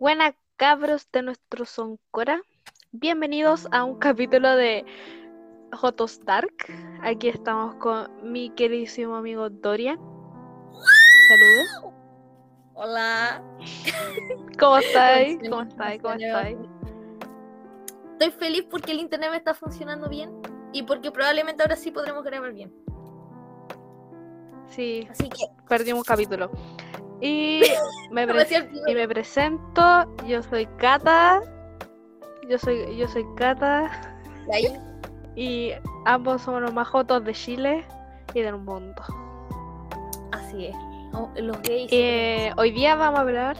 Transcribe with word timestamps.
Buenas 0.00 0.36
cabros 0.54 1.08
de 1.10 1.22
nuestro 1.22 1.64
Soncora. 1.64 2.40
Bienvenidos 2.92 3.66
a 3.72 3.82
un 3.82 3.98
capítulo 3.98 4.54
de 4.54 4.84
Jotos 5.72 6.24
Dark. 6.24 6.54
Aquí 7.02 7.28
estamos 7.28 7.74
con 7.74 8.08
mi 8.22 8.50
queridísimo 8.50 9.16
amigo 9.16 9.50
Dorian. 9.50 9.98
Saludos. 11.28 11.94
Hola. 12.74 13.42
¿Cómo 14.60 14.78
estáis? 14.78 15.36
¿Cómo 15.50 15.62
estáis? 15.62 16.00
¿Cómo 16.00 16.14
estáis? 16.14 16.58
Estoy 18.12 18.30
feliz 18.38 18.66
porque 18.70 18.92
el 18.92 19.00
internet 19.00 19.32
me 19.32 19.38
está 19.38 19.52
funcionando 19.52 20.08
bien 20.08 20.30
y 20.72 20.84
porque 20.84 21.10
probablemente 21.10 21.64
ahora 21.64 21.74
sí 21.74 21.90
podremos 21.90 22.22
grabar 22.22 22.52
bien. 22.52 22.72
Sí, 24.68 25.08
Así 25.10 25.28
que, 25.28 25.48
perdimos 25.68 26.02
un 26.02 26.04
capítulo. 26.04 26.52
Y 27.20 27.62
me, 28.10 28.26
pre- 28.28 28.46
y 28.86 28.94
me 28.94 29.08
presento. 29.08 30.16
Yo 30.26 30.42
soy 30.42 30.66
Cata. 30.78 31.40
Yo 32.48 32.58
soy, 32.58 32.96
yo 32.96 33.08
soy 33.08 33.24
Cata. 33.36 33.90
Y 35.36 35.70
ambos 36.04 36.42
somos 36.42 36.62
los 36.62 36.72
más 36.72 36.88
jotos 36.88 37.22
de 37.22 37.32
Chile 37.32 37.84
y 38.34 38.40
del 38.40 38.56
mundo. 38.56 39.00
así 40.32 40.66
es. 40.66 40.76
Oh, 41.12 41.30
los 41.36 41.62
gays. 41.62 41.88
Eh, 41.92 42.50
hoy 42.56 42.72
día 42.72 42.96
vamos 42.96 43.18
a 43.20 43.22
hablar. 43.22 43.56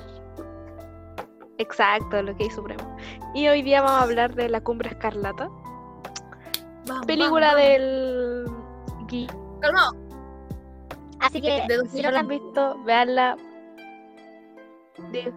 Exacto, 1.58 2.20
lo 2.20 2.36
que 2.36 2.44
hay 2.44 2.50
supremo. 2.50 2.96
Y 3.32 3.46
hoy 3.46 3.62
día 3.62 3.80
vamos 3.80 4.00
a 4.00 4.02
hablar 4.02 4.34
de 4.34 4.48
La 4.48 4.60
Cumbre 4.60 4.88
Escarlata. 4.90 5.48
Vamos, 6.88 7.06
Película 7.06 7.54
vamos, 7.54 7.62
del. 7.62 8.46
Calmado. 9.60 9.92
Así 11.20 11.40
que, 11.40 11.62
¿De 11.68 11.88
si 11.90 12.02
no 12.02 12.10
la 12.10 12.20
han 12.20 12.28
visto, 12.28 12.77
veanla. 12.84 13.36
De- 15.12 15.32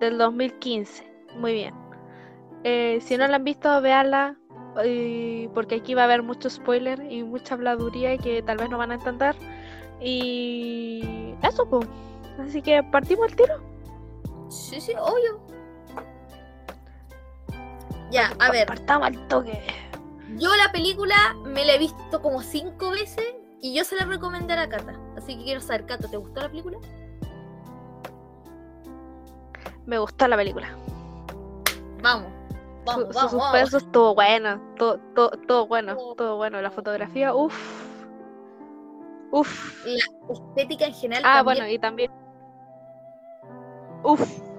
del 0.00 0.18
2015. 0.18 1.04
Muy 1.36 1.52
bien. 1.52 1.74
Eh, 2.64 2.98
si 3.02 3.16
no 3.16 3.26
la 3.28 3.36
han 3.36 3.44
visto, 3.44 3.80
veanla. 3.80 4.36
eh, 4.84 5.48
porque 5.54 5.76
aquí 5.76 5.94
va 5.94 6.02
a 6.02 6.04
haber 6.04 6.22
mucho 6.22 6.50
spoiler 6.50 7.10
y 7.10 7.22
mucha 7.22 7.54
habladuría 7.54 8.18
que 8.18 8.42
tal 8.42 8.58
vez 8.58 8.68
no 8.68 8.76
van 8.76 8.90
a 8.90 8.96
entender. 8.96 9.34
Y 10.02 11.34
eso, 11.42 11.66
pues. 11.68 11.88
Así 12.38 12.60
que 12.60 12.82
partimos 12.82 13.30
el 13.30 13.36
tiro. 13.36 13.54
Sí, 14.50 14.78
sí, 14.80 14.92
obvio. 15.00 15.40
Ya, 18.10 18.32
a 18.38 18.50
ver, 18.50 18.66
Partamos 18.66 19.06
al 19.08 19.28
toque. 19.28 19.58
yo 20.36 20.54
la 20.56 20.70
película 20.72 21.14
me 21.44 21.64
la 21.64 21.74
he 21.74 21.78
visto 21.78 22.20
como 22.22 22.42
cinco 22.42 22.90
veces 22.90 23.24
y 23.60 23.74
yo 23.74 23.84
se 23.84 23.96
la 23.96 24.04
recomendé 24.04 24.52
a 24.52 24.56
la 24.56 24.68
Cata. 24.68 24.94
Así 25.16 25.36
que 25.38 25.44
quiero 25.44 25.60
saber, 25.60 25.86
Cata, 25.86 26.08
¿te 26.08 26.16
gustó 26.16 26.40
la 26.42 26.48
película? 26.48 26.78
Me 29.86 29.98
gustó 29.98 30.26
la 30.28 30.36
película. 30.36 30.68
Vamos. 32.02 32.28
Su, 32.30 32.84
Vamos, 32.84 33.08
su 33.08 33.14
vamos, 33.14 33.30
suspenso 33.32 33.50
vamos. 33.50 33.74
estuvo 33.74 34.14
bueno. 34.14 34.60
Todo, 34.76 34.98
todo, 35.14 35.30
todo 35.46 35.66
bueno. 35.66 35.96
Todo 36.16 36.36
bueno. 36.36 36.60
La 36.60 36.70
fotografía, 36.70 37.34
uff. 37.34 37.56
Uff. 39.32 39.84
La 39.84 40.32
estética 40.34 40.86
en 40.86 40.94
general 40.94 41.22
Ah, 41.24 41.36
también. 41.38 41.44
bueno, 41.58 41.72
y 41.72 41.78
también. 41.78 42.10
Uff. 44.04 44.20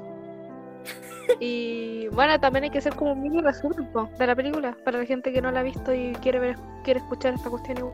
Y 1.42 2.08
bueno, 2.14 2.40
también 2.40 2.64
hay 2.64 2.70
que 2.70 2.78
hacer 2.78 2.96
como 2.96 3.12
un 3.12 3.22
mini 3.22 3.42
resumen 3.42 3.92
de 4.18 4.28
la 4.28 4.34
película 4.34 4.78
para 4.86 5.00
la 5.00 5.06
gente 5.06 5.34
que 5.34 5.42
no 5.42 5.52
la 5.52 5.60
ha 5.60 5.64
visto 5.64 5.94
y 5.94 6.14
quiere 6.22 6.40
ver, 6.40 6.58
quiere 6.86 7.02
escuchar 7.02 7.34
esta 7.34 7.50
cuestión. 7.50 7.78
igual. 7.80 7.94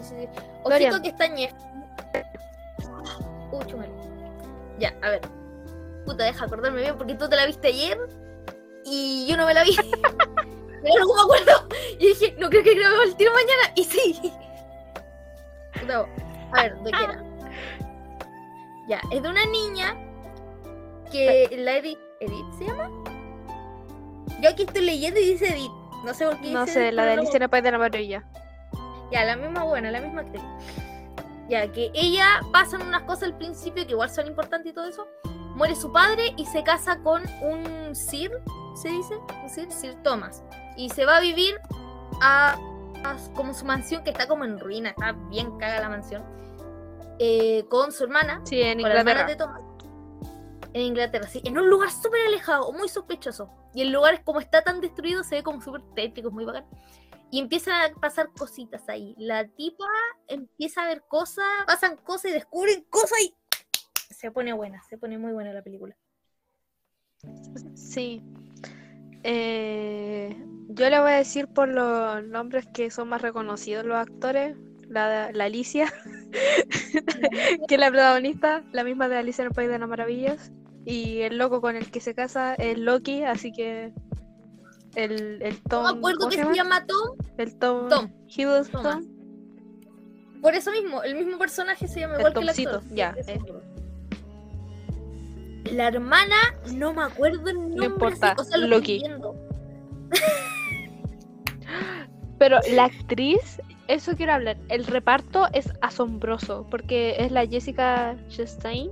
Sí, 0.00 0.02
sí. 0.02 0.28
Ojito 0.62 1.02
que 1.02 1.08
está 1.08 1.26
ñe. 1.28 1.50
Uy. 3.52 3.64
Ya, 4.78 4.94
a 5.02 5.10
ver. 5.10 5.20
Puta, 6.04 6.24
deja 6.24 6.44
acordarme 6.44 6.82
bien 6.82 6.96
porque 6.96 7.14
tú 7.14 7.28
te 7.28 7.36
la 7.36 7.46
viste 7.46 7.68
ayer 7.68 7.98
y 8.84 9.26
yo 9.28 9.36
no 9.36 9.46
me 9.46 9.54
la 9.54 9.62
vi. 9.64 9.76
Pero 10.82 11.04
no 11.06 11.14
me 11.14 11.22
acuerdo. 11.22 11.68
Y 11.98 12.08
dije, 12.08 12.36
no 12.38 12.50
creo 12.50 12.62
que 12.62 12.74
grabemos 12.74 13.06
el 13.06 13.16
tiro 13.16 13.32
mañana. 13.32 13.72
Y 13.74 13.84
sí. 13.84 14.32
Puta, 15.80 16.06
a 16.52 16.62
ver, 16.62 16.76
¿de 16.80 16.90
qué 16.90 17.04
era? 17.04 17.24
Ya, 18.88 19.00
es 19.10 19.22
de 19.22 19.28
una 19.30 19.46
niña 19.46 19.96
que 21.10 21.48
la 21.56 21.78
Edith, 21.78 21.98
¿Edith 22.20 22.52
se 22.58 22.66
llama? 22.66 22.90
Yo 24.42 24.50
aquí 24.50 24.64
estoy 24.64 24.84
leyendo 24.84 25.18
y 25.20 25.24
dice 25.32 25.48
Edith. 25.48 25.72
No 26.04 26.12
sé 26.12 26.26
por 26.26 26.38
qué 26.42 26.50
No 26.50 26.60
dice 26.66 26.74
sé, 26.74 26.82
Edith, 26.88 26.94
la 26.96 27.04
de 27.06 27.14
no- 27.16 27.20
Alicia 27.22 27.36
en 27.38 27.42
el 27.44 27.48
País 27.48 27.64
de 27.64 27.70
la 27.72 27.78
Maravilla. 27.78 28.24
ya, 29.10 29.24
la 29.24 29.36
misma 29.36 29.64
buena, 29.64 29.90
la 29.90 30.00
misma 30.00 30.20
actriz. 30.20 30.42
Ya, 31.48 31.70
que 31.72 31.90
ella 31.94 32.40
pasan 32.52 32.82
unas 32.82 33.02
cosas 33.04 33.24
al 33.24 33.38
principio 33.38 33.84
que 33.86 33.92
igual 33.92 34.10
son 34.10 34.26
importantes 34.26 34.70
y 34.72 34.74
todo 34.74 34.84
eso. 34.86 35.06
Muere 35.54 35.74
su 35.76 35.92
padre 35.92 36.34
y 36.36 36.46
se 36.46 36.62
casa 36.64 36.98
con 37.02 37.22
un 37.42 37.94
Sir, 37.94 38.30
¿se 38.74 38.88
dice? 38.88 39.14
Un 39.42 39.48
Sir, 39.50 39.70
Sir 39.70 39.94
Thomas. 40.02 40.42
Y 40.76 40.88
se 40.90 41.04
va 41.06 41.18
a 41.18 41.20
vivir 41.20 41.54
a, 42.20 42.56
a 43.04 43.16
como 43.34 43.54
su 43.54 43.64
mansión 43.64 44.02
que 44.04 44.10
está 44.10 44.26
como 44.26 44.44
en 44.44 44.58
ruina, 44.58 44.90
está 44.90 45.12
bien 45.30 45.56
caga 45.58 45.80
la 45.80 45.88
mansión. 45.88 46.24
eh, 47.20 47.64
con 47.68 47.92
su 47.92 48.04
hermana, 48.04 48.40
Sí, 48.44 48.60
en 48.60 48.80
con 48.80 48.88
la 48.88 49.00
hermana 49.00 49.24
de 49.24 49.36
Thomas. 49.36 49.62
En 50.72 50.82
Inglaterra, 50.82 51.28
sí, 51.28 51.40
en 51.44 51.56
un 51.56 51.70
lugar 51.70 51.90
súper 51.92 52.26
alejado, 52.26 52.72
muy 52.72 52.88
sospechoso. 52.88 53.48
Y 53.72 53.82
el 53.82 53.92
lugar, 53.92 54.24
como 54.24 54.40
está 54.40 54.62
tan 54.62 54.80
destruido, 54.80 55.22
se 55.22 55.36
ve 55.36 55.42
como 55.44 55.60
súper 55.62 55.82
tétrico, 55.94 56.28
es 56.28 56.34
muy 56.34 56.44
bacán. 56.44 56.66
Y 57.30 57.38
empiezan 57.38 57.74
a 57.92 57.94
pasar 58.00 58.30
cositas 58.36 58.88
ahí. 58.88 59.14
La 59.18 59.46
tipa 59.46 59.84
empieza 60.26 60.82
a 60.82 60.88
ver 60.88 61.04
cosas, 61.06 61.46
pasan 61.66 61.96
cosas 61.98 62.32
y 62.32 62.34
descubren 62.34 62.82
cosas 62.90 63.20
y 63.22 63.34
se 64.24 64.30
pone 64.30 64.54
buena, 64.54 64.82
se 64.88 64.96
pone 64.96 65.18
muy 65.18 65.32
buena 65.34 65.52
la 65.52 65.60
película. 65.60 65.94
Sí. 67.74 68.22
Eh, 69.22 70.34
yo 70.68 70.88
le 70.88 70.98
voy 70.98 71.10
a 71.10 71.16
decir 71.16 71.46
por 71.46 71.68
los 71.68 72.24
nombres 72.24 72.66
que 72.72 72.90
son 72.90 73.08
más 73.10 73.20
reconocidos 73.20 73.84
los 73.84 73.98
actores. 73.98 74.56
La, 74.88 75.30
la 75.32 75.44
Alicia, 75.44 75.92
que 77.68 77.74
es 77.74 77.78
la 77.80 77.90
protagonista, 77.90 78.62
la 78.72 78.82
misma 78.82 79.08
de 79.08 79.16
Alicia 79.18 79.42
en 79.42 79.48
el 79.48 79.54
País 79.54 79.68
de 79.68 79.78
las 79.78 79.88
Maravillas. 79.90 80.52
Y 80.86 81.20
el 81.20 81.36
loco 81.36 81.60
con 81.60 81.76
el 81.76 81.90
que 81.90 82.00
se 82.00 82.14
casa 82.14 82.54
es 82.54 82.78
Loki, 82.78 83.24
así 83.24 83.52
que 83.52 83.92
el, 84.94 85.42
el 85.42 85.54
No 85.54 85.68
Tom. 85.68 85.82
me 85.84 85.98
acuerdo 85.98 86.18
¿cómo 86.20 86.30
que 86.30 86.36
se 86.42 86.54
llama? 86.54 86.86
Tom. 86.86 87.18
El 87.36 87.58
Tom, 87.58 87.88
Tom. 87.90 88.10
Hiddleston. 88.28 89.06
Por 90.40 90.54
eso 90.54 90.70
mismo, 90.70 91.02
el 91.02 91.14
mismo 91.14 91.38
personaje 91.38 91.88
se 91.88 92.00
llama 92.00 92.14
El 92.14 92.20
igual 92.20 92.32
que 92.34 92.40
el 92.40 92.46
Tomcito, 92.46 92.76
actor. 92.76 92.94
ya. 92.94 93.14
La 95.72 95.88
hermana, 95.88 96.36
no 96.74 96.92
me 96.92 97.02
acuerdo 97.04 97.48
el 97.48 97.56
nombre. 97.60 97.86
importa, 97.86 98.32
así, 98.32 98.40
o 98.40 98.44
sea, 98.44 98.58
lo 98.58 98.66
Loki. 98.68 99.02
Pero 102.38 102.58
la 102.72 102.84
actriz, 102.84 103.60
eso 103.88 104.14
quiero 104.16 104.32
hablar. 104.34 104.56
El 104.68 104.84
reparto 104.84 105.48
es 105.52 105.72
asombroso 105.80 106.66
porque 106.70 107.16
es 107.18 107.32
la 107.32 107.46
Jessica 107.46 108.16
Chastain 108.28 108.90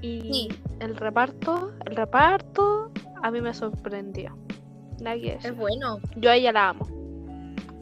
y 0.00 0.20
Sí. 0.20 0.48
el 0.80 0.96
reparto, 0.96 1.72
el 1.86 1.96
reparto 1.96 2.90
a 3.22 3.30
mí 3.30 3.40
me 3.40 3.54
sorprendió. 3.54 4.36
Decir. 4.98 5.38
Es 5.42 5.56
bueno. 5.56 5.98
Yo 6.16 6.30
a 6.30 6.36
ella 6.36 6.52
la 6.52 6.68
amo. 6.70 6.86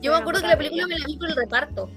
Yo 0.01 0.13
me 0.13 0.17
a 0.17 0.21
acuerdo 0.21 0.41
que 0.41 0.47
la 0.47 0.57
película 0.57 0.87
me 0.87 0.99
la 0.99 1.05
vi 1.07 1.17
por 1.19 1.29
el 1.29 1.37
reparto. 1.37 1.91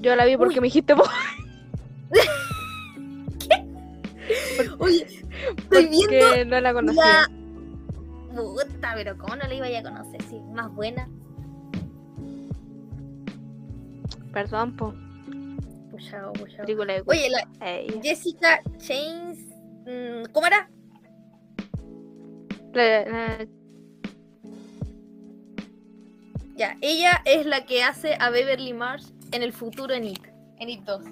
Yo 0.00 0.14
la 0.16 0.24
vi 0.24 0.36
porque 0.36 0.54
Uy. 0.56 0.60
me 0.60 0.66
dijiste 0.66 0.94
vos. 0.94 1.08
Oye, 4.78 5.06
estoy 5.56 5.86
viendo 5.86 6.26
Porque 6.26 6.44
no 6.46 6.60
la 6.60 6.72
conocía. 6.72 7.02
la. 7.02 7.30
Puta, 8.34 8.92
pero 8.94 9.16
¿cómo 9.18 9.36
no 9.36 9.46
la 9.48 9.54
iba 9.54 9.66
a 9.66 9.82
conocer? 9.82 10.22
Sí, 10.28 10.38
más 10.52 10.72
buena. 10.74 11.08
Perdón, 14.32 14.76
po. 14.76 14.94
Puchao, 15.90 16.32
puchao. 16.34 16.64
De 16.66 17.02
Oye, 17.06 17.30
la 17.30 17.48
Ey. 17.66 18.00
Jessica 18.02 18.60
Chains. 18.78 19.38
mm, 19.86 20.30
¿Cómo 20.32 20.46
era? 20.46 20.68
La- 22.74 23.04
la- 23.06 23.46
Ya, 26.56 26.76
ella 26.80 27.22
es 27.24 27.46
la 27.46 27.64
que 27.66 27.82
hace 27.82 28.16
a 28.20 28.30
Beverly 28.30 28.72
Marsh 28.72 29.06
en 29.32 29.42
el 29.42 29.52
futuro 29.52 29.94
en 29.94 30.04
It. 30.04 30.20
En 30.58 30.68
It 30.70 30.82
2. 30.82 31.04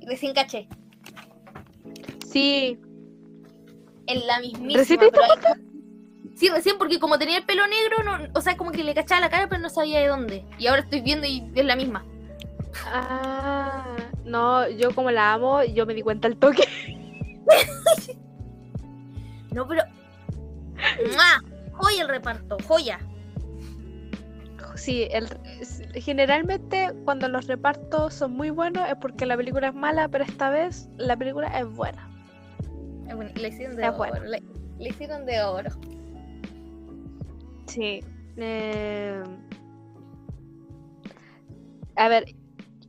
Y 0.00 0.06
recién 0.06 0.34
caché. 0.34 0.68
Sí, 2.30 2.78
En 4.08 4.26
la 4.26 4.38
mismísima. 4.40 4.78
¿Recién 4.78 5.00
te 5.00 5.06
ahí- 5.06 5.62
Sí, 6.36 6.48
recién 6.50 6.76
porque 6.78 7.00
como 7.00 7.18
tenía 7.18 7.38
el 7.38 7.44
pelo 7.46 7.62
negro, 7.66 8.02
no, 8.04 8.28
o 8.34 8.40
sea, 8.42 8.56
como 8.56 8.70
que 8.70 8.84
le 8.84 8.94
cachaba 8.94 9.22
la 9.22 9.30
cara, 9.30 9.48
pero 9.48 9.60
no 9.62 9.70
sabía 9.70 10.00
de 10.00 10.08
dónde. 10.08 10.44
Y 10.58 10.66
ahora 10.66 10.82
estoy 10.82 11.00
viendo 11.00 11.26
y 11.26 11.50
es 11.54 11.64
la 11.64 11.76
misma. 11.76 12.04
Ah, 12.84 13.96
no, 14.24 14.68
yo 14.68 14.94
como 14.94 15.10
la 15.10 15.32
amo, 15.32 15.64
yo 15.64 15.86
me 15.86 15.94
di 15.94 16.02
cuenta 16.02 16.28
al 16.28 16.36
toque. 16.36 16.62
No, 19.52 19.66
pero. 19.66 19.82
¡Mua! 21.12 21.42
Joya 21.72 22.02
el 22.02 22.08
reparto, 22.08 22.58
joya. 22.68 22.98
Sí, 24.74 25.08
el, 25.10 25.26
generalmente 26.00 26.90
cuando 27.04 27.28
los 27.28 27.46
repartos 27.46 28.14
son 28.14 28.32
muy 28.32 28.50
buenos 28.50 28.88
es 28.88 28.96
porque 28.96 29.26
la 29.26 29.36
película 29.36 29.68
es 29.68 29.74
mala, 29.74 30.08
pero 30.08 30.24
esta 30.24 30.50
vez 30.50 30.88
la 30.96 31.16
película 31.16 31.48
es 31.58 31.66
buena. 31.66 32.08
Le 33.34 33.48
hicieron 33.48 33.76
de 33.76 33.86
Es 33.86 33.90
oro. 33.90 34.24
Le, 34.24 34.42
le 34.78 34.88
hicieron 34.88 35.24
de 35.26 35.42
oro. 35.42 35.70
Sí. 37.66 38.00
eh, 38.36 39.22
A 41.96 42.08
ver, 42.08 42.24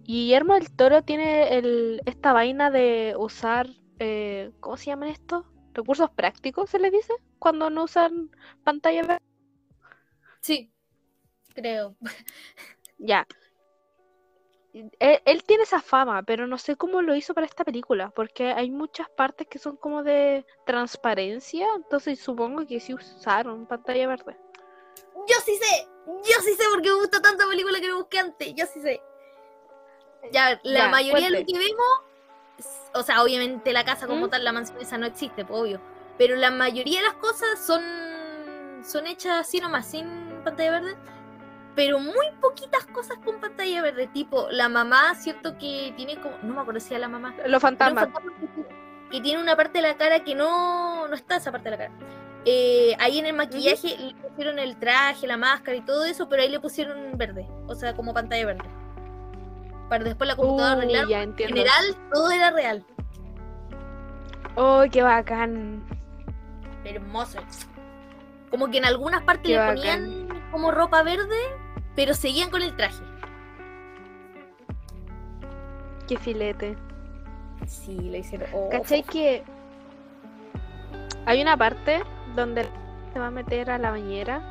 Guillermo 0.04 0.54
del 0.56 0.72
Toro 0.72 1.02
tiene 1.04 1.58
el... 1.58 2.02
esta 2.06 2.34
vaina 2.34 2.72
de 2.72 3.16
usar, 3.18 3.68
eh, 4.00 4.52
¿cómo 4.60 4.78
se 4.78 4.86
llaman 4.86 5.10
estos? 5.10 5.46
Recursos 5.74 6.10
prácticos, 6.12 6.70
se 6.70 6.80
les 6.80 6.92
dice, 6.92 7.14
cuando 7.40 7.70
no 7.70 7.84
usan 7.84 8.32
pantalla 8.64 9.04
verde. 9.04 9.24
Sí. 10.42 10.72
Creo. 11.54 11.96
Ya. 12.98 13.26
Él, 14.74 15.22
él 15.26 15.44
tiene 15.44 15.64
esa 15.64 15.82
fama, 15.82 16.22
pero 16.24 16.46
no 16.46 16.58
sé 16.58 16.76
cómo 16.76 17.02
lo 17.02 17.16
hizo 17.16 17.34
para 17.34 17.48
esta 17.48 17.64
película, 17.64 18.12
porque 18.16 18.52
hay 18.52 18.70
muchas 18.70 19.10
partes 19.10 19.48
que 19.48 19.58
son 19.58 19.76
como 19.78 20.04
de 20.04 20.46
transparencia, 20.66 21.68
entonces 21.76 22.20
supongo 22.20 22.66
que 22.68 22.80
sí 22.80 22.94
usaron 22.94 23.66
pantalla 23.66 24.08
verde. 24.08 24.38
Yo 25.28 25.36
sí 25.44 25.56
sé. 25.56 25.88
Yo 26.06 26.42
sí 26.42 26.54
sé 26.54 26.64
porque 26.72 26.90
me 26.90 26.96
gusta 26.96 27.22
tanta 27.22 27.48
película 27.48 27.80
que 27.80 27.88
no 27.88 27.98
busqué 27.98 28.20
antes. 28.20 28.54
Yo 28.56 28.66
sí 28.66 28.82
sé. 28.82 29.02
Ya, 30.32 30.60
la 30.64 30.86
Ya, 30.86 30.88
mayoría 30.90 31.30
de 31.30 31.40
lo 31.40 31.46
que 31.46 31.58
vemos, 31.58 32.02
o 32.94 33.04
sea, 33.04 33.24
obviamente 33.24 33.74
la 33.74 33.84
casa 33.84 34.08
como 34.08 34.28
¿Mm? 34.28 34.30
tal, 34.30 34.44
la 34.44 34.52
mansión 34.52 34.80
esa 34.82 34.98
no 34.98 35.06
existe, 35.06 35.44
pues, 35.46 35.60
obvio. 35.60 35.82
Pero 36.18 36.36
la 36.36 36.52
mayoría 36.52 37.02
de 37.02 37.08
las 37.08 37.16
cosas 37.16 37.60
son, 37.66 37.82
son 38.84 39.08
hechas 39.08 39.48
así 39.48 39.60
nomás, 39.60 39.86
sin 39.88 40.08
pantalla 40.44 40.72
verde. 40.72 40.98
Pero 41.78 42.00
muy 42.00 42.26
poquitas 42.42 42.86
cosas 42.88 43.18
con 43.24 43.40
pantalla 43.40 43.82
verde. 43.84 44.08
Tipo, 44.08 44.48
la 44.52 44.68
mamá, 44.68 45.14
cierto 45.16 45.58
que 45.58 45.94
tiene 45.96 46.18
como. 46.20 46.36
No 46.42 46.56
me 46.56 46.62
acuerdo 46.62 46.80
si 46.82 46.94
era 46.94 47.00
la 47.02 47.08
mamá. 47.08 47.34
Los 47.46 47.62
fantasmas. 47.62 48.06
fantasma 48.06 48.32
que- 48.40 49.12
que 49.12 49.22
tiene 49.22 49.42
una 49.42 49.56
parte 49.56 49.78
de 49.78 49.88
la 49.88 49.96
cara 49.96 50.22
que 50.26 50.36
no, 50.36 51.08
no 51.08 51.14
está 51.16 51.38
esa 51.38 51.52
parte 51.52 51.70
de 51.70 51.78
la 51.78 51.84
cara. 51.86 51.92
Eh, 52.46 52.96
ahí 53.00 53.20
en 53.20 53.26
el 53.28 53.34
maquillaje 53.36 53.96
le 53.98 54.16
pusieron 54.16 54.58
el 54.60 54.78
traje, 54.78 55.28
la 55.28 55.38
máscara 55.38 55.78
y 55.78 55.82
todo 55.82 56.04
eso, 56.06 56.28
pero 56.28 56.42
ahí 56.42 56.50
le 56.50 56.60
pusieron 56.60 57.18
verde, 57.18 57.48
o 57.68 57.76
sea, 57.76 57.96
como 57.96 58.14
pantalla 58.14 58.46
verde. 58.48 58.68
Para 59.88 60.04
después 60.04 60.28
la 60.28 60.36
computadora 60.36 60.76
Uh, 60.76 60.78
arreglar. 60.80 61.08
ya 61.08 61.22
En 61.24 61.36
general, 61.38 61.96
todo 62.12 62.32
era 62.32 62.52
real. 62.52 62.84
Oh, 64.56 64.84
qué 64.92 65.04
bacán. 65.04 65.84
Hermoso. 66.84 67.40
Como 68.50 68.70
que 68.70 68.78
en 68.80 68.86
algunas 68.86 69.22
partes 69.24 69.44
Qué 69.44 69.50
le 69.54 69.58
bacán. 69.60 69.76
ponían 69.76 70.42
como 70.52 70.72
ropa 70.72 71.04
verde, 71.04 71.38
pero 71.98 72.14
seguían 72.14 72.52
con 72.52 72.62
el 72.62 72.76
traje. 72.76 73.04
Qué 76.08 76.16
filete. 76.18 76.78
Sí, 77.66 77.98
lo 78.00 78.16
hicieron. 78.18 78.48
Oh, 78.54 78.70
¿Cachai 78.70 79.02
que 79.02 79.44
hay 81.26 81.42
una 81.42 81.58
parte 81.58 82.04
donde 82.36 82.70
se 83.12 83.20
va 83.20 83.28
a 83.28 83.32
meter 83.32 83.72
a 83.72 83.80
la 83.80 83.90
bañera 83.90 84.42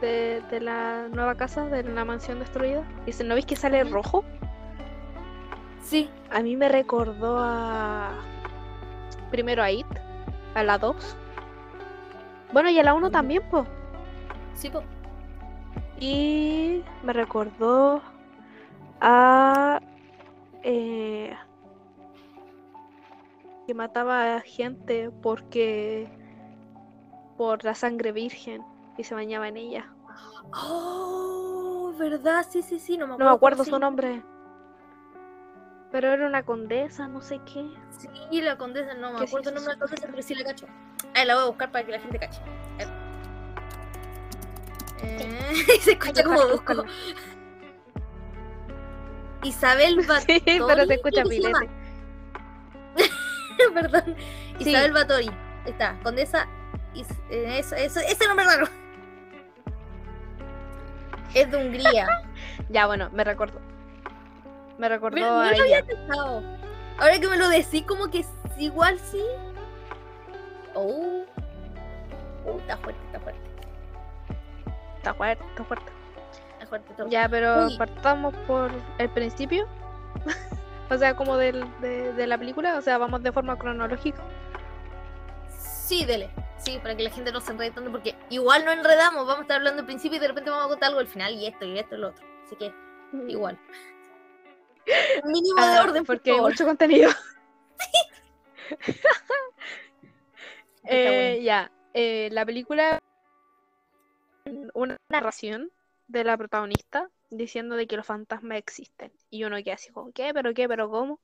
de, 0.00 0.42
de 0.48 0.60
la 0.60 1.08
nueva 1.08 1.34
casa, 1.34 1.66
de 1.66 1.82
la 1.82 2.04
mansión 2.04 2.38
destruida? 2.38 2.84
Y 3.04 3.12
si 3.12 3.24
no 3.24 3.34
veis 3.34 3.46
que 3.46 3.56
sale 3.56 3.82
rojo, 3.84 4.24
Sí, 5.82 6.08
a 6.30 6.40
mí 6.40 6.56
me 6.56 6.68
recordó 6.68 7.38
a. 7.40 8.10
Primero 9.32 9.60
a 9.62 9.72
It, 9.72 9.86
a 10.54 10.62
la 10.62 10.78
2. 10.78 11.16
Bueno, 12.52 12.70
y 12.70 12.78
a 12.78 12.84
la 12.84 12.94
1 12.94 13.06
Ujú. 13.06 13.12
también, 13.12 13.42
pues. 13.50 13.66
sí, 14.54 14.70
po. 14.70 14.84
Y 16.00 16.82
me 17.04 17.12
recordó 17.12 18.02
a. 19.00 19.80
eh, 20.62 21.36
que 23.66 23.74
mataba 23.74 24.36
a 24.36 24.40
gente 24.40 25.10
porque. 25.22 26.08
por 27.36 27.64
la 27.64 27.74
sangre 27.74 28.12
virgen 28.12 28.62
y 28.98 29.04
se 29.04 29.14
bañaba 29.14 29.48
en 29.48 29.56
ella. 29.58 29.92
Oh, 30.52 31.92
¿verdad? 31.98 32.44
Sí, 32.48 32.62
sí, 32.62 32.78
sí, 32.78 32.96
no 32.98 33.06
me 33.06 33.10
No 33.10 33.14
acuerdo. 33.14 33.30
me 33.30 33.36
acuerdo 33.36 33.64
su 33.64 33.78
nombre. 33.78 34.22
Pero 35.92 36.08
era 36.08 36.26
una 36.26 36.42
condesa, 36.44 37.08
no 37.08 37.20
sé 37.20 37.40
qué. 37.52 37.68
Sí, 38.30 38.40
la 38.40 38.56
condesa, 38.56 38.94
no 38.94 39.10
me 39.12 39.18
¿Qué 39.18 39.24
acuerdo 39.24 39.50
el 39.50 39.54
nombre 39.56 39.74
de 39.74 39.78
la 39.80 39.86
condesa, 39.86 40.06
pero 40.08 40.22
sí 40.22 40.34
la 40.34 40.44
cacho. 40.44 40.66
Ahí 41.14 41.26
la 41.26 41.34
voy 41.34 41.44
a 41.44 41.46
buscar 41.48 41.72
para 41.72 41.84
que 41.84 41.92
la 41.92 42.00
gente 42.00 42.18
cache. 42.18 42.40
Eh, 45.50 45.80
se 45.80 45.92
escucha 45.92 46.22
como 46.22 46.46
busco. 46.48 46.84
Isabel 49.42 49.96
Batori. 50.06 50.40
Sí, 50.46 50.60
pero 50.66 50.86
se 50.86 50.94
escucha 50.94 51.22
que 51.24 51.40
se. 51.40 51.52
Perdón. 53.74 54.16
Sí. 54.58 54.70
Isabel 54.70 54.92
Batori. 54.92 55.30
Está, 55.66 55.98
condesa. 56.02 56.46
Is- 56.94 57.06
eh, 57.30 57.56
eso, 57.58 57.74
eso, 57.76 58.00
ese 58.00 58.26
nombre 58.26 58.44
raro. 58.46 58.66
Es 61.34 61.50
de 61.50 61.56
Hungría. 61.56 62.06
Ya, 62.68 62.86
bueno, 62.86 63.08
me 63.12 63.24
recordó. 63.24 63.60
Me 64.78 64.88
recordó 64.88 65.18
no 65.20 65.40
a 65.40 65.46
lo 65.46 65.52
ella. 65.52 65.62
había 65.62 65.84
pensado. 65.84 66.42
Ahora 66.98 67.18
que 67.18 67.28
me 67.28 67.36
lo 67.36 67.48
decís, 67.48 67.84
como 67.86 68.10
que 68.10 68.24
igual 68.58 68.98
sí. 68.98 69.22
Oh. 70.74 71.24
Oh, 72.46 72.58
está 72.58 72.76
fuerte, 72.78 73.00
está 73.06 73.20
fuerte. 73.20 73.49
Está 75.00 75.14
fuerte, 75.14 75.42
está 75.48 75.64
fuerte. 75.64 75.92
Está 76.52 76.66
fuerte, 76.66 76.90
está. 76.92 77.08
Ya, 77.08 77.26
pero 77.26 77.66
Uy. 77.68 77.78
partamos 77.78 78.34
por 78.46 78.70
el 78.98 79.08
principio. 79.08 79.66
o 80.90 80.98
sea, 80.98 81.16
como 81.16 81.38
del, 81.38 81.64
de, 81.80 82.12
de 82.12 82.26
la 82.26 82.36
película. 82.36 82.76
O 82.76 82.82
sea, 82.82 82.98
vamos 82.98 83.22
de 83.22 83.32
forma 83.32 83.56
cronológica. 83.58 84.22
Sí, 85.48 86.04
dele. 86.04 86.28
Sí, 86.58 86.78
para 86.82 86.94
que 86.94 87.02
la 87.02 87.10
gente 87.10 87.32
no 87.32 87.40
se 87.40 87.52
enrede 87.52 87.70
tanto, 87.70 87.90
porque 87.90 88.14
igual 88.28 88.66
no 88.66 88.72
enredamos. 88.72 89.26
Vamos 89.26 89.38
a 89.38 89.42
estar 89.42 89.56
hablando 89.56 89.80
al 89.80 89.86
principio 89.86 90.18
y 90.18 90.20
de 90.20 90.28
repente 90.28 90.50
vamos 90.50 90.66
a 90.66 90.68
contar 90.68 90.88
algo 90.88 91.00
al 91.00 91.08
final 91.08 91.32
y 91.32 91.46
esto 91.46 91.64
y 91.64 91.78
esto 91.78 91.94
y 91.94 91.98
lo 91.98 92.08
otro. 92.08 92.26
Así 92.44 92.56
que, 92.56 92.74
igual. 93.26 93.58
Mínimo 95.24 95.56
de 95.62 95.66
Ah, 95.78 95.82
orden, 95.82 96.04
por 96.04 96.16
porque 96.18 96.32
favor. 96.32 96.50
mucho 96.50 96.66
contenido. 96.66 97.10
Eh, 100.84 101.32
bueno. 101.32 101.44
ya, 101.44 101.70
eh, 101.92 102.28
la 102.32 102.46
película 102.46 102.98
una 104.74 104.96
narración 105.08 105.70
de 106.08 106.24
la 106.24 106.36
protagonista 106.36 107.08
diciendo 107.30 107.76
de 107.76 107.86
que 107.86 107.96
los 107.96 108.06
fantasmas 108.06 108.58
existen. 108.58 109.12
Y 109.30 109.44
uno 109.44 109.56
queda 109.62 109.74
así 109.74 109.90
como, 109.92 110.10
¿qué? 110.12 110.32
¿Pero 110.34 110.52
qué? 110.54 110.68
¿Pero 110.68 110.90
cómo? 110.90 111.20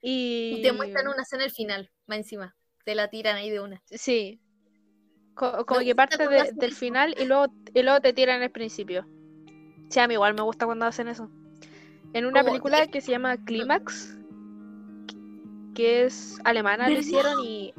Y 0.00 0.56
Y 0.58 0.62
te 0.62 0.72
muestran 0.72 1.08
una 1.08 1.22
escena 1.22 1.44
al 1.44 1.50
final, 1.50 1.90
más 2.06 2.18
encima. 2.18 2.54
Te 2.84 2.94
la 2.94 3.08
tiran 3.08 3.36
ahí 3.36 3.50
de 3.50 3.60
una. 3.60 3.82
Sí. 3.86 4.40
Co- 5.34 5.66
como 5.66 5.80
que 5.80 5.94
parte 5.94 6.28
de- 6.28 6.52
del 6.54 6.72
final 6.74 7.14
y 7.18 7.24
luego, 7.24 7.46
y 7.74 7.82
luego 7.82 8.00
te 8.00 8.12
tiran 8.12 8.42
el 8.42 8.50
principio. 8.50 9.06
Sí, 9.90 10.00
a 10.00 10.06
mí 10.08 10.14
igual 10.14 10.34
me 10.34 10.42
gusta 10.42 10.64
cuando 10.66 10.86
hacen 10.86 11.08
eso. 11.08 11.30
En 12.12 12.24
una 12.26 12.40
Como- 12.40 12.52
película 12.52 12.86
que 12.86 13.00
se 13.00 13.10
llama 13.10 13.36
Clímax, 13.44 14.16
que 15.74 16.04
es 16.04 16.38
alemana, 16.44 16.88
lo 16.88 16.98
hicieron 16.98 17.40
y 17.44 17.74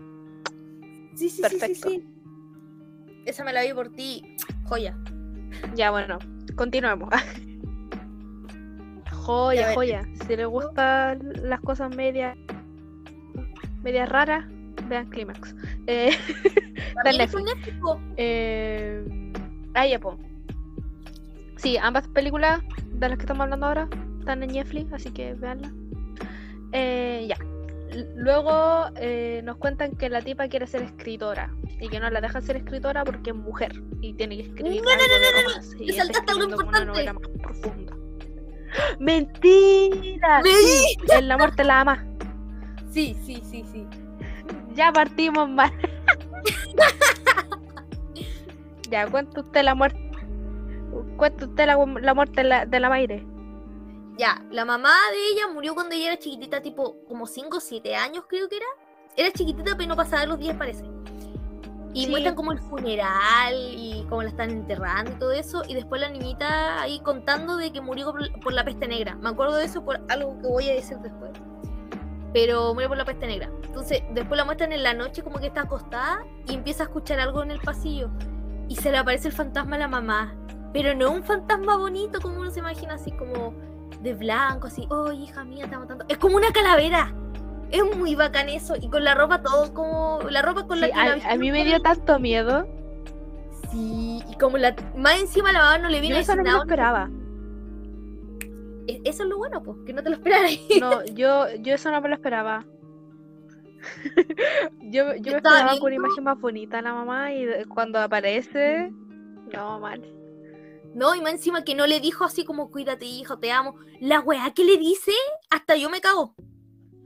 Sí, 1.15 1.29
sí, 1.29 1.41
Perfecto. 1.41 1.67
sí, 1.67 1.75
sí, 1.75 2.01
sí. 2.01 3.22
Esa 3.25 3.44
me 3.46 3.53
la 3.53 3.63
vi 3.63 3.74
por 3.74 3.89
ti. 3.89 4.36
Joya. 4.65 4.95
ya 5.75 5.91
bueno, 5.91 6.19
a 9.05 9.12
joya, 9.12 9.74
joya. 9.74 10.07
Si 10.27 10.36
les 10.36 10.48
gustan 10.48 11.19
las 11.43 11.62
cosas 11.62 11.95
medias 11.95 12.38
medias 13.84 14.10
raras, 14.10 14.45
vean 14.89 15.10
Clímax. 15.10 15.55
Eh. 15.88 16.12
Eh... 18.17 19.31
Ah, 19.74 19.86
ya, 19.86 20.00
po. 20.00 20.17
Sí, 21.57 21.77
ambas 21.77 22.07
películas 22.07 22.62
de 22.93 23.10
las 23.10 23.17
que 23.17 23.24
estamos 23.24 23.43
hablando 23.43 23.67
ahora 23.67 23.89
están 24.19 24.43
en 24.43 24.53
Netflix, 24.53 24.91
así 24.93 25.12
que 25.12 25.34
véanlas. 25.34 25.72
Eh, 26.72 27.27
ya. 27.29 27.38
Luego 28.15 28.85
eh, 28.97 29.41
nos 29.43 29.57
cuentan 29.57 29.95
que 29.95 30.09
la 30.09 30.21
tipa 30.21 30.47
quiere 30.47 30.67
ser 30.67 30.81
escritora 30.81 31.53
y 31.79 31.89
que 31.89 31.99
no 31.99 32.09
la 32.09 32.21
dejan 32.21 32.41
ser 32.41 32.57
escritora 32.57 33.03
porque 33.03 33.31
es 33.31 33.35
mujer 33.35 33.81
y 34.01 34.13
tiene 34.13 34.37
que 34.37 34.43
escribir 34.43 34.81
No, 34.83 34.89
no, 34.89 34.91
algo 34.91 35.03
no, 35.07 35.41
no, 35.41 35.47
no, 35.79 35.85
te 35.85 35.93
saltaste 35.93 36.31
algo 36.31 36.45
una 36.45 36.55
importante. 36.55 36.85
novela 36.85 37.13
más 37.13 37.27
profunda. 37.41 37.93
¡Mentira! 38.99 40.41
Me- 40.41 40.49
Sí, 40.49 40.97
en 41.13 41.27
la 41.27 41.37
muerte 41.37 41.63
la 41.63 41.81
ama. 41.81 42.05
Sí, 42.91 43.15
sí, 43.25 43.41
sí, 43.49 43.63
sí. 43.71 43.85
Ya 44.73 44.91
partimos 44.91 45.49
mal. 45.49 45.71
ya, 48.89 49.07
cuenta 49.07 49.41
usted 49.41 49.63
la 49.63 49.75
muerte. 49.75 49.99
Cuenta 51.17 51.45
usted 51.45 51.65
la, 51.65 51.77
la 52.01 52.13
muerte 52.13 52.41
de 52.43 52.49
la, 52.49 52.65
de 52.65 52.79
la. 52.79 52.89
Ya, 54.17 54.41
la 54.51 54.63
mamá 54.65 54.93
de 55.12 55.27
ella 55.34 55.48
murió 55.53 55.74
cuando 55.74 55.93
ella 55.95 56.07
era 56.13 56.17
chiquitita, 56.19 56.62
tipo 56.62 56.95
como 57.07 57.27
5 57.27 57.57
o 57.57 57.60
7 57.60 57.95
años 57.95 58.25
creo 58.29 58.48
que 58.48 58.57
era. 58.57 58.65
Era 59.17 59.31
chiquitita 59.31 59.75
pero 59.75 59.89
no 59.89 59.95
pasaba 59.95 60.25
los 60.25 60.39
10 60.39 60.55
parece. 60.57 60.86
Y 61.93 62.05
Sí. 62.05 62.10
muestran 62.10 62.36
como 62.36 62.51
el 62.51 62.60
funeral 62.60 63.53
y 63.55 64.05
cómo 64.10 64.22
la 64.24 64.29
están 64.29 64.51
enterrando 64.51 65.12
y 65.12 65.15
todo 65.15 65.31
eso. 65.31 65.63
Y 65.67 65.74
después 65.75 66.01
la 66.01 66.10
niñita 66.10 66.81
ahí 66.81 67.00
contando 67.00 67.55
de 67.57 67.72
que 67.72 67.79
murió 67.81 68.12
por, 68.12 68.39
por 68.41 68.53
la 68.53 68.63
peste 68.65 68.88
negra. 68.88 69.15
Me 69.15 69.29
acuerdo 69.29 69.55
de 69.55 69.65
eso 69.65 69.84
por 69.84 70.01
algo 70.10 70.38
que 70.41 70.48
voy 70.48 70.69
a 70.69 70.74
decir 70.74 70.98
después. 70.98 71.31
Pero 72.34 72.74
murió 72.74 72.89
por 72.89 72.98
la 72.98 73.05
peste 73.05 73.27
negra. 73.27 73.50
Entonces, 73.63 74.03
después 74.12 74.38
la 74.38 74.43
muestran 74.43 74.74
en 74.74 74.84
la 74.84 74.93
noche 74.93 75.24
como 75.24 75.39
que 75.39 75.48
está 75.48 75.62
acostada 75.62 76.25
y 76.50 76.53
empieza 76.55 76.84
a 76.84 76.88
escuchar 76.88 77.19
algo 77.22 77.41
en 77.43 77.51
el 77.51 77.60
pasillo. 77.62 78.10
Y 78.67 78.75
se 78.75 78.91
le 78.91 78.98
aparece 78.98 79.29
el 79.29 79.34
fantasma 79.34 79.77
a 79.77 79.79
la 79.79 79.88
mamá. 79.88 80.36
Pero 80.74 80.93
no 80.95 81.12
un 81.12 81.24
fantasma 81.24 81.77
bonito 81.77 82.19
como 82.19 82.41
uno 82.41 82.51
se 82.51 82.60
imagina, 82.60 82.95
así 82.95 83.12
como 83.12 83.53
de 84.05 84.13
blanco, 84.13 84.67
así, 84.67 84.88
oh 84.89 85.12
hija 85.12 85.43
mía, 85.43 85.67
amo 85.74 85.88
tanto. 85.88 86.05
Es 86.07 86.17
como 86.17 86.38
una 86.38 86.51
calavera. 86.51 87.13
Es 87.71 87.83
muy 87.97 88.15
bacán 88.15 88.47
eso. 88.47 88.75
Y 88.79 88.88
con 88.89 89.03
la 89.03 89.15
ropa 89.15 89.41
todo 89.41 89.74
como. 89.74 90.19
La 90.29 90.41
ropa 90.41 90.67
con 90.67 90.79
la 90.79 90.88
que 90.88 90.93
la 90.93 91.27
a, 91.27 91.33
a 91.33 91.35
mí 91.35 91.51
me 91.51 91.65
dio 91.65 91.81
tanto 91.81 92.19
miedo. 92.19 92.67
Sí, 93.71 94.21
y 94.29 94.35
como 94.38 94.57
la. 94.57 94.75
Más 94.95 95.19
encima 95.19 95.51
la 95.51 95.59
mamá 95.59 95.77
no 95.79 95.89
le 95.89 95.97
Yo 95.97 96.01
viene 96.01 96.19
eso 96.19 96.35
no 96.35 96.43
me 96.43 96.51
lo 96.51 96.62
esperaba. 96.62 97.09
Eso 98.88 99.24
es 99.24 99.29
lo 99.29 99.38
bueno, 99.39 99.63
pues, 99.63 99.77
que 99.85 99.93
no 99.93 100.03
te 100.03 100.12
lo 100.12 100.15
esperas. 100.15 100.51
No, 100.79 101.03
yo, 101.05 101.47
yo 101.55 101.74
eso 101.74 101.89
no 101.89 102.00
me 102.00 102.09
lo 102.09 102.15
esperaba. 102.15 102.63
yo, 104.81 105.15
yo 105.15 105.31
me 105.31 105.38
estaba 105.38 105.57
esperaba 105.57 105.79
con 105.79 105.88
una 105.88 105.95
imagen 105.95 106.24
más 106.24 106.39
bonita 106.39 106.81
la 106.83 106.93
mamá 106.93 107.33
y 107.33 107.65
cuando 107.65 108.00
aparece, 108.00 108.91
no, 109.51 109.79
mal. 109.79 110.03
No, 110.95 111.13
y 111.13 111.21
más 111.21 111.33
encima 111.33 111.63
que 111.65 111.75
no 111.75 111.85
le 111.87 111.99
dijo 111.99 112.23
así 112.23 112.45
como 112.45 112.71
cuídate, 112.71 113.05
hijo, 113.05 113.37
te 113.37 113.51
amo. 113.51 113.75
La 113.99 114.21
weá 114.21 114.51
que 114.53 114.63
le 114.63 114.77
dice, 114.77 115.11
hasta 115.49 115.75
yo 115.75 115.89
me 115.89 115.99
cago. 116.01 116.33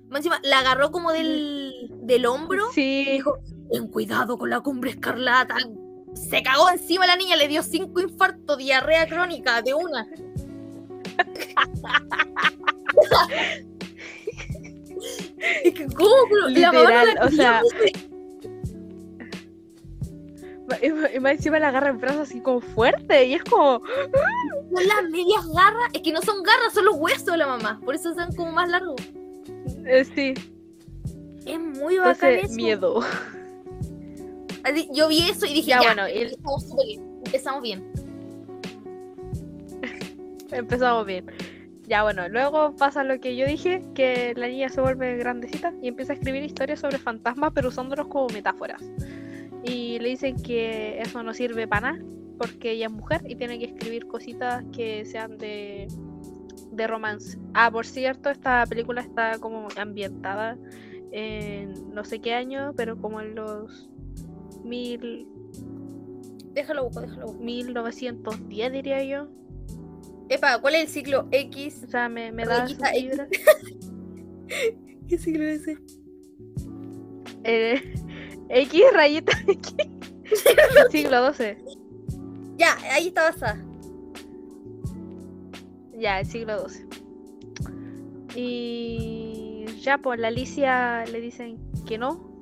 Más 0.10 0.20
encima, 0.20 0.40
la 0.44 0.60
agarró 0.60 0.92
como 0.92 1.12
del, 1.12 1.90
del 2.04 2.26
hombro 2.28 2.70
y 2.72 2.74
Sí, 2.74 3.06
dijo, 3.14 3.40
ten 3.72 3.88
cuidado 3.88 4.38
con 4.38 4.50
la 4.52 4.60
cumbre 4.62 4.92
escarlata. 4.92 5.58
Se 6.14 6.44
cagó 6.44 6.70
encima 6.70 7.08
la 7.08 7.16
niña, 7.16 7.36
le 7.36 7.48
dio 7.48 7.64
cinco 7.64 8.00
infartos, 8.00 8.58
diarrea 8.58 9.08
crónica 9.08 9.62
de 9.64 9.74
una. 9.74 10.08
¿cómo? 15.96 16.16
Mamá 16.52 16.84
no 16.84 17.06
la 17.14 17.26
o 17.26 17.30
sea- 17.30 17.62
dice. 17.64 18.09
Y 20.82 21.20
más- 21.20 21.32
encima 21.34 21.60
la 21.60 21.70
agarra 21.70 21.90
en 21.90 21.98
brazos 22.00 22.22
así 22.30 22.40
como 22.42 22.62
fuerte 22.62 23.26
y 23.26 23.34
es 23.36 23.44
como, 23.44 23.82
Son 23.84 24.88
las 24.88 25.10
medias 25.10 25.46
garras. 25.54 25.90
Es 25.94 26.02
que 26.02 26.12
no 26.12 26.22
son 26.22 26.44
garras, 26.44 26.74
son 26.74 26.86
los 26.86 26.96
huesos 26.98 27.26
de 27.26 27.38
la 27.38 27.48
mamá. 27.48 27.80
Por 27.84 27.96
eso 27.96 28.14
son 28.14 28.34
como 28.36 28.52
más 28.52 28.70
largos. 28.70 28.96
eh, 29.86 30.06
sí, 30.16 30.34
Es 31.46 31.60
muy 31.60 31.98
bacán 31.98 32.30
entonces 32.32 32.44
eso. 32.52 32.56
miedo. 32.56 33.02
Yo 34.94 35.08
vi 35.08 35.30
eso 35.30 35.46
y 35.46 35.54
dije, 35.54 35.70
Ya, 35.70 35.82
ya, 35.82 35.88
bueno, 35.94 36.06
bien. 36.06 36.30
Empezamos 37.26 37.62
bien. 37.62 37.92
Empezamos 40.52 41.06
bien. 41.06 41.26
Ya 41.88 42.04
bueno, 42.04 42.30
luego 42.30 42.76
pasa 42.76 43.04
lo 43.04 43.20
que 43.20 43.36
yo 43.36 43.48
dije, 43.48 43.82
que 43.96 44.34
la 44.38 44.48
niña 44.48 44.70
se 44.70 44.80
vuelve 44.80 45.18
grandecita 45.18 45.74
y 45.82 45.88
empieza 45.88 46.14
a 46.14 46.16
escribir 46.18 46.44
historias 46.44 46.80
sobre 46.82 47.00
fantasmas, 47.00 47.52
pero 47.56 47.70
usándolos 47.70 48.08
como 48.08 48.28
metáforas. 48.28 48.84
Y 49.64 50.00
le 50.00 50.10
dicen 50.10 50.38
que 50.38 51.00
eso 51.00 51.22
no 51.24 51.34
sirve 51.34 51.68
para 51.68 51.94
nada, 51.94 52.06
porque 52.38 52.72
ella 52.72 52.88
es 52.88 52.92
mujer 52.92 53.22
y 53.28 53.36
tiene 53.36 53.60
que 53.60 53.66
escribir 53.66 54.08
cositas 54.08 54.64
que 54.72 55.06
sean 55.06 55.38
de, 55.38 55.88
de 56.72 56.88
romance. 56.88 57.38
Ah, 57.54 57.70
por 57.70 57.86
cierto, 57.86 58.30
esta 58.30 58.66
película 58.66 59.02
está 59.02 59.38
como 59.40 59.68
ambientada 59.76 60.58
en 61.12 61.94
no 61.94 62.04
sé 62.04 62.20
qué 62.20 62.34
año, 62.34 62.74
pero 62.76 62.98
como 62.98 63.20
en 63.20 63.36
los 63.36 63.90
mil, 64.64 65.28
Déjalo 66.54 66.86
busco, 66.86 67.02
déjalo 67.02 67.28
busco. 67.28 67.44
1910 67.44 68.72
diría 68.72 69.04
yo. 69.04 69.28
Epa, 70.30 70.60
¿cuál 70.60 70.76
es 70.76 70.82
el 70.84 70.88
ciclo 70.90 71.28
X? 71.32 71.84
O 71.86 71.90
sea, 71.90 72.10
me, 72.10 72.32
me 72.32 72.46
da 72.46 72.68
X. 72.68 73.22
¿Qué 75.08 75.18
ciclo 75.18 75.44
es 75.44 75.62
ese? 75.62 75.78
Eh, 77.44 77.82
X 78.50 78.82
rayita 78.94 79.34
X. 79.48 79.76
Siglo 80.92 81.34
XII. 81.34 81.58
Ya, 82.58 82.76
ahí 82.92 83.08
está 83.08 83.24
basada. 83.30 83.64
Ya, 86.00 86.20
el 86.20 86.26
siglo 86.26 86.68
XII. 86.68 86.88
Y 88.36 89.66
ya, 89.82 89.98
pues 89.98 90.20
la 90.20 90.30
Alicia 90.30 91.06
le 91.06 91.20
dicen 91.20 91.58
que 91.86 91.98
no. 91.98 92.40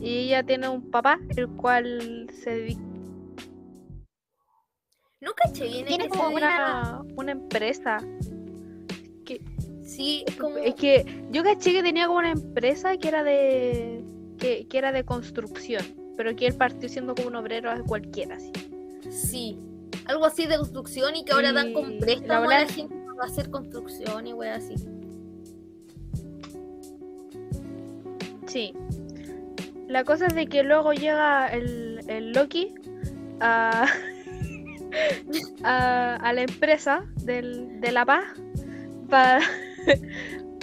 Y 0.00 0.26
ella 0.26 0.42
tiene 0.42 0.68
un 0.68 0.90
papá, 0.90 1.18
el 1.36 1.48
cual 1.48 2.30
se 2.42 2.50
dedica. 2.50 2.80
No 5.20 5.32
caché 5.34 5.68
bien 5.68 5.86
Tiene 5.86 6.04
en 6.04 6.10
como 6.10 6.28
una, 6.28 7.02
una 7.16 7.32
empresa. 7.32 7.98
Sí, 9.82 10.24
es 10.26 10.36
como. 10.36 10.56
Es 10.56 10.74
que 10.74 11.26
yo 11.30 11.42
caché 11.42 11.72
que 11.72 11.82
tenía 11.82 12.06
como 12.06 12.20
una 12.20 12.30
empresa 12.30 12.96
que 12.96 13.08
era 13.08 13.22
de. 13.22 13.99
Que, 14.40 14.66
que 14.66 14.78
era 14.78 14.90
de 14.90 15.04
construcción. 15.04 15.84
Pero 16.16 16.34
que 16.34 16.48
él 16.48 16.54
partió 16.54 16.88
siendo 16.88 17.14
como 17.14 17.28
un 17.28 17.36
obrero 17.36 17.70
cualquiera, 17.86 18.36
así. 18.36 18.52
Sí. 19.10 19.58
Algo 20.06 20.24
así 20.24 20.46
de 20.46 20.56
construcción 20.56 21.14
y 21.16 21.24
que 21.24 21.32
ahora 21.32 21.52
dan 21.52 21.72
con 21.72 21.98
préstamo 21.98 22.48
la 22.48 22.56
a 22.56 22.60
la 22.62 22.68
gente 22.68 22.94
para 23.16 23.30
hacer 23.30 23.50
construcción 23.50 24.26
y 24.26 24.32
wey 24.32 24.50
así. 24.50 24.74
Sí. 28.46 28.74
La 29.88 30.04
cosa 30.04 30.26
es 30.26 30.34
de 30.34 30.46
que 30.46 30.62
luego 30.62 30.92
llega 30.92 31.48
el, 31.48 32.00
el 32.08 32.32
Loki 32.32 32.74
a, 33.40 33.86
a, 35.62 36.16
a 36.16 36.32
la 36.32 36.42
empresa 36.42 37.06
del, 37.22 37.80
de 37.80 37.92
La 37.92 38.04
Paz 38.04 38.24
para 39.10 39.40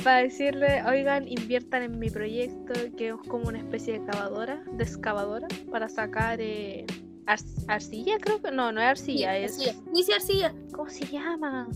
decirle, 0.04 0.84
oigan, 0.86 1.27
inviertan 1.27 1.84
en 1.84 2.00
mi 2.00 2.10
proyecto, 2.10 2.74
que 2.98 3.10
es 3.10 3.16
como 3.27 3.48
una 3.48 3.58
especie 3.60 4.00
de 4.00 4.06
cavadora, 4.06 4.63
de 4.72 4.84
excavadora, 4.84 5.48
para 5.72 5.89
sacar 5.89 6.39
eh, 6.42 6.86
ar- 7.25 7.39
arcilla, 7.68 8.18
creo 8.20 8.42
que 8.42 8.51
no, 8.51 8.72
no 8.72 8.80
es 8.82 8.88
arcilla, 8.88 9.34
Sí, 9.50 9.66
es... 9.66 9.75
arcilla. 9.75 10.16
Arcilla. 10.16 10.56
¿Cómo 10.74 10.89
se 10.89 11.06
llama? 11.08 11.68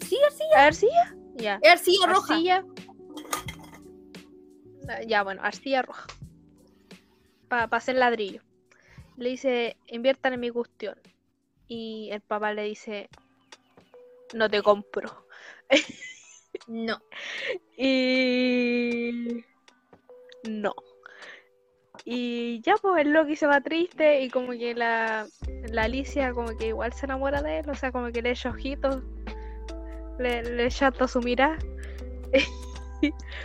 Sí, 0.00 0.16
arcilla. 0.24 0.66
¿Arcilla? 0.66 1.16
Ya. 1.36 1.58
Es 1.62 1.70
arcilla 1.72 2.06
roja. 2.06 2.34
Arcilla. 2.34 2.64
Ya, 5.06 5.22
bueno, 5.22 5.42
arcilla 5.42 5.82
roja. 5.82 6.06
Para 7.48 7.64
hacer 7.76 7.96
ladrillo. 7.96 8.42
Le 9.16 9.30
dice, 9.30 9.76
inviertan 9.86 10.32
en 10.34 10.40
mi 10.40 10.50
cuestión. 10.50 10.98
Y 11.66 12.08
el 12.12 12.20
papá 12.22 12.52
le 12.54 12.62
dice, 12.64 13.08
no 14.34 14.48
te 14.48 14.62
compro. 14.62 15.26
No. 16.66 17.00
Y... 17.76 19.44
No. 20.48 20.74
Y 22.04 22.62
ya 22.62 22.76
pues 22.76 23.04
el 23.04 23.12
Loki 23.12 23.36
se 23.36 23.46
va 23.46 23.60
triste 23.60 24.22
y 24.22 24.30
como 24.30 24.52
que 24.52 24.74
la, 24.74 25.26
la 25.70 25.82
Alicia 25.82 26.32
como 26.32 26.56
que 26.56 26.68
igual 26.68 26.92
se 26.92 27.06
enamora 27.06 27.42
de 27.42 27.58
él, 27.58 27.68
o 27.68 27.74
sea, 27.74 27.92
como 27.92 28.10
que 28.10 28.22
le 28.22 28.30
echa 28.30 28.50
ojitos, 28.50 29.02
le, 30.18 30.42
le 30.42 30.70
chata 30.70 31.06
su 31.06 31.20
mirada. 31.20 31.58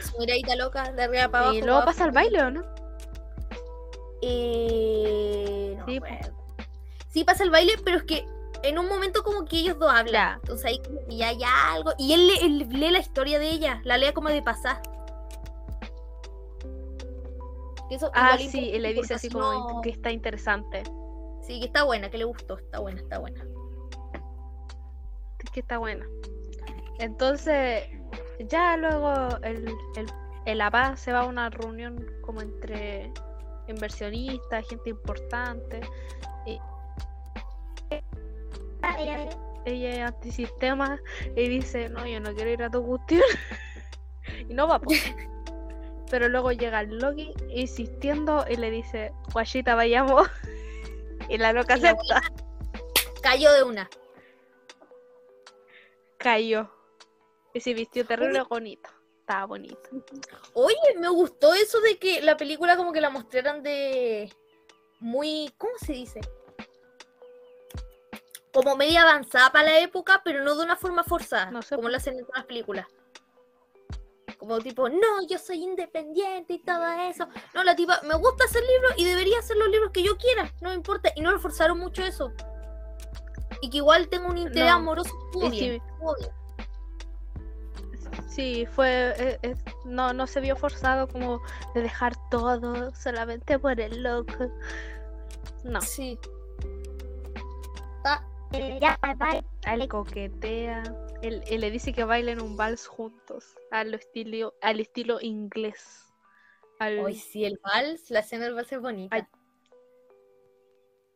Su 0.01 0.17
miradita 0.17 0.55
loca, 0.55 0.91
de 0.91 1.03
arriba 1.03 1.29
para 1.29 1.45
abajo. 1.45 1.57
y 1.57 1.61
luego 1.61 1.79
pa' 1.81 1.85
pasa 1.85 2.05
el 2.05 2.11
baile, 2.11 2.41
¿o 2.41 2.51
no? 2.51 2.63
Eh, 4.21 5.75
no 5.77 5.85
Sí, 5.85 5.97
acuerdo. 5.97 6.33
Sí, 7.09 7.23
pasa 7.23 7.43
el 7.43 7.51
baile, 7.51 7.73
pero 7.83 7.97
es 7.97 8.03
que 8.03 8.25
en 8.63 8.79
un 8.79 8.87
momento 8.87 9.23
como 9.23 9.45
que 9.45 9.57
ellos 9.57 9.77
dos 9.77 9.91
hablan. 9.91 10.39
Entonces 10.41 10.65
ahí 10.65 10.79
como 10.81 11.05
que 11.05 11.17
ya 11.17 11.29
hay 11.29 11.39
algo. 11.43 11.91
Y 11.97 12.13
él, 12.13 12.27
le- 12.27 12.45
él 12.45 12.67
lee 12.69 12.91
la 12.91 12.99
historia 12.99 13.39
de 13.39 13.49
ella, 13.49 13.81
la 13.83 13.97
lee 13.97 14.11
como 14.13 14.29
de 14.29 14.41
pasar. 14.41 14.81
Eso 17.89 18.09
Ah, 18.15 18.37
sí, 18.39 18.59
y 18.71 18.79
le 18.79 18.93
dice 18.93 19.13
así 19.13 19.29
como 19.29 19.51
no- 19.75 19.81
que 19.81 19.89
está 19.91 20.11
interesante. 20.11 20.83
Sí, 21.41 21.59
que 21.59 21.65
está 21.67 21.83
buena, 21.83 22.09
que 22.09 22.17
le 22.17 22.23
gustó, 22.23 22.57
está 22.57 22.79
buena, 22.79 23.01
está 23.01 23.19
buena. 23.19 23.45
que 25.51 25.59
está 25.59 25.77
buena. 25.77 26.03
Entonces, 26.97 27.83
ya 28.49 28.75
luego 28.75 29.37
el, 29.43 29.67
el, 29.95 30.07
el 30.45 30.61
APA 30.61 30.97
se 30.97 31.11
va 31.11 31.19
a 31.19 31.25
una 31.25 31.51
reunión 31.51 32.03
como 32.21 32.41
entre 32.41 33.13
inversionistas, 33.67 34.67
gente 34.67 34.89
importante. 34.89 35.81
Y 36.47 36.57
ella 39.65 39.89
es 39.89 39.99
antisistema 40.01 40.99
y 41.35 41.47
dice, 41.47 41.89
no, 41.89 42.05
yo 42.05 42.19
no 42.19 42.33
quiero 42.33 42.51
ir 42.51 42.63
a 42.63 42.69
tu 42.69 42.85
cuestión. 42.85 43.21
y 44.49 44.53
no 44.53 44.67
va, 44.67 44.79
po. 44.79 44.91
Pero 46.09 46.29
luego 46.29 46.51
llega 46.51 46.81
el 46.81 46.99
Loki 46.99 47.33
insistiendo 47.49 48.45
y 48.49 48.55
le 48.57 48.69
dice, 48.69 49.11
guayita, 49.33 49.75
vayamos. 49.75 50.27
y 51.29 51.37
la 51.37 51.53
loca 51.53 51.75
acepta. 51.75 52.21
Cayó 53.21 53.51
de 53.53 53.63
una. 53.63 53.89
Cayó. 56.17 56.69
Y 57.53 57.61
se 57.61 57.73
vistió 57.73 58.05
terrible 58.05 58.43
bonito. 58.43 58.89
Estaba 59.19 59.45
bonito. 59.45 59.89
Oye, 60.53 60.75
me 60.99 61.07
gustó 61.07 61.53
eso 61.53 61.79
de 61.79 61.97
que 61.97 62.21
la 62.21 62.35
película 62.35 62.75
como 62.75 62.91
que 62.91 62.99
la 63.01 63.09
mostraran 63.09 63.63
de 63.63 64.31
muy, 64.99 65.53
¿cómo 65.57 65.73
se 65.77 65.93
dice? 65.93 66.21
Como 68.53 68.75
media 68.75 69.01
avanzada 69.01 69.51
para 69.51 69.65
la 69.69 69.79
época, 69.79 70.21
pero 70.23 70.43
no 70.43 70.55
de 70.55 70.63
una 70.63 70.75
forma 70.75 71.03
forzada, 71.03 71.49
No 71.51 71.61
sé. 71.61 71.75
como 71.75 71.89
lo 71.89 71.97
hacen 71.97 72.17
en 72.19 72.25
todas 72.25 72.39
las 72.39 72.45
películas. 72.45 72.85
Como 74.37 74.59
tipo, 74.59 74.89
no, 74.89 75.25
yo 75.29 75.37
soy 75.39 75.63
independiente 75.63 76.53
y 76.53 76.59
todo 76.59 76.85
eso. 77.09 77.27
No, 77.53 77.63
la 77.63 77.75
tipa, 77.75 78.01
me 78.03 78.15
gusta 78.15 78.43
hacer 78.45 78.61
libros 78.61 78.93
y 78.97 79.05
debería 79.05 79.39
hacer 79.39 79.55
los 79.57 79.69
libros 79.69 79.91
que 79.91 80.03
yo 80.03 80.17
quiera, 80.17 80.51
no 80.61 80.69
me 80.69 80.75
importa. 80.75 81.11
Y 81.15 81.21
no 81.21 81.31
le 81.31 81.39
forzaron 81.39 81.79
mucho 81.79 82.03
eso. 82.03 82.31
Y 83.61 83.69
que 83.69 83.77
igual 83.77 84.09
tengo 84.09 84.27
un 84.27 84.37
interés 84.37 84.69
No. 84.69 84.75
amoroso. 84.75 85.09
estuvo 85.27 85.45
Y 85.47 85.49
bien, 85.51 85.61
sí. 85.61 85.69
bien. 86.19 86.31
Sí, 88.29 88.65
fue. 88.65 89.13
eh, 89.17 89.39
eh, 89.43 89.55
no, 89.85 90.11
no 90.13 90.27
se 90.27 90.41
vio 90.41 90.55
forzado 90.55 91.07
como 91.07 91.41
de 91.73 91.81
dejar 91.83 92.13
todo 92.29 92.93
solamente 92.95 93.57
por 93.59 93.79
el 93.79 94.03
loco. 94.03 94.33
No. 95.63 95.79
Sí. 95.81 96.19
Ya, 98.79 98.97
bye, 99.01 99.15
bye. 99.15 99.43
A 99.65 99.73
él 99.75 99.87
coquetea. 99.87 100.83
Él, 101.21 101.41
él 101.47 101.61
le 101.61 101.71
dice 101.71 101.93
que 101.93 102.03
bailen 102.03 102.41
un 102.41 102.55
vals 102.57 102.85
juntos. 102.87 103.55
Al 103.71 103.93
estilo, 103.93 104.53
al 104.61 104.79
estilo 104.79 105.19
inglés. 105.21 106.13
Al- 106.79 106.99
Hoy 106.99 107.15
sí, 107.15 107.45
el 107.45 107.59
vals, 107.63 108.09
la 108.11 108.19
escena 108.19 108.45
del 108.45 108.53
vals 108.53 108.71
es 108.71 108.79
bonita. 108.81 109.15
Ay. 109.15 109.23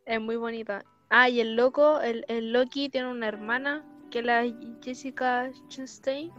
Es 0.06 0.22
muy 0.22 0.38
bonita. 0.38 0.84
Ah, 1.10 1.30
y 1.30 1.40
el 1.42 1.56
loco, 1.56 2.00
el, 2.02 2.26
el 2.28 2.52
Loki 2.54 2.90
tiene 2.90 3.10
una 3.10 3.28
hermana, 3.28 3.86
que 4.12 4.20
es 4.20 4.26
la 4.26 4.44
Jessica 4.82 5.52
Chastain. 5.68 6.32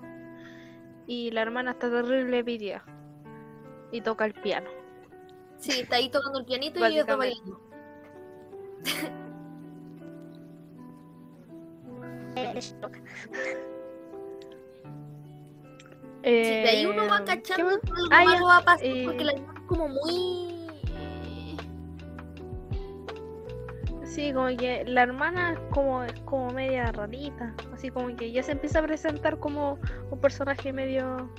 Y 1.06 1.30
la 1.30 1.42
hermana 1.42 1.72
está 1.72 1.90
terrible 1.90 2.42
pidida. 2.44 2.84
Y 3.92 4.00
toca 4.00 4.24
el 4.26 4.34
piano. 4.34 4.68
Sí, 5.58 5.80
está 5.80 5.96
ahí 5.96 6.10
tocando 6.10 6.38
el 6.40 6.44
pianito 6.44 6.80
y 6.80 6.84
ella 6.84 7.00
está 7.00 7.16
bailando. 7.16 7.60
Eh, 12.58 12.74
toca. 12.80 13.00
Sí, 16.24 16.30
de 16.30 16.68
ahí 16.68 16.86
uno 16.86 17.06
va 17.08 17.18
Eh, 17.18 17.22
¿qué 17.26 17.42
cachando 17.42 17.80
que 17.80 17.90
algo 17.90 18.08
Ah, 18.10 18.24
malo 18.24 18.46
va 18.46 18.56
a 18.58 18.64
pasar 18.64 18.86
eh. 18.86 19.02
porque 19.04 19.24
la 19.24 19.32
niña 19.32 19.52
es 19.54 19.60
como 19.66 19.88
muy. 19.88 20.48
Sí, 24.04 24.32
como 24.32 24.48
que 24.56 24.84
la 24.84 25.02
hermana 25.02 25.52
es 25.52 25.58
como, 25.70 26.04
como 26.24 26.50
media 26.50 26.90
rarita. 26.92 27.54
Así 27.72 27.90
como 27.90 28.14
que 28.16 28.32
ya 28.32 28.42
se 28.42 28.52
empieza 28.52 28.80
a 28.80 28.82
presentar 28.82 29.38
como 29.38 29.78
un 30.10 30.20
personaje 30.20 30.72
medio. 30.72 31.30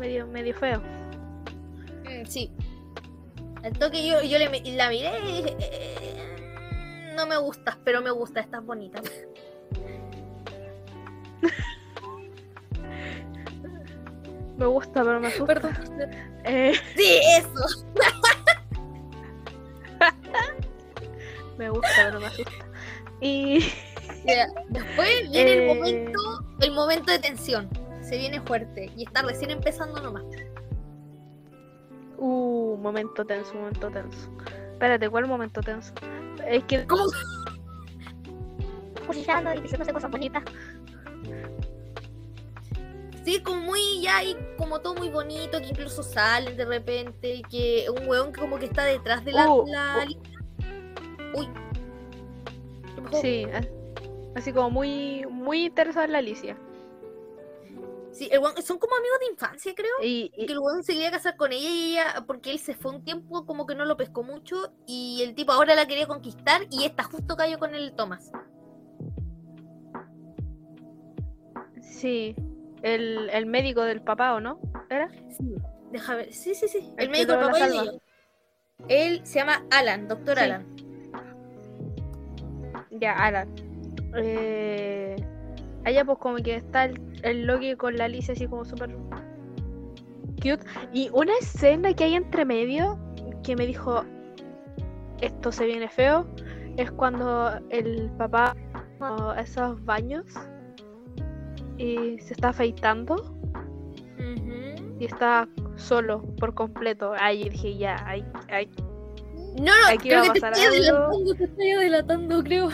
medio, 0.00 0.26
medio 0.26 0.54
feo. 0.54 0.80
Mm, 2.04 2.24
sí. 2.26 2.52
Al 3.64 3.72
toque 3.72 4.06
yo, 4.06 4.22
yo 4.22 4.38
le, 4.38 4.48
la 4.76 4.88
miré 4.90 5.18
y 5.28 5.42
dije, 5.42 5.56
"Eh, 5.58 7.12
no 7.16 7.26
me 7.26 7.36
gustas, 7.38 7.76
pero 7.82 8.00
me 8.02 8.10
gusta, 8.12 8.40
estás 8.40 8.64
bonita. 8.64 9.00
Me 14.58 14.66
gusta, 14.66 15.02
pero 15.04 15.20
me 15.20 15.28
asusta. 15.28 15.46
Perdón. 15.54 15.72
Eh, 16.44 16.72
Sí, 16.96 17.20
eso. 17.36 17.86
me 21.58 21.70
gusta, 21.70 21.88
pero 22.04 22.20
me 22.20 22.26
asusta. 22.26 22.52
Y. 23.20 23.60
Ya, 24.26 24.48
Después 24.68 25.30
viene 25.30 25.50
Eh. 25.52 25.70
el 25.70 25.76
momento, 25.76 26.20
el 26.60 26.72
momento 26.72 27.12
de 27.12 27.18
tensión. 27.18 27.68
Se 28.02 28.16
viene 28.18 28.40
fuerte 28.42 28.90
y 28.96 29.04
está 29.04 29.22
recién 29.22 29.50
empezando 29.50 30.00
nomás. 30.00 30.24
Uh, 32.18 32.76
momento 32.80 33.24
tenso, 33.24 33.54
momento 33.54 33.90
tenso. 33.90 34.30
Espérate, 34.72 35.08
¿cuál 35.10 35.26
momento 35.26 35.60
tenso? 35.60 35.92
Es 36.48 36.64
que. 36.64 36.86
¿Cómo? 36.86 37.04
Cuchillando 39.06 39.54
y 39.54 39.60
diciéndose 39.60 39.92
cosas 39.92 40.10
bonitas. 40.10 40.42
Sí, 43.24 43.42
como 43.42 43.60
muy 43.60 44.00
ya 44.02 44.22
y 44.22 44.36
como 44.56 44.80
todo 44.80 44.94
muy 44.94 45.08
bonito, 45.08 45.58
que 45.58 45.66
incluso 45.66 46.02
salen 46.04 46.56
de 46.56 46.64
repente, 46.64 47.42
que 47.50 47.86
un 47.90 48.06
weón 48.08 48.32
que 48.32 48.40
como 48.40 48.56
que 48.58 48.66
está 48.66 48.84
detrás 48.84 49.24
de 49.24 49.32
la, 49.32 49.50
Uh, 49.50 49.66
la 49.66 49.98
uh. 50.02 50.06
lista. 50.06 50.30
Uy. 51.34 51.48
Sí, 53.20 53.46
así 54.36 54.52
como 54.52 54.70
muy, 54.70 55.26
muy 55.28 55.66
interesada 55.66 56.04
en 56.06 56.12
la 56.12 56.18
Alicia. 56.18 56.56
Sí, 58.12 58.28
el 58.32 58.40
weón- 58.40 58.62
son 58.62 58.78
como 58.78 58.96
amigos 58.96 59.18
de 59.20 59.26
infancia, 59.32 59.74
creo. 59.74 59.90
Y, 60.02 60.30
que 60.30 60.52
el 60.52 60.58
weón 60.60 60.82
se 60.82 60.92
quería 60.94 61.10
casar 61.10 61.36
con 61.36 61.52
ella 61.52 61.68
y 61.68 61.92
ella, 61.92 62.24
porque 62.26 62.52
él 62.52 62.58
se 62.58 62.74
fue 62.74 62.92
un 62.92 63.04
tiempo 63.04 63.44
como 63.44 63.66
que 63.66 63.74
no 63.74 63.84
lo 63.84 63.96
pescó 63.96 64.22
mucho 64.22 64.72
y 64.86 65.20
el 65.22 65.34
tipo 65.34 65.52
ahora 65.52 65.74
la 65.74 65.86
quería 65.86 66.06
conquistar 66.06 66.62
y 66.70 66.84
esta 66.84 67.02
justo 67.02 67.36
cayó 67.36 67.58
con 67.58 67.74
el 67.74 67.92
Thomas. 67.94 68.30
Sí, 71.86 72.34
el, 72.82 73.30
el 73.30 73.46
médico 73.46 73.82
del 73.82 74.02
papá, 74.02 74.34
¿o 74.34 74.40
no? 74.40 74.60
¿Era? 74.90 75.10
Sí. 75.30 75.54
Deja 75.92 76.14
ver. 76.14 76.32
Sí, 76.32 76.54
sí, 76.54 76.68
sí. 76.68 76.92
El 76.96 77.04
El 77.04 77.10
médico 77.10 77.32
del 77.32 77.40
papá 77.40 77.68
y 77.68 77.78
ella. 77.78 77.92
Él 78.88 79.20
se 79.24 79.38
llama 79.38 79.64
Alan, 79.70 80.08
doctor 80.08 80.36
Sí. 80.36 80.44
Alan. 80.44 80.66
Ya, 83.00 83.12
Alan. 83.12 83.48
Eh, 84.16 85.16
allá 85.84 86.04
pues 86.04 86.18
como 86.18 86.36
que 86.36 86.56
está 86.56 86.84
el, 86.84 87.00
el 87.22 87.46
Loki 87.46 87.74
con 87.76 87.96
la 87.96 88.04
Alicia 88.04 88.32
así 88.34 88.46
como 88.46 88.64
súper 88.64 88.94
cute. 90.36 90.64
Y 90.92 91.10
una 91.12 91.32
escena 91.40 91.94
que 91.94 92.04
hay 92.04 92.14
entre 92.14 92.44
medio 92.44 92.98
que 93.42 93.56
me 93.56 93.66
dijo, 93.66 94.04
esto 95.20 95.52
se 95.52 95.66
viene 95.66 95.88
feo, 95.88 96.26
es 96.76 96.90
cuando 96.90 97.60
el 97.70 98.10
papá 98.18 98.56
a 99.00 99.40
esos 99.40 99.82
baños 99.84 100.24
y 101.78 102.18
se 102.20 102.34
está 102.34 102.48
afeitando 102.50 103.16
y 104.98 105.04
está 105.04 105.46
solo 105.76 106.22
por 106.38 106.54
completo. 106.54 107.12
Ahí 107.18 107.48
dije, 107.50 107.76
ya, 107.76 107.96
ahí, 108.08 108.24
ahí. 108.48 108.70
No, 109.58 109.64
no, 109.66 109.72
Aquí 109.88 110.08
creo 110.08 110.22
que 110.22 110.40
te 110.40 110.46
estoy 110.46 110.64
adelantando, 110.64 111.34
te 111.34 111.44
estoy 111.44 111.70
adelantando, 111.72 112.42
creo. 112.42 112.68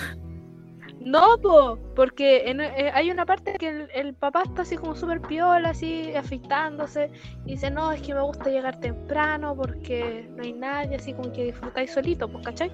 No, 1.00 1.36
po, 1.42 1.78
porque 1.96 2.48
en- 2.48 2.60
eh, 2.60 2.92
hay 2.94 3.10
una 3.10 3.26
parte 3.26 3.54
que 3.54 3.68
el, 3.68 3.88
el 3.92 4.14
papá 4.14 4.44
está 4.44 4.62
así 4.62 4.76
como 4.76 4.94
súper 4.94 5.20
piola, 5.20 5.70
así 5.70 6.14
afeitándose, 6.14 7.10
y 7.44 7.52
dice, 7.52 7.72
no, 7.72 7.90
es 7.90 8.00
que 8.02 8.14
me 8.14 8.20
gusta 8.20 8.50
llegar 8.50 8.78
temprano 8.78 9.56
porque 9.56 10.28
no 10.36 10.44
hay 10.44 10.52
nadie, 10.52 10.96
así 10.96 11.12
como 11.12 11.32
que 11.32 11.46
disfrutáis 11.46 11.90
solito, 11.92 12.28
pues, 12.30 12.44
¿cachai? 12.44 12.70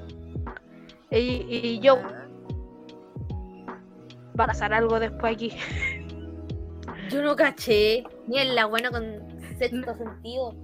Y, 1.10 1.16
y 1.50 1.80
yo, 1.80 1.96
va 4.38 4.44
a 4.44 4.46
pasar 4.48 4.74
algo 4.74 5.00
después 5.00 5.32
aquí. 5.34 5.52
Yo 7.10 7.22
no 7.22 7.36
caché. 7.36 8.04
Ni 8.26 8.38
en 8.38 8.54
la 8.54 8.66
buena 8.66 8.90
con 8.90 9.04
sexto 9.58 9.94
sentido. 9.96 10.54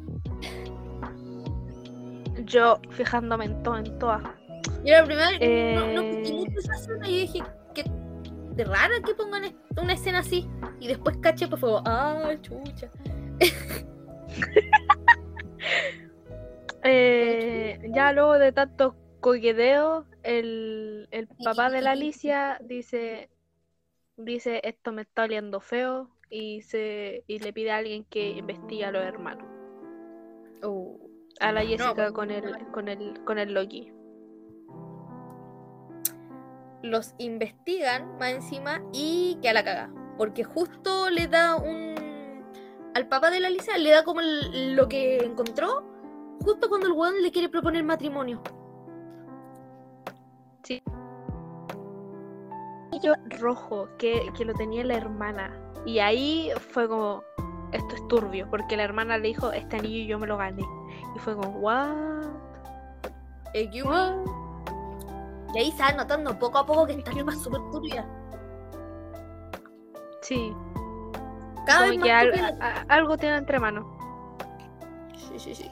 Yo 2.45 2.81
fijándome 2.91 3.47
en 3.47 3.63
todo, 3.63 3.79
en 3.79 3.99
todas. 3.99 4.23
Yo 4.85 4.95
la 4.95 5.05
primera 5.05 5.31
no, 5.33 5.37
no 5.95 6.03
Eh. 6.03 6.33
mucho 6.33 6.59
esa 6.59 6.75
escena 6.75 7.09
y 7.09 7.13
yo 7.13 7.21
dije, 7.21 7.43
qué 7.75 7.85
de 8.55 8.65
rara 8.65 8.95
que 9.05 9.15
pongan 9.15 9.55
una 9.77 9.93
escena 9.95 10.19
así. 10.21 10.49
Y 10.81 10.89
después 10.89 11.17
caché, 11.19 11.49
pues 11.49 11.61
fue, 11.61 11.81
ah, 11.85 12.35
chucha. 12.41 12.91
Eh, 16.87 17.81
ya 17.95 18.13
luego 18.13 18.35
de 18.39 18.53
tanto 18.53 18.95
coqueteo, 19.21 20.05
el, 20.23 21.09
el 21.13 21.29
papá 21.43 21.71
de 21.71 21.81
la 21.81 21.93
Alicia 21.93 22.59
dice, 22.63 23.31
dice 24.19 24.61
esto 24.65 24.93
me 24.93 25.01
está 25.03 25.23
oliendo 25.23 25.61
feo 25.61 26.14
y 26.35 26.63
se 26.63 27.23
y 27.29 27.39
le 27.39 27.53
pide 27.53 27.71
a 27.71 27.77
alguien 27.77 28.05
que 28.11 28.31
investigue 28.31 28.85
a 28.85 28.91
los 28.91 29.05
hermanos, 29.05 29.47
Oh. 30.65 30.99
a 31.41 31.53
la 31.53 31.61
Jessica 31.61 31.95
pues, 31.95 32.13
con 32.13 32.31
el 32.33 32.67
con 32.73 32.89
el 32.89 33.23
con 33.25 33.39
el 33.39 33.55
Loki. 33.55 33.93
Los 36.83 37.15
investigan 37.19 38.19
más 38.19 38.33
encima 38.33 38.83
y 38.93 39.39
que 39.41 39.49
a 39.49 39.53
la 39.53 39.63
caga. 39.65 39.93
Porque 40.19 40.43
justo 40.43 41.09
le 41.09 41.29
da 41.29 41.57
un. 41.57 41.95
Al 42.95 43.09
papá 43.09 43.31
de 43.31 43.39
la 43.41 43.49
Lisa 43.49 43.79
le 43.79 43.91
da 43.91 44.03
como 44.05 44.21
el- 44.21 44.75
lo 44.75 44.89
que 44.89 45.19
encontró. 45.19 45.85
Justo 46.43 46.69
cuando 46.69 46.89
el 46.89 46.93
weón 46.95 47.23
le 47.23 47.31
quiere 47.31 47.49
proponer 47.49 47.85
matrimonio. 47.85 48.43
rojo 53.41 53.89
que, 53.99 54.31
que 54.37 54.45
lo 54.45 54.55
tenía 54.55 54.85
la 54.85 54.95
hermana 54.95 55.64
y 55.87 55.99
ahí 55.99 56.51
fue 56.71 56.89
como 56.89 57.23
esto 57.73 57.95
es 57.95 58.09
turbio 58.09 58.49
porque 58.51 58.77
la 58.77 58.85
hermana 58.85 59.19
le 59.19 59.29
dijo 59.29 59.51
este 59.53 59.77
anillo 59.77 60.07
yo 60.09 60.19
me 60.19 60.27
lo 60.27 60.37
gané 60.37 60.63
y 61.15 61.19
fue 61.19 61.35
como 61.37 61.51
what 61.59 61.89
uno- 63.85 64.25
Y 65.55 65.59
ahí 65.59 65.71
se 65.73 65.83
va 65.83 65.93
notando 65.93 66.37
poco 66.39 66.59
a 66.59 66.67
poco 66.67 66.87
que 66.87 66.95
esta 66.95 67.11
tipa 67.13 67.33
es 67.33 67.43
súper 67.43 67.61
turbia. 67.71 68.05
sí 70.23 70.53
Cada 71.67 71.79
como 71.81 71.91
vez 71.91 72.03
que 72.03 72.11
más 72.41 72.51
al- 72.53 72.63
a- 72.63 72.85
algo 72.89 73.17
tiene 73.17 73.37
entre 73.37 73.59
manos 73.61 73.85
Sí, 75.17 75.39
sí, 75.39 75.55
sí. 75.55 75.71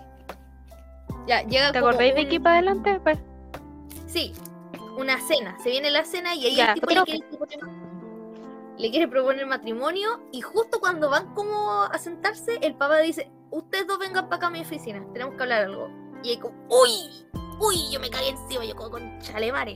Ya, 1.27 1.43
llega 1.43 1.71
¿Te 1.73 1.79
acordáis 1.79 2.15
de 2.17 2.23
aquí 2.23 2.39
para 2.41 2.57
adelante? 2.57 2.99
Pues, 3.01 3.19
Sí, 4.07 4.33
una 4.99 5.21
cena. 5.21 5.57
Se 5.61 5.71
viene 5.71 5.91
la 5.91 6.05
cena 6.05 6.35
y 6.35 6.47
ahí 6.47 6.57
Ya, 6.57 6.73
el 6.73 6.75
tipo 6.81 6.87
le 6.91 7.03
quiere, 7.05 7.21
le 8.79 8.91
quiere 8.91 9.09
proponer 9.09 9.47
matrimonio 9.47 10.21
y 10.33 10.41
justo 10.41 10.81
cuando 10.81 11.11
van 11.11 11.35
como 11.35 11.83
a 11.85 11.99
sentarse, 11.99 12.59
el 12.63 12.75
papá 12.75 12.99
dice, 12.99 13.31
ustedes 13.51 13.87
dos 13.87 13.99
vengan 13.99 14.25
para 14.25 14.37
acá 14.37 14.47
a 14.47 14.51
mi 14.51 14.61
oficina, 14.61 15.05
tenemos 15.13 15.35
que 15.37 15.43
hablar 15.43 15.65
algo. 15.65 15.89
Y 16.23 16.31
ahí 16.31 16.37
como, 16.39 16.57
uy, 16.69 16.91
uy, 17.61 17.77
yo 17.91 18.01
me 18.01 18.11
caí 18.11 18.29
encima, 18.29 18.65
yo 18.65 18.75
como 18.75 18.91
con 18.91 19.19
chalemare. 19.21 19.75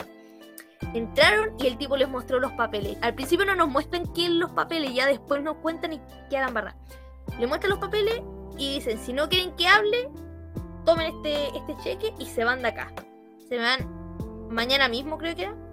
Entraron 0.94 1.54
y 1.58 1.66
el 1.66 1.78
tipo 1.78 1.96
les 1.96 2.08
mostró 2.08 2.38
los 2.38 2.52
papeles. 2.52 2.96
Al 3.02 3.14
principio 3.14 3.44
no 3.44 3.54
nos 3.54 3.68
muestran 3.68 4.04
es 4.16 4.30
los 4.30 4.50
papeles, 4.52 4.94
ya 4.94 5.06
después 5.06 5.42
nos 5.42 5.56
cuentan 5.56 5.94
y 5.94 6.00
quedan 6.30 6.54
barra. 6.54 6.76
Le 7.38 7.46
muestran 7.46 7.70
los 7.70 7.78
papeles 7.78 8.22
y 8.56 8.74
dicen, 8.76 8.98
si 8.98 9.12
no 9.12 9.28
quieren 9.28 9.54
que 9.56 9.66
hable, 9.66 10.08
tomen 10.84 11.14
este, 11.16 11.48
este 11.56 11.76
cheque 11.82 12.14
y 12.18 12.26
se 12.26 12.44
van 12.44 12.62
de 12.62 12.68
acá. 12.68 12.92
Se 13.48 13.58
van 13.58 14.48
mañana 14.48 14.88
mismo, 14.88 15.18
creo 15.18 15.34
que 15.34 15.42
era. 15.42 15.65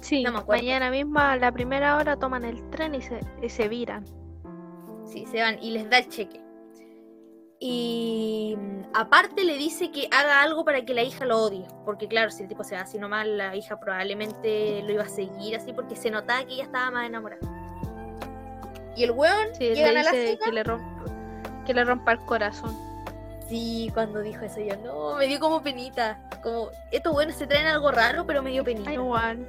Sí, 0.00 0.22
No 0.22 0.32
me 0.32 0.38
acuerdo. 0.38 0.62
mañana 0.62 0.90
mismo 0.90 1.18
a 1.18 1.36
la 1.36 1.50
primera 1.52 1.96
hora 1.96 2.16
toman 2.16 2.44
el 2.44 2.68
tren 2.70 2.94
y 2.94 3.02
se, 3.02 3.20
y 3.42 3.48
se 3.48 3.68
viran. 3.68 4.04
Sí, 5.04 5.26
se 5.26 5.40
van 5.40 5.58
y 5.62 5.70
les 5.70 5.88
da 5.90 5.98
el 5.98 6.08
cheque. 6.08 6.40
Y 7.60 8.56
aparte 8.94 9.42
le 9.44 9.54
dice 9.56 9.90
que 9.90 10.08
haga 10.12 10.42
algo 10.42 10.64
para 10.64 10.84
que 10.84 10.94
la 10.94 11.02
hija 11.02 11.24
lo 11.26 11.38
odie. 11.42 11.66
Porque 11.84 12.06
claro, 12.06 12.30
si 12.30 12.42
el 12.42 12.48
tipo 12.48 12.62
se 12.62 12.76
va 12.76 12.82
así 12.82 12.98
nomás, 12.98 13.26
la 13.26 13.56
hija 13.56 13.80
probablemente 13.80 14.82
lo 14.84 14.92
iba 14.92 15.02
a 15.02 15.08
seguir 15.08 15.56
así 15.56 15.72
porque 15.72 15.96
se 15.96 16.10
notaba 16.10 16.44
que 16.44 16.54
ella 16.54 16.64
estaba 16.64 16.90
más 16.92 17.06
enamorada. 17.06 17.40
Y 18.96 19.04
el 19.04 19.10
weón 19.12 19.54
Sí, 19.54 19.74
le 19.74 19.84
a 19.84 19.92
la 19.92 20.00
dice 20.00 20.26
cena. 20.34 20.44
que 20.44 20.52
le, 20.52 20.62
rompa, 20.64 21.04
que 21.66 21.74
le 21.74 21.84
rompa 21.84 22.12
el 22.12 22.18
corazón. 22.20 22.76
Sí, 23.48 23.90
cuando 23.94 24.20
dijo 24.20 24.44
eso 24.44 24.60
yo, 24.60 24.76
no, 24.76 25.16
me 25.16 25.26
dio 25.26 25.40
como 25.40 25.62
penita. 25.62 26.20
Como, 26.42 26.68
estos 26.92 27.12
buenos 27.12 27.34
se 27.34 27.46
traen 27.46 27.66
algo 27.66 27.90
raro, 27.90 28.24
pero 28.26 28.42
me 28.42 28.50
dio 28.50 28.62
penita. 28.62 28.92
Igual, 28.92 29.46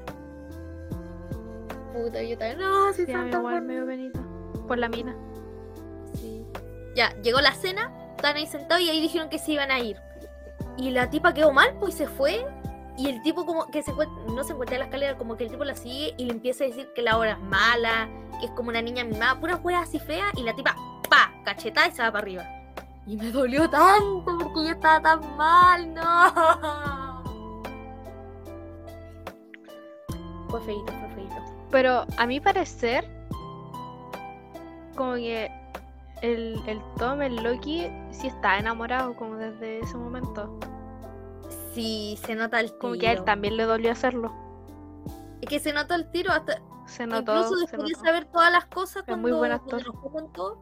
Puta, 2.03 2.23
yo 2.23 2.37
también, 2.37 2.59
no, 2.59 2.93
sí, 2.93 3.03
a 3.03 3.05
son 3.07 3.25
mí 3.25 3.31
tan 3.31 3.41
igual 3.41 3.61
me 3.61 3.73
dio 3.73 3.85
penita. 3.85 4.19
Por 4.67 4.77
la 4.77 4.87
mina. 4.87 5.15
Sí. 6.13 6.45
Ya, 6.95 7.13
llegó 7.21 7.41
la 7.41 7.53
cena, 7.53 7.91
estaban 8.15 8.37
ahí 8.37 8.47
sentados 8.47 8.83
y 8.83 8.89
ahí 8.89 9.01
dijeron 9.01 9.29
que 9.29 9.37
se 9.37 9.51
iban 9.51 9.71
a 9.71 9.79
ir. 9.79 9.97
Y 10.77 10.91
la 10.91 11.09
tipa 11.09 11.33
quedó 11.33 11.51
mal, 11.51 11.75
pues 11.79 11.95
se 11.95 12.07
fue. 12.07 12.45
Y 12.97 13.09
el 13.09 13.21
tipo 13.21 13.45
como 13.45 13.67
que 13.67 13.83
se 13.83 13.91
no 13.93 14.43
se 14.43 14.53
encuentra 14.53 14.75
en 14.75 14.79
la 14.79 14.85
escalera, 14.85 15.17
como 15.17 15.35
que 15.35 15.45
el 15.45 15.49
tipo 15.49 15.63
la 15.63 15.75
sigue 15.75 16.13
y 16.17 16.25
le 16.25 16.31
empieza 16.31 16.63
a 16.63 16.67
decir 16.67 16.89
que 16.93 17.01
la 17.01 17.17
hora 17.17 17.31
es 17.31 17.39
mala, 17.39 18.09
que 18.39 18.45
es 18.45 18.51
como 18.51 18.69
una 18.69 18.81
niña 18.81 19.03
mimada, 19.03 19.39
pura 19.39 19.57
wea 19.57 19.81
así 19.81 19.99
fea, 19.99 20.31
y 20.35 20.43
la 20.43 20.55
tipa, 20.55 20.75
pa, 21.09 21.33
cachetada 21.43 21.87
y 21.87 21.91
se 21.91 22.01
va 22.01 22.11
para 22.11 22.23
arriba. 22.23 22.43
Y 23.05 23.17
me 23.17 23.31
dolió 23.31 23.69
tanto 23.69 24.37
porque 24.37 24.65
yo 24.65 24.71
estaba 24.71 25.01
tan 25.01 25.37
mal, 25.37 25.93
no. 25.93 27.19
Fue 30.49 30.61
feito, 30.61 30.91
fue 30.91 31.09
feito. 31.09 31.18
Pero 31.71 32.05
a 32.17 32.25
mi 32.25 32.39
parecer, 32.39 33.05
como 34.95 35.13
que 35.15 35.51
el, 36.21 36.61
el 36.67 36.81
Tom, 36.97 37.21
el 37.21 37.35
Loki, 37.37 37.87
sí 38.11 38.27
está 38.27 38.57
enamorado 38.59 39.15
como 39.15 39.35
desde 39.37 39.79
ese 39.79 39.97
momento. 39.97 40.59
Sí, 41.73 42.17
se 42.25 42.35
nota 42.35 42.59
el 42.59 42.77
Como 42.77 42.97
que 42.97 43.07
a 43.07 43.11
él 43.13 43.17
tiro. 43.17 43.25
también 43.25 43.55
le 43.57 43.63
dolió 43.65 43.91
hacerlo. 43.91 44.33
Es 45.41 45.49
que 45.49 45.59
se 45.59 45.73
nota 45.73 45.95
el 45.95 46.09
tiro 46.11 46.31
hasta, 46.31 46.61
Se 46.85 47.05
notó. 47.07 47.31
Incluso 47.33 47.55
se 47.65 47.77
después 47.77 47.87
de 47.89 47.95
notó. 47.95 48.05
saber 48.05 48.25
todas 48.25 48.51
las 48.51 48.65
cosas 48.67 49.03
Es 49.07 49.15
muy 49.15 49.31
cuando, 49.31 49.37
buen 49.37 49.51
cuando 49.51 49.53
actor. 49.53 49.85
nos 49.85 49.95
contó, 50.11 50.61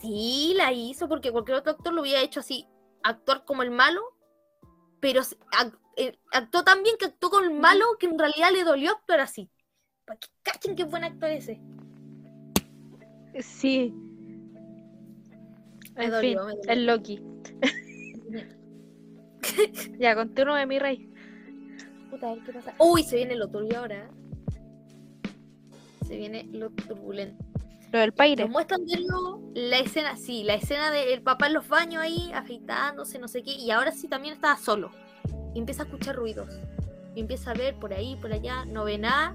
sí 0.00 0.54
la 0.56 0.72
hizo 0.72 1.08
porque 1.08 1.32
cualquier 1.32 1.58
otro 1.58 1.72
actor 1.72 1.92
lo 1.92 2.02
hubiera 2.02 2.20
hecho 2.22 2.40
así, 2.40 2.68
actuar 3.02 3.44
como 3.44 3.62
el 3.62 3.70
malo, 3.70 4.02
pero 5.00 5.22
se- 5.24 5.38
ac- 5.52 5.78
eh, 5.96 6.18
actuó 6.32 6.64
tan 6.64 6.82
bien 6.82 6.96
que 6.98 7.06
actuó 7.06 7.30
como 7.30 7.44
el 7.44 7.52
malo 7.52 7.84
que 7.98 8.06
en 8.06 8.18
realidad 8.18 8.50
le 8.52 8.64
dolió 8.64 8.92
actuar 8.92 9.20
así. 9.20 9.50
Para 10.08 10.18
que 10.18 10.28
cachen 10.42 10.74
qué 10.74 10.84
buen 10.84 11.04
actor 11.04 11.28
ese. 11.30 11.60
Sí. 13.40 13.94
Me 15.94 16.06
En 16.06 16.10
dolió, 16.10 16.48
fin, 16.48 16.58
me 16.66 16.72
el 16.72 16.86
Loki. 16.86 17.20
Ya, 19.98 20.14
continúe 20.14 20.66
mi 20.66 20.78
rey. 20.78 21.10
Puta, 22.10 22.30
a 22.30 22.34
ver 22.34 22.44
qué 22.44 22.52
pasa. 22.52 22.74
Uy, 22.78 23.02
se 23.02 23.16
viene 23.16 23.34
lo 23.34 23.48
turbio 23.48 23.78
ahora. 23.78 24.08
Se 26.06 26.16
viene 26.16 26.48
lo 26.52 26.70
turbulento. 26.70 27.44
Lo 27.92 27.98
del 27.98 28.12
paire. 28.12 28.44
Nos 28.44 28.52
muestran 28.52 28.86
de 28.86 29.00
nuevo 29.00 29.50
la 29.54 29.78
escena, 29.78 30.16
sí, 30.16 30.44
la 30.44 30.54
escena 30.54 30.90
del 30.90 31.22
papá 31.22 31.48
en 31.48 31.54
los 31.54 31.68
baños 31.68 32.02
ahí, 32.02 32.30
afeitándose, 32.32 33.18
no 33.18 33.26
sé 33.26 33.42
qué, 33.42 33.52
y 33.52 33.70
ahora 33.70 33.90
sí 33.92 34.06
también 34.06 34.34
estaba 34.34 34.56
solo. 34.56 34.90
Y 35.54 35.58
empieza 35.58 35.82
a 35.82 35.86
escuchar 35.86 36.14
ruidos. 36.14 36.54
Y 37.14 37.20
empieza 37.20 37.50
a 37.50 37.54
ver 37.54 37.74
por 37.74 37.92
ahí, 37.92 38.16
por 38.16 38.32
allá, 38.32 38.64
no 38.64 38.84
ve 38.84 38.98
nada, 38.98 39.34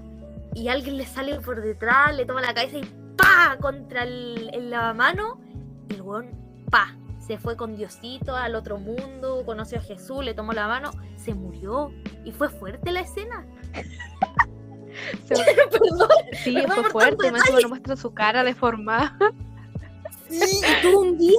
y 0.54 0.68
alguien 0.68 0.96
le 0.96 1.06
sale 1.06 1.40
por 1.40 1.60
detrás, 1.60 2.14
le 2.16 2.24
toma 2.24 2.40
la 2.40 2.54
cabeza 2.54 2.78
y 2.78 2.84
¡pa! 3.16 3.56
contra 3.60 4.02
el, 4.04 4.50
el 4.52 4.70
lavamano, 4.70 5.40
y 5.90 5.94
el 5.94 6.02
weón, 6.02 6.30
¡pa! 6.70 6.96
Se 7.18 7.38
fue 7.38 7.56
con 7.56 7.74
Diosito 7.76 8.36
al 8.36 8.54
otro 8.54 8.78
mundo, 8.78 9.42
conoció 9.46 9.78
a 9.78 9.82
Jesús, 9.82 10.22
le 10.24 10.34
tomó 10.34 10.52
la 10.52 10.68
mano, 10.68 10.90
se 11.16 11.32
murió. 11.34 11.90
Y 12.22 12.32
fue 12.32 12.50
fuerte 12.50 12.92
la 12.92 13.00
escena. 13.00 13.46
Se- 15.24 15.34
Perdón. 15.70 16.08
Sí, 16.42 16.56
fue 16.66 16.84
fuerte. 16.90 17.32
Más 17.32 17.50
nos 17.50 17.68
muestra 17.68 17.96
su 17.96 18.12
cara 18.12 18.44
deformada. 18.44 19.16
Sí, 20.28 20.40
y 20.40 20.82
tuvo 20.82 21.00
un 21.02 21.18
día. 21.18 21.38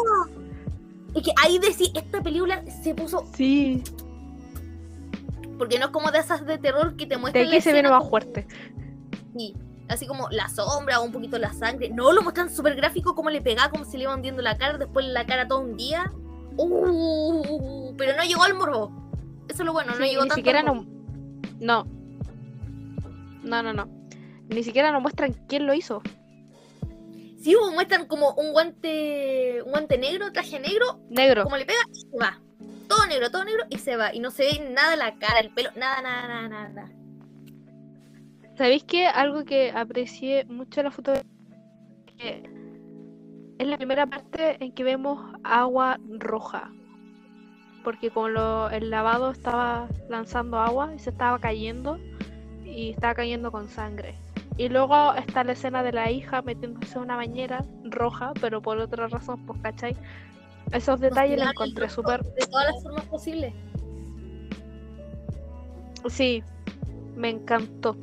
Es 1.16 1.24
que 1.24 1.32
ahí 1.44 1.58
decía, 1.58 1.88
esta 1.96 2.22
película 2.22 2.64
se 2.84 2.94
puso. 2.94 3.26
Sí. 3.36 3.84
Porque 5.58 5.80
no 5.80 5.86
es 5.86 5.92
como 5.92 6.12
de 6.12 6.20
esas 6.20 6.46
de 6.46 6.60
terror 6.60 6.96
que 6.96 7.06
te 7.08 7.16
De 7.16 7.18
muestran. 7.22 7.46
aquí 7.48 7.56
la 7.56 7.62
se 7.62 7.74
viene 7.74 7.90
más 7.90 8.08
fuerte. 8.08 8.48
Sí, 8.48 8.85
así 9.88 10.08
como 10.08 10.30
la 10.30 10.50
sombra 10.50 11.00
o 11.00 11.04
un 11.04 11.12
poquito 11.12 11.38
la 11.38 11.54
sangre. 11.54 11.90
No, 11.90 12.12
lo 12.12 12.22
muestran 12.22 12.50
súper 12.50 12.76
gráfico, 12.76 13.16
como 13.16 13.30
le 13.30 13.42
pegaba, 13.42 13.70
como 13.70 13.86
se 13.86 13.98
le 13.98 14.04
iba 14.04 14.16
hundiendo 14.16 14.42
la 14.42 14.58
cara, 14.58 14.78
después 14.78 15.06
la 15.06 15.26
cara 15.26 15.48
todo 15.48 15.60
un 15.60 15.78
día. 15.78 16.12
Uh, 16.58 17.94
pero 17.98 18.16
no 18.16 18.24
llegó 18.24 18.44
al 18.44 18.54
morbo. 18.54 18.92
Eso 19.48 19.62
es 19.64 19.66
lo 19.66 19.74
bueno, 19.74 19.92
no 19.92 19.98
Sí, 19.98 20.10
llegó 20.12 20.24
ni 20.24 20.30
tanto 20.30 20.36
siquiera 20.36 20.64
no. 20.64 20.86
No. 21.60 21.86
No, 23.44 23.62
no, 23.62 23.74
no. 23.74 23.88
Ni 24.50 24.64
siquiera 24.64 24.92
nos 24.92 25.02
muestran 25.02 25.34
quién 25.48 25.68
lo 25.68 25.74
hizo. 25.74 26.02
Sí, 27.42 27.56
muestran 27.74 28.08
como 28.08 28.34
un 28.34 28.54
guante, 28.54 29.62
un 29.64 29.70
guante 29.70 30.00
negro, 30.00 30.32
traje 30.32 30.60
negro, 30.60 31.00
Negro. 31.12 31.44
como 31.44 31.58
le 31.58 31.66
pega 31.66 31.80
y 31.94 32.02
se 32.02 32.18
va. 32.18 32.42
Todo 32.88 33.06
negro, 33.06 33.30
todo 33.30 33.44
negro 33.44 33.66
y 33.70 33.78
se 33.78 33.98
va. 33.98 34.14
Y 34.14 34.20
no 34.20 34.32
se 34.32 34.44
ve 34.46 34.70
nada 34.74 34.96
la 34.96 35.16
cara, 35.20 35.40
el 35.40 35.52
pelo, 35.54 35.70
nada, 35.76 36.02
nada, 36.02 36.48
nada, 36.48 36.70
nada. 36.70 36.92
¿Sabéis 38.58 38.84
qué? 38.86 39.08
Algo 39.08 39.44
que 39.44 39.72
aprecié 39.72 40.46
mucho 40.46 40.80
en 40.80 40.86
la 40.86 40.92
foto 40.92 41.14
que 42.18 42.44
es 43.58 43.68
la 43.68 43.78
primera 43.78 44.06
parte 44.06 44.64
en 44.64 44.72
que 44.72 44.84
vemos 44.84 45.20
agua 45.44 46.00
roja. 46.20 46.72
Porque 47.84 48.10
como 48.10 48.30
lo- 48.30 48.70
el 48.70 48.90
lavado 48.90 49.32
estaba 49.32 49.88
lanzando 50.10 50.58
agua 50.60 50.94
y 50.96 51.00
se 51.00 51.10
estaba 51.12 51.38
cayendo 51.40 52.00
y 52.66 52.92
estaba 52.92 53.14
cayendo 53.14 53.52
con 53.52 53.68
sangre. 53.70 54.16
Y 54.58 54.70
luego 54.70 55.14
está 55.16 55.44
la 55.44 55.52
escena 55.52 55.84
de 55.84 55.92
la 55.92 56.10
hija 56.10 56.42
metiéndose 56.42 56.98
en 56.98 57.04
una 57.04 57.18
bañera 57.18 57.66
roja, 57.84 58.32
pero 58.40 58.62
por 58.62 58.78
otra 58.78 59.08
razón, 59.08 59.46
pues, 59.46 59.60
¿cachai? 59.62 59.96
Esos 60.72 61.00
detalles 61.02 61.40
los 61.40 61.50
encontré 61.52 61.90
súper... 61.90 62.24
De 62.24 62.46
todas 62.48 62.68
las 62.74 62.84
formas 62.84 63.06
posibles. 63.06 63.54
Sí, 66.10 66.42
me 67.16 67.30
encantó. 67.30 67.98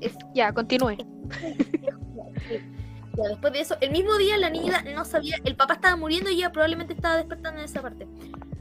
Es- 0.00 0.16
Ya, 0.34 0.52
continúe. 0.52 0.96
Ya, 3.16 3.24
después 3.30 3.52
de 3.52 3.60
eso, 3.60 3.76
el 3.80 3.90
mismo 3.90 4.16
día 4.16 4.36
la 4.36 4.48
niña 4.48 4.84
no 4.94 5.04
sabía, 5.04 5.36
el 5.44 5.56
papá 5.56 5.74
estaba 5.74 5.96
muriendo 5.96 6.30
y 6.30 6.34
ella 6.34 6.52
probablemente 6.52 6.92
estaba 6.94 7.16
despertando 7.16 7.58
en 7.58 7.64
esa 7.64 7.82
parte. 7.82 8.06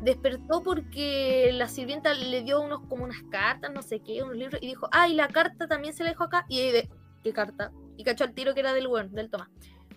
Despertó 0.01 0.63
porque 0.63 1.51
la 1.53 1.67
sirvienta 1.67 2.11
le 2.15 2.41
dio 2.41 2.59
unos 2.61 2.79
como 2.87 3.03
unas 3.03 3.21
cartas, 3.29 3.71
no 3.71 3.83
sé 3.83 3.99
qué, 3.99 4.23
unos 4.23 4.35
libros, 4.35 4.59
y 4.63 4.65
dijo, 4.65 4.87
ay, 4.91 5.13
la 5.13 5.27
carta 5.27 5.67
también 5.67 5.93
se 5.93 6.03
la 6.03 6.09
dejó 6.09 6.23
acá. 6.23 6.45
Y 6.49 6.71
de, 6.71 6.89
¿qué 7.23 7.33
carta? 7.33 7.71
Y 7.97 8.03
cachó 8.03 8.23
al 8.23 8.33
tiro 8.33 8.55
que 8.55 8.61
era 8.61 8.73
del 8.73 8.87
weón, 8.87 9.13
del 9.13 9.29
Tomás. 9.29 9.49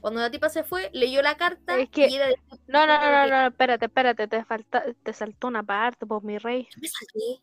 Cuando 0.02 0.20
la 0.20 0.30
tipa 0.30 0.50
se 0.50 0.62
fue, 0.62 0.90
leyó 0.92 1.22
la 1.22 1.36
carta 1.38 1.78
Es 1.78 1.88
que- 1.88 2.08
y 2.08 2.16
era 2.16 2.26
de 2.28 2.36
No, 2.66 2.86
no, 2.86 2.98
no, 3.00 3.10
no, 3.10 3.26
no, 3.28 3.46
espérate, 3.48 3.86
espérate, 3.86 4.28
te 4.28 4.44
falta, 4.44 4.84
te 5.02 5.12
saltó 5.14 5.46
una 5.48 5.62
parte, 5.62 6.04
pues 6.04 6.22
mi 6.22 6.36
rey. 6.36 6.68
me 6.80 6.88
salté. 6.88 7.42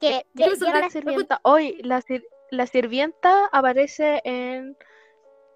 Que 0.00 0.24
Yo 0.34 0.46
llega 0.54 0.72
La 0.72 0.80
la- 0.80 0.90
sirvienta, 0.90 1.40
hoy 1.42 1.78
la, 1.82 2.00
sir- 2.00 2.26
la 2.50 2.66
sirvienta 2.66 3.46
aparece 3.52 4.20
en 4.24 4.76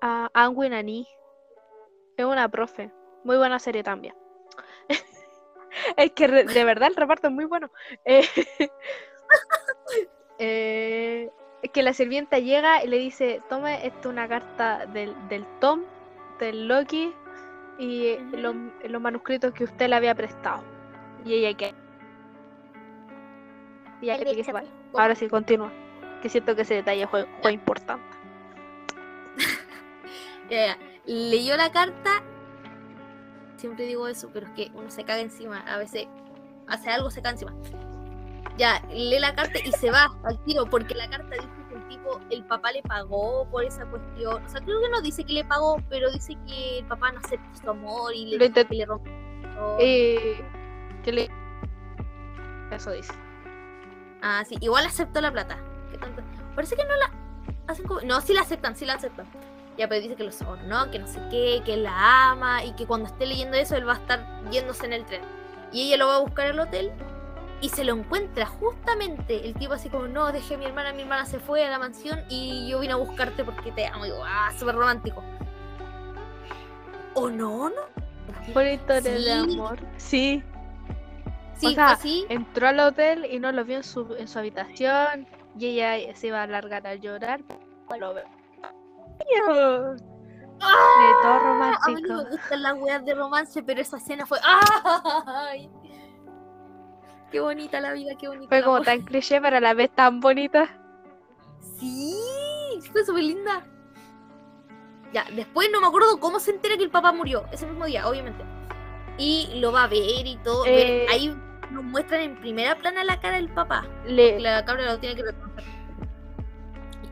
uh, 0.03 0.29
Anguin. 0.35 1.07
Es 2.17 2.25
una 2.25 2.49
profe. 2.49 2.91
Muy 3.25 3.37
buena 3.39 3.59
serie 3.59 3.83
también. 3.83 4.15
es 5.97 6.13
que 6.13 6.29
de 6.29 6.65
verdad 6.65 6.89
el 6.89 6.97
reparto 6.97 7.29
es 7.29 7.33
muy 7.33 7.47
bueno. 7.47 7.71
Eh, 8.05 8.27
eh, 10.39 11.31
es 11.63 11.71
que 11.71 11.83
la 11.83 11.93
sirvienta 11.95 12.39
llega 12.39 12.85
y 12.85 12.89
le 12.89 12.99
dice, 12.99 13.41
tome 13.49 13.87
esto 13.87 14.11
una 14.11 14.29
carta 14.29 14.87
del, 14.87 15.15
del 15.29 15.47
Tom, 15.61 15.83
del 16.39 16.69
Loki, 16.69 17.15
y 17.79 18.07
eh, 18.09 18.21
los, 18.33 18.55
los 18.85 19.01
manuscritos 19.01 19.53
que 19.55 19.65
usted 19.65 19.89
le 19.89 19.97
había 19.97 20.15
prestado. 20.15 20.63
Y 21.25 21.35
ella 21.35 21.57
que. 21.57 21.75
Ya 24.05 24.19
que 24.19 24.45
se 24.45 24.53
va. 24.53 24.62
Ahora 24.95 25.14
sí, 25.14 25.29
continúa. 25.29 25.73
Que 26.23 26.29
siento 26.29 26.55
que 26.55 26.62
ese 26.62 26.75
detalle 26.75 27.07
fue, 27.07 27.27
fue 27.43 27.53
importante. 27.53 28.05
Ya, 30.51 30.67
ya. 30.67 30.79
Leyó 31.07 31.57
la 31.57 31.73
carta. 31.73 32.23
Siempre 33.57 33.87
digo 33.87 34.09
eso, 34.09 34.29
pero 34.31 34.47
es 34.47 34.53
que 34.53 34.71
uno 34.75 34.90
se 34.90 35.03
caga 35.03 35.21
encima. 35.21 35.61
A 35.61 35.79
veces 35.79 36.07
hace 36.69 36.90
algo, 36.90 37.11
se 37.11 37.23
caga 37.23 37.33
encima. 37.33 37.55
Ya, 38.59 38.81
lee 38.90 39.19
la 39.19 39.35
carta 39.35 39.59
y 39.59 39.73
se 39.73 39.90
va 39.90 40.14
al 40.23 40.38
tiro, 40.45 40.67
porque 40.67 40.95
la 40.95 41.09
carta 41.09 41.35
dice 41.35 41.49
que 41.69 41.75
el 41.75 41.88
tipo, 41.88 42.21
el 42.31 42.45
papá 42.45 42.73
le 42.73 42.83
pagó 42.83 43.49
por 43.51 43.64
esa 43.64 43.85
cuestión. 43.87 44.45
O 44.45 44.49
sea, 44.49 44.61
creo 44.61 44.81
que 44.81 44.90
no 44.90 45.01
dice 45.01 45.25
que 45.25 45.33
le 45.33 45.45
pagó, 45.45 45.79
pero 45.88 46.11
dice 46.12 46.37
que 46.47 46.81
el 46.81 46.87
papá 46.87 47.11
no 47.12 47.21
acepta 47.21 47.55
su 47.55 47.71
amor 47.71 48.14
y 48.14 48.37
le, 48.37 48.53
que 48.53 48.67
le 48.71 48.85
rompió. 48.85 49.12
Eh, 49.81 50.45
que 51.03 51.12
le... 51.12 51.31
Eso 52.71 52.93
dice. 52.93 53.12
Ah, 54.27 54.43
sí, 54.49 54.57
igual 54.61 54.87
aceptó 54.87 55.21
la 55.21 55.31
plata. 55.31 55.59
¿Qué 55.91 55.99
tanto? 55.99 56.23
Parece 56.55 56.77
que 56.77 56.85
no 56.85 56.97
la 56.97 57.11
hacen 57.67 57.87
como... 57.87 58.01
No, 58.01 58.21
sí 58.23 58.33
la 58.33 58.41
aceptan, 58.41 58.75
sí 58.75 58.87
la 58.87 58.95
aceptan. 58.95 59.27
Ya, 59.77 59.87
pero 59.87 60.01
dice 60.01 60.15
que 60.17 60.25
lo 60.25 60.33
sobornó, 60.33 60.91
que 60.91 60.99
no 60.99 61.07
sé 61.07 61.21
qué, 61.31 61.61
que 61.65 61.75
él 61.75 61.83
la 61.83 62.31
ama 62.31 62.65
y 62.65 62.73
que 62.73 62.87
cuando 62.87 63.07
esté 63.09 63.27
leyendo 63.27 63.57
eso 63.57 63.77
él 63.77 63.87
va 63.87 63.93
a 63.93 63.97
estar 63.97 64.25
yéndose 64.51 64.87
en 64.87 64.95
el 64.95 65.05
tren. 65.05 65.21
Y 65.73 65.89
ella 65.89 65.99
lo 65.99 66.07
va 66.07 66.17
a 66.17 66.21
buscar 66.21 66.47
al 66.47 66.59
hotel 66.59 66.91
y 67.61 67.69
se 67.69 67.85
lo 67.85 67.93
encuentra 67.95 68.47
justamente. 68.47 69.47
El 69.47 69.55
tipo 69.55 69.75
así 69.75 69.91
como, 69.91 70.07
no, 70.07 70.33
dejé 70.33 70.55
a 70.55 70.59
mi 70.59 70.65
hermana, 70.65 70.93
mi 70.95 71.03
hermana 71.03 71.27
se 71.27 71.39
fue 71.39 71.67
a 71.67 71.71
la 71.71 71.79
mansión 71.79 72.23
y 72.31 72.67
yo 72.69 72.81
vine 72.81 72.95
a 72.95 72.97
buscarte 72.97 73.45
porque 73.45 73.73
te 73.73 73.87
amo. 73.87 74.07
Y 74.07 74.11
digo, 74.11 74.23
ah, 74.25 74.51
súper 74.59 74.75
romántico. 74.77 75.23
¿O 77.15 77.29
no? 77.29 77.69
¿No? 77.69 77.75
Una 78.55 78.71
historia 78.71 79.01
de 79.13 79.19
Sí. 79.21 79.31
amor. 79.31 79.79
Sí. 79.97 80.43
Sí, 81.57 81.67
O 81.67 81.71
sea, 81.71 81.85
fue 81.87 81.95
así. 81.95 82.27
Entró 82.29 82.69
al 82.69 82.81
hotel 82.81 83.27
y 83.31 83.38
no 83.38 83.53
lo 83.53 83.64
vio 83.64 83.77
en 83.79 83.85
su, 83.85 84.14
en 84.17 84.29
su 84.29 84.38
habitación. 84.38 85.27
Y 85.59 85.67
ella 85.81 86.14
se 86.17 86.29
iba 86.29 86.43
a 86.43 86.47
largar 86.47 86.87
a 86.87 86.95
llorar. 86.97 87.40
pero 87.88 88.09
Lo 88.09 88.14
veo. 88.14 88.25
De 89.95 89.97
todo 91.23 91.33
A 91.33 91.33
mí 91.33 91.33
no 91.33 91.38
romántico. 91.38 92.14
me 92.14 92.31
gustan 92.31 92.62
las 92.62 92.75
weas 92.79 93.05
de 93.05 93.14
romance, 93.14 93.62
pero 93.62 93.81
esa 93.81 93.97
escena 93.99 94.27
fue. 94.27 94.38
¡Ay! 94.45 95.71
Qué 97.31 97.40
bonita 97.40 97.81
la 97.81 97.93
vida, 97.93 98.12
qué 98.19 98.29
bonita. 98.29 98.49
Fue 98.49 98.62
como 98.62 98.81
tan 98.81 99.03
cliché, 99.03 99.40
pero 99.40 99.57
a 99.57 99.61
la 99.61 99.75
vez 99.75 99.90
tan 99.90 100.21
bonita. 100.21 100.69
Sí, 101.79 102.17
fue 102.93 103.05
súper 103.05 103.25
linda. 103.25 103.67
Ya, 105.12 105.25
después 105.35 105.69
no 105.73 105.81
me 105.81 105.87
acuerdo 105.88 106.19
cómo 106.21 106.38
se 106.40 106.51
entera 106.53 106.77
que 106.77 106.85
el 106.85 106.90
papá 106.90 107.12
murió. 107.12 107.45
Ese 107.53 107.67
mismo 107.67 107.85
día, 107.87 108.09
obviamente. 108.09 108.45
Y 109.18 109.61
lo 109.61 109.72
va 109.72 109.85
a 109.85 109.88
ver 109.88 110.27
y 110.27 110.38
todo. 110.42 110.64
Eh. 110.66 111.07
Ahí 111.11 111.35
nos 111.70 111.85
muestran 111.85 112.20
en 112.20 112.37
primera 112.37 112.77
plana 112.77 113.05
la 113.05 113.20
cara 113.20 113.37
del 113.37 113.48
papá. 113.48 113.87
Le, 114.07 114.40
La 114.40 114.64
cabra 114.64 114.85
lo 114.92 114.98
tiene 114.98 115.16
que 115.16 115.22
reconocer. 115.22 115.64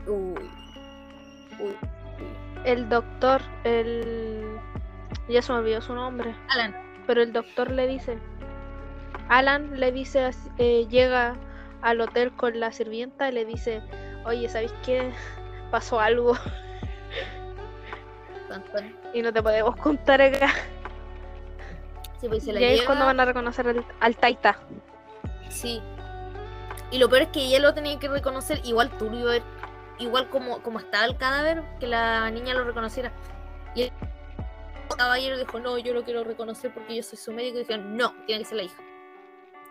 Uy. 0.07 0.51
Uy. 1.61 1.77
el 2.65 2.89
doctor, 2.89 3.41
el. 3.65 4.59
Ya 5.29 5.43
se 5.43 5.53
me 5.53 5.59
olvidó 5.59 5.81
su 5.81 5.95
nombre. 5.95 6.35
Alan. 6.49 6.75
Pero 7.07 7.23
el 7.23 7.33
doctor 7.33 7.71
le 7.71 7.87
dice. 7.87 8.19
Alan 9.29 9.79
le 9.79 9.93
dice, 9.93 10.31
eh, 10.59 10.87
llega 10.89 11.37
al 11.81 12.01
hotel 12.01 12.33
con 12.33 12.59
la 12.59 12.73
sirvienta 12.73 13.29
y 13.29 13.33
le 13.33 13.45
dice: 13.45 13.83
Oye, 14.25 14.49
¿sabéis 14.49 14.75
qué? 14.85 15.13
Pasó 15.71 16.01
algo 16.01 16.37
y 19.15 19.23
no 19.23 19.33
te 19.33 19.43
podemos 19.43 19.77
contar 19.77 20.21
acá. 20.21 20.49
Sí, 22.23 22.29
pues, 22.29 22.45
se 22.45 22.53
Y 22.53 22.65
ahí 22.65 22.79
es 22.79 22.83
cuando 22.85 23.05
van 23.05 23.19
a 23.19 23.25
reconocer 23.25 23.67
al, 23.67 23.85
al 24.01 24.17
Taita. 24.17 24.59
Sí. 25.51 25.83
Y 26.93 26.99
lo 26.99 27.09
peor 27.09 27.23
es 27.23 27.29
que 27.29 27.41
ella 27.41 27.59
lo 27.59 27.75
tenía 27.75 27.99
que 27.99 28.09
reconocer 28.09 28.61
igual 28.65 28.97
turbio, 28.97 29.29
igual 29.99 30.31
como, 30.31 30.63
como 30.63 30.79
estaba 30.79 31.05
el 31.05 31.17
cadáver, 31.17 31.65
que 31.81 31.89
la 31.89 32.31
niña 32.31 32.55
lo 32.55 32.63
reconociera. 32.63 33.13
Y 33.75 33.83
el 33.83 33.93
caballero 34.97 35.37
dijo, 35.37 35.59
no, 35.59 35.77
yo 35.79 35.93
lo 35.95 36.05
quiero 36.05 36.23
reconocer 36.23 36.73
porque 36.73 36.95
yo 36.95 37.03
soy 37.03 37.19
su 37.19 37.33
médico. 37.33 37.57
Y 37.57 37.61
dijeron, 37.63 37.97
no, 37.97 38.15
tiene 38.27 38.43
que 38.43 38.49
ser 38.49 38.57
la 38.59 38.63
hija. 38.63 38.81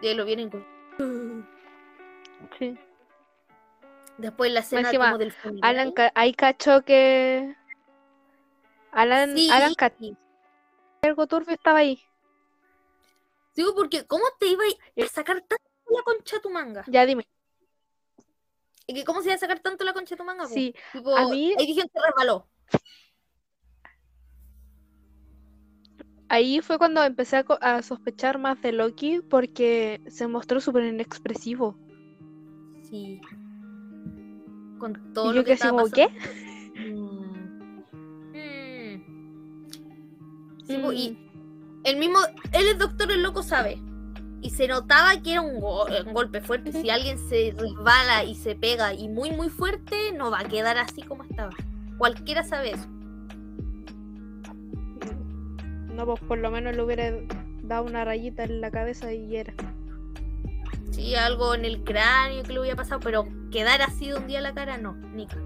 Y 0.01 0.07
ahí 0.09 0.15
lo 0.15 0.25
vienen 0.25 0.49
con... 0.49 1.47
Sí. 2.59 2.77
Después 4.17 4.51
la 4.51 4.59
escena 4.59 4.81
encima, 4.89 5.05
como 5.05 5.17
del 5.19 5.31
funeral. 5.31 5.69
Alan, 5.69 5.91
ca- 5.93 6.11
ahí 6.15 6.33
cachó 6.33 6.81
que. 6.83 7.55
Alan, 8.91 9.37
Sí. 9.37 9.49
Alan 9.49 9.73
que 9.73 10.15
algo 11.03 11.25
turbio 11.27 11.53
estaba 11.53 11.79
ahí. 11.79 12.03
Digo, 13.55 13.75
porque 13.75 14.05
¿cómo 14.05 14.23
te 14.39 14.47
iba 14.47 14.63
a 14.63 15.07
sacar 15.07 15.41
tanto 15.41 15.63
la 15.89 16.03
concha 16.03 16.37
de 16.37 16.41
tu 16.41 16.49
manga? 16.49 16.83
Ya 16.87 17.05
dime. 17.05 17.27
¿Y 18.87 18.93
que 18.93 19.03
cómo 19.03 19.21
se 19.21 19.27
iba 19.27 19.35
a 19.35 19.39
sacar 19.39 19.59
tanto 19.59 19.83
la 19.83 19.93
concha 19.93 20.15
de 20.15 20.17
tu 20.17 20.23
manga? 20.23 20.43
po? 20.43 20.49
Sí, 20.49 20.73
Tipo, 20.93 21.15
a 21.15 21.27
mí- 21.29 21.53
ahí 21.57 21.65
dijeron 21.67 21.89
que 21.93 21.99
resbaló. 22.05 22.47
ahí 26.29 26.61
fue 26.61 26.77
cuando 26.77 27.03
empecé 27.03 27.37
a, 27.37 27.45
a 27.59 27.81
sospechar 27.81 28.37
más 28.37 28.61
de 28.61 28.71
Loki 28.71 29.19
porque 29.29 30.01
se 30.07 30.27
mostró 30.27 30.61
súper 30.61 30.85
inexpresivo. 30.85 31.77
Sí. 32.89 33.19
Con 34.79 35.13
todo 35.13 35.31
y 35.31 35.35
lo 35.35 35.41
yo 35.41 35.45
que 35.45 35.53
estaba 35.53 35.83
¿qué? 35.89 36.07
Mm. 36.79 37.81
Mm. 38.33 39.03
Sí, 40.65 40.77
po, 40.77 40.93
y 40.93 41.11
Mm, 41.11 41.30
el 41.83 41.97
mismo, 41.97 42.19
él 42.51 42.67
es 42.67 42.77
doctor, 42.79 43.11
el 43.11 43.23
loco 43.23 43.43
sabe. 43.43 43.79
Y 44.43 44.49
se 44.49 44.67
notaba 44.67 45.21
que 45.21 45.33
era 45.33 45.41
un, 45.41 45.59
go- 45.59 45.85
un 46.05 46.13
golpe 46.13 46.41
fuerte. 46.41 46.71
Si 46.71 46.89
alguien 46.89 47.17
se 47.29 47.53
resbala 47.57 48.23
y 48.23 48.33
se 48.35 48.55
pega 48.55 48.93
y 48.93 49.07
muy, 49.07 49.31
muy 49.31 49.49
fuerte, 49.49 50.11
no 50.17 50.31
va 50.31 50.39
a 50.39 50.45
quedar 50.45 50.77
así 50.79 51.03
como 51.03 51.23
estaba. 51.23 51.51
Cualquiera 51.99 52.43
sabe 52.43 52.71
eso. 52.71 52.87
No, 55.93 56.05
pues 56.05 56.19
por 56.21 56.37
lo 56.39 56.49
menos 56.49 56.75
le 56.75 56.81
hubiera 56.83 57.13
dado 57.63 57.83
una 57.85 58.03
rayita 58.05 58.43
en 58.43 58.61
la 58.61 58.71
cabeza 58.71 59.13
y 59.13 59.35
era. 59.35 59.53
Sí, 60.89 61.15
algo 61.15 61.53
en 61.53 61.63
el 61.65 61.83
cráneo 61.83 62.43
que 62.43 62.53
le 62.53 62.59
hubiera 62.59 62.75
pasado, 62.75 62.99
pero 63.01 63.27
quedar 63.51 63.81
así 63.81 64.07
de 64.07 64.15
un 64.15 64.27
día 64.27 64.39
a 64.39 64.41
la 64.41 64.53
cara, 64.53 64.77
no, 64.77 64.93
nica. 65.13 65.37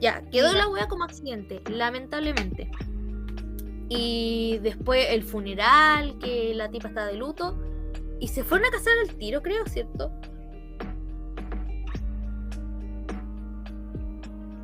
Ya, 0.00 0.22
quedó 0.30 0.48
Mira. 0.52 0.64
la 0.64 0.68
wea 0.68 0.86
como 0.88 1.04
accidente, 1.04 1.62
lamentablemente. 1.70 2.70
Y 3.88 4.58
después 4.62 5.06
el 5.10 5.22
funeral, 5.22 6.18
que 6.18 6.52
la 6.54 6.68
tipa 6.70 6.88
estaba 6.88 7.06
de 7.06 7.16
luto. 7.16 7.56
Y 8.20 8.28
se 8.28 8.42
fueron 8.44 8.66
a 8.66 8.70
casar 8.70 8.92
al 9.02 9.14
tiro, 9.16 9.42
creo, 9.42 9.64
¿cierto? 9.66 10.10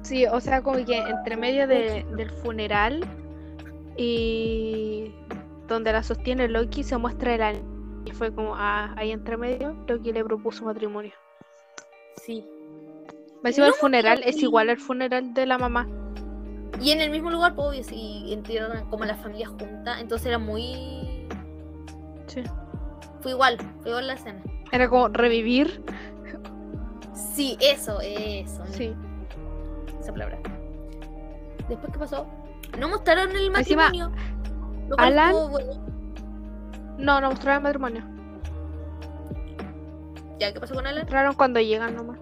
Sí, 0.03 0.27
o 0.27 0.41
sea, 0.41 0.63
como 0.63 0.85
que 0.85 0.99
entre 0.99 1.37
medio 1.37 1.69
de- 1.69 2.05
del 2.17 2.31
funeral 2.31 3.07
y 3.97 5.13
donde 5.69 5.93
la 5.93 6.03
sostiene 6.03 6.49
Loki 6.49 6.83
se 6.83 6.97
muestra 6.97 7.35
el 7.35 7.43
año. 7.43 7.61
Y 8.05 8.11
fue 8.13 8.35
como, 8.35 8.55
ah, 8.57 8.93
ahí 8.97 9.13
entre 9.13 9.37
medio, 9.37 9.77
Loki 9.87 10.13
le 10.13 10.25
propuso 10.25 10.65
matrimonio. 10.65 11.13
Sí. 12.17 12.45
Encima 13.45 13.67
el 13.67 13.73
No, 13.73 13.77
funeral 13.79 14.23
es 14.25 14.43
igual 14.43 14.71
al 14.71 14.79
funeral 14.79 15.33
de 15.33 15.47
la 15.47 15.59
mamá. 15.59 15.87
Y 16.81 16.91
en 16.93 17.01
el 17.01 17.11
mismo 17.11 17.31
lugar, 17.31 17.55
pues 17.55 17.69
obvio, 17.69 17.85
sí, 17.85 18.33
entierran 18.33 18.89
como 18.91 19.05
las 19.05 19.21
familias 19.21 19.51
juntas. 19.51 20.01
Entonces 20.01 20.27
era 20.29 20.39
muy. 20.39 21.27
Sí. 22.27 22.43
Fue 23.21 23.33
igual, 23.33 23.59
fue 23.81 23.91
igual 23.91 24.07
la 24.07 24.15
escena. 24.15 24.41
Era 24.73 24.89
como 24.89 25.09
revivir. 25.09 25.83
Sí, 27.13 27.57
eso, 27.61 28.01
eso. 28.01 28.63
Sí. 28.71 28.95
esa 30.01 30.13
palabra. 30.13 30.39
Después, 31.69 31.93
¿qué 31.93 31.99
pasó? 31.99 32.27
No 32.79 32.89
mostraron 32.89 33.31
el 33.31 33.55
Encima, 33.55 33.89
matrimonio. 33.91 34.13
cual 34.89 34.99
Alan- 35.13 35.29
estuvo 35.31 35.49
bueno. 35.49 35.73
No, 36.99 37.21
no 37.21 37.31
mostraron 37.31 37.59
el 37.59 37.63
matrimonio. 37.63 38.03
Ya, 40.39 40.53
¿qué 40.53 40.61
pasó 40.61 40.75
con 40.75 40.87
Alan? 40.87 41.03
Mostraron 41.03 41.35
cuando 41.35 41.61
llegan 41.61 41.95
nomás. 41.95 42.19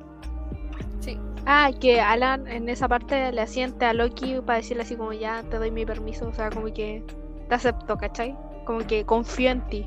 Ah, 1.47 1.71
que 1.81 2.01
Alan 2.01 2.47
en 2.47 2.69
esa 2.69 2.89
parte 2.89 3.33
le 3.33 3.41
asiente 3.41 3.85
a 3.85 3.93
Loki 3.95 4.41
para 4.45 4.59
decirle 4.59 4.83
así 4.83 4.97
como 4.97 5.13
ya 5.13 5.43
te 5.45 5.59
doy 5.59 5.71
mi 5.71 5.87
permiso. 5.87 6.29
O 6.29 6.33
sea, 6.33 6.51
como 6.51 6.73
que 6.73 7.05
te 7.49 7.55
acepto, 7.55 7.97
¿cachai? 7.97 8.37
Como 8.65 8.87
que 8.87 9.05
confío 9.05 9.51
en 9.51 9.67
ti. 9.69 9.87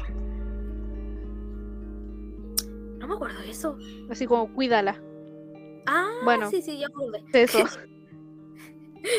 No 2.98 3.08
me 3.08 3.14
acuerdo 3.16 3.40
de 3.42 3.50
eso. 3.52 3.78
Así 4.10 4.26
como 4.26 4.52
cuídala. 4.54 5.02
Ah, 5.88 6.10
Bueno. 6.24 6.50
sí, 6.50 6.62
sí, 6.62 6.80
ya 6.80 6.88
me 6.90 6.94
acordé. 6.94 7.24
Eso. 7.34 7.60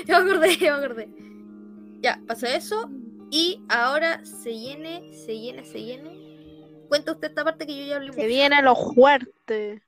Ya 0.06 0.20
me 0.20 0.30
acordé, 0.30 0.56
ya 0.58 0.76
me 0.76 0.84
acordé. 0.84 1.08
Ya, 2.02 2.20
pasó 2.28 2.46
eso. 2.46 2.88
Y 3.32 3.64
ahora 3.68 4.24
se 4.24 4.56
llene, 4.56 5.12
se 5.12 5.36
llene, 5.40 5.64
se 5.64 5.82
llene. 5.82 6.86
Cuenta 6.88 7.10
usted 7.10 7.28
esta 7.30 7.42
parte 7.42 7.66
que 7.66 7.76
yo 7.76 7.84
ya 7.86 7.96
hablé 7.96 8.12
Se 8.12 8.26
viene 8.28 8.62
lo 8.62 8.76
fuerte. 8.76 9.82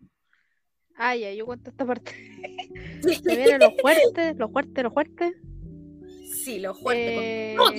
Ah, 0.96 1.16
ya, 1.16 1.33
yo 1.33 1.44
cuento 1.46 1.70
esta 1.70 1.85
parte. 1.85 2.12
Se 3.02 3.37
viene 3.37 3.59
lo 3.59 3.72
fuerte, 3.80 4.35
lo 4.35 4.48
fuerte, 4.48 4.83
lo 4.83 4.90
fuerte. 4.90 5.35
Sí, 6.33 6.61
lo 6.61 6.74
fuerte. 6.74 7.52
Eh, 7.52 7.57
con. 7.57 7.74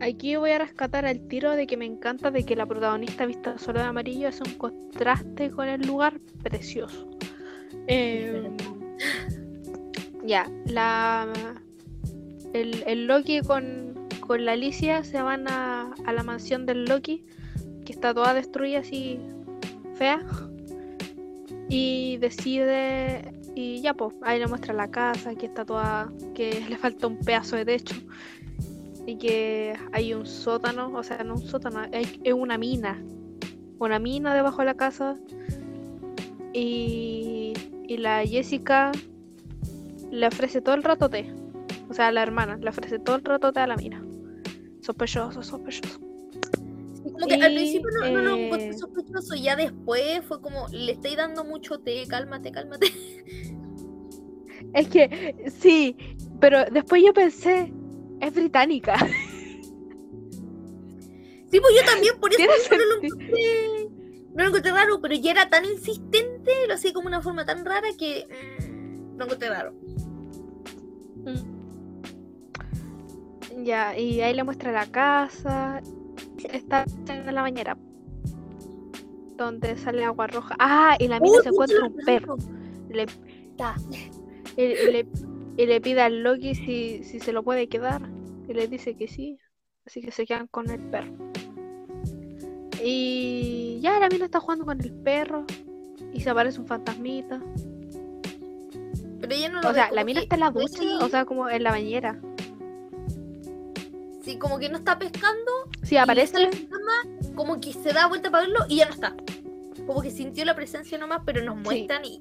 Aquí 0.00 0.34
voy 0.34 0.50
a 0.50 0.58
rescatar 0.58 1.04
el 1.04 1.28
tiro 1.28 1.52
de 1.52 1.66
que 1.68 1.76
me 1.76 1.86
encanta 1.86 2.32
de 2.32 2.44
que 2.44 2.56
la 2.56 2.66
protagonista 2.66 3.24
vista 3.24 3.56
solo 3.58 3.78
de 3.78 3.84
amarillo 3.86 4.28
es 4.28 4.40
un 4.40 4.54
contraste 4.54 5.50
con 5.52 5.68
el 5.68 5.86
lugar 5.86 6.18
precioso. 6.42 7.08
Eh, 7.86 8.50
ya, 10.24 10.50
la 10.66 11.32
el, 12.52 12.82
el 12.86 13.06
Loki 13.06 13.40
con, 13.42 14.08
con 14.20 14.44
la 14.44 14.52
Alicia 14.52 15.04
se 15.04 15.22
van 15.22 15.46
a, 15.48 15.94
a 16.04 16.12
la 16.12 16.22
mansión 16.24 16.66
del 16.66 16.84
Loki, 16.84 17.24
que 17.84 17.92
está 17.92 18.12
toda 18.12 18.34
destruida 18.34 18.80
así 18.80 19.20
fea. 19.94 20.20
Y 21.74 22.18
decide 22.18 23.32
y 23.54 23.80
ya 23.80 23.94
pues, 23.94 24.14
ahí 24.20 24.38
le 24.38 24.46
muestra 24.46 24.74
la 24.74 24.90
casa, 24.90 25.34
que 25.34 25.46
está 25.46 25.64
toda, 25.64 26.12
que 26.34 26.60
le 26.68 26.76
falta 26.76 27.06
un 27.06 27.18
pedazo 27.18 27.56
de 27.56 27.64
techo. 27.64 27.96
Y 29.06 29.16
que 29.16 29.74
hay 29.92 30.12
un 30.12 30.26
sótano, 30.26 30.92
o 30.94 31.02
sea, 31.02 31.24
no 31.24 31.36
un 31.36 31.42
sótano, 31.42 31.82
es 31.90 32.32
una 32.34 32.58
mina. 32.58 33.02
Una 33.78 33.98
mina 33.98 34.34
debajo 34.34 34.58
de 34.58 34.66
la 34.66 34.74
casa. 34.74 35.16
Y, 36.52 37.54
y 37.88 37.96
la 37.96 38.22
Jessica 38.26 38.92
le 40.10 40.26
ofrece 40.26 40.60
todo 40.60 40.74
el 40.74 40.82
rato 40.82 41.08
té. 41.08 41.32
O 41.88 41.94
sea, 41.94 42.12
la 42.12 42.22
hermana 42.22 42.58
le 42.58 42.68
ofrece 42.68 42.98
todo 42.98 43.16
el 43.16 43.24
rato 43.24 43.50
té 43.50 43.60
a 43.60 43.66
la 43.66 43.76
mina. 43.76 44.04
Sospechoso, 44.82 45.42
sospechoso. 45.42 46.11
Como 47.22 47.38
que 47.38 47.44
al 47.44 47.52
Y, 47.52 47.56
principio 47.56 47.90
no, 47.92 48.10
no 48.10 48.20
lo 48.20 48.36
encontré 48.36 48.68
eh, 48.68 48.74
sospechoso, 48.74 49.36
ya 49.36 49.54
después 49.54 50.24
fue 50.26 50.40
como, 50.40 50.66
le 50.72 50.92
estáis 50.92 51.16
dando 51.16 51.44
mucho 51.44 51.78
té, 51.78 52.04
cálmate, 52.08 52.50
cálmate. 52.50 52.86
Es 54.74 54.88
que, 54.88 55.50
sí, 55.60 55.96
pero 56.40 56.64
después 56.64 57.02
yo 57.04 57.12
pensé, 57.12 57.72
es 58.20 58.34
británica. 58.34 58.96
Sí, 61.50 61.60
pues 61.60 61.74
yo 61.78 61.84
también, 61.84 62.18
por 62.18 62.32
eso 62.32 62.40
no 62.70 62.78
lo 62.78 63.02
encontré, 63.02 63.90
no 64.34 64.42
lo 64.42 64.48
encontré 64.48 64.72
raro, 64.72 65.02
pero 65.02 65.14
ya 65.14 65.32
era 65.32 65.50
tan 65.50 65.66
insistente, 65.66 66.50
lo 66.66 66.72
hacía 66.72 66.94
como 66.94 67.08
una 67.08 67.20
forma 67.20 67.44
tan 67.44 67.66
rara 67.66 67.88
que 67.98 68.26
mm, 68.66 69.18
lo 69.18 69.24
encontré 69.26 69.50
raro. 69.50 69.74
Ya, 73.62 73.98
y 73.98 74.22
ahí 74.22 74.32
le 74.32 74.44
muestra 74.44 74.72
la 74.72 74.86
casa. 74.86 75.82
Está 76.52 76.84
en 77.08 77.34
la 77.34 77.42
bañera. 77.42 77.76
Donde 79.36 79.76
sale 79.76 80.04
agua 80.04 80.26
roja. 80.26 80.54
Ah, 80.58 80.96
y 80.98 81.08
la 81.08 81.20
mina 81.20 81.42
se 81.42 81.48
encuentra 81.48 81.86
un 81.86 81.96
perro. 82.04 82.36
Le, 82.88 83.06
y, 84.56 84.90
le, 84.90 85.06
y 85.56 85.66
le 85.66 85.80
pide 85.80 86.02
al 86.02 86.22
Loki 86.22 86.54
si, 86.54 87.02
si 87.04 87.20
se 87.20 87.32
lo 87.32 87.42
puede 87.42 87.68
quedar. 87.68 88.02
Y 88.48 88.52
le 88.52 88.68
dice 88.68 88.94
que 88.96 89.08
sí. 89.08 89.38
Así 89.86 90.00
que 90.00 90.10
se 90.10 90.26
quedan 90.26 90.46
con 90.46 90.70
el 90.70 90.80
perro. 90.80 91.12
Y 92.84 93.78
ya 93.80 93.98
la 93.98 94.08
mina 94.08 94.24
está 94.24 94.40
jugando 94.40 94.64
con 94.64 94.80
el 94.80 94.92
perro. 94.92 95.44
Y 96.12 96.20
se 96.20 96.30
aparece 96.30 96.60
un 96.60 96.66
fantasmita. 96.66 97.40
Pero 99.20 99.34
ella 99.34 99.48
no 99.48 99.62
lo 99.62 99.70
O 99.70 99.74
sea, 99.74 99.90
la 99.92 100.04
mina 100.04 100.20
que 100.20 100.24
está 100.24 100.36
en 100.36 100.40
la 100.40 100.50
ducha. 100.50 100.82
O 101.00 101.08
sea, 101.08 101.24
como 101.24 101.48
en 101.48 101.62
la 101.62 101.70
bañera. 101.70 102.20
Sí, 104.22 104.38
como 104.38 104.58
que 104.58 104.68
no 104.68 104.78
está 104.78 104.98
pescando, 104.98 105.50
Y 105.92 105.98
aparece. 105.98 106.38
el 106.38 106.50
fantasma, 106.50 107.34
como 107.34 107.60
que 107.60 107.74
se 107.74 107.92
da 107.92 108.06
vuelta 108.06 108.30
para 108.30 108.46
verlo 108.46 108.60
y 108.66 108.76
ya 108.76 108.86
no 108.86 108.94
está. 108.94 109.14
Como 109.86 110.00
que 110.00 110.10
sintió 110.10 110.42
la 110.46 110.54
presencia 110.54 110.96
nomás, 110.96 111.20
pero 111.26 111.44
nos 111.44 111.56
muestran 111.56 112.02
y. 112.06 112.18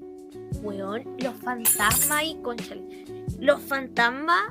Weón, 0.62 1.16
los 1.20 1.34
fantasmas 1.36 2.24
y 2.26 2.36
conchale. 2.42 3.06
Los 3.40 3.62
fantasmas 3.62 4.42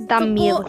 Dan 0.00 0.34
miedo. 0.34 0.64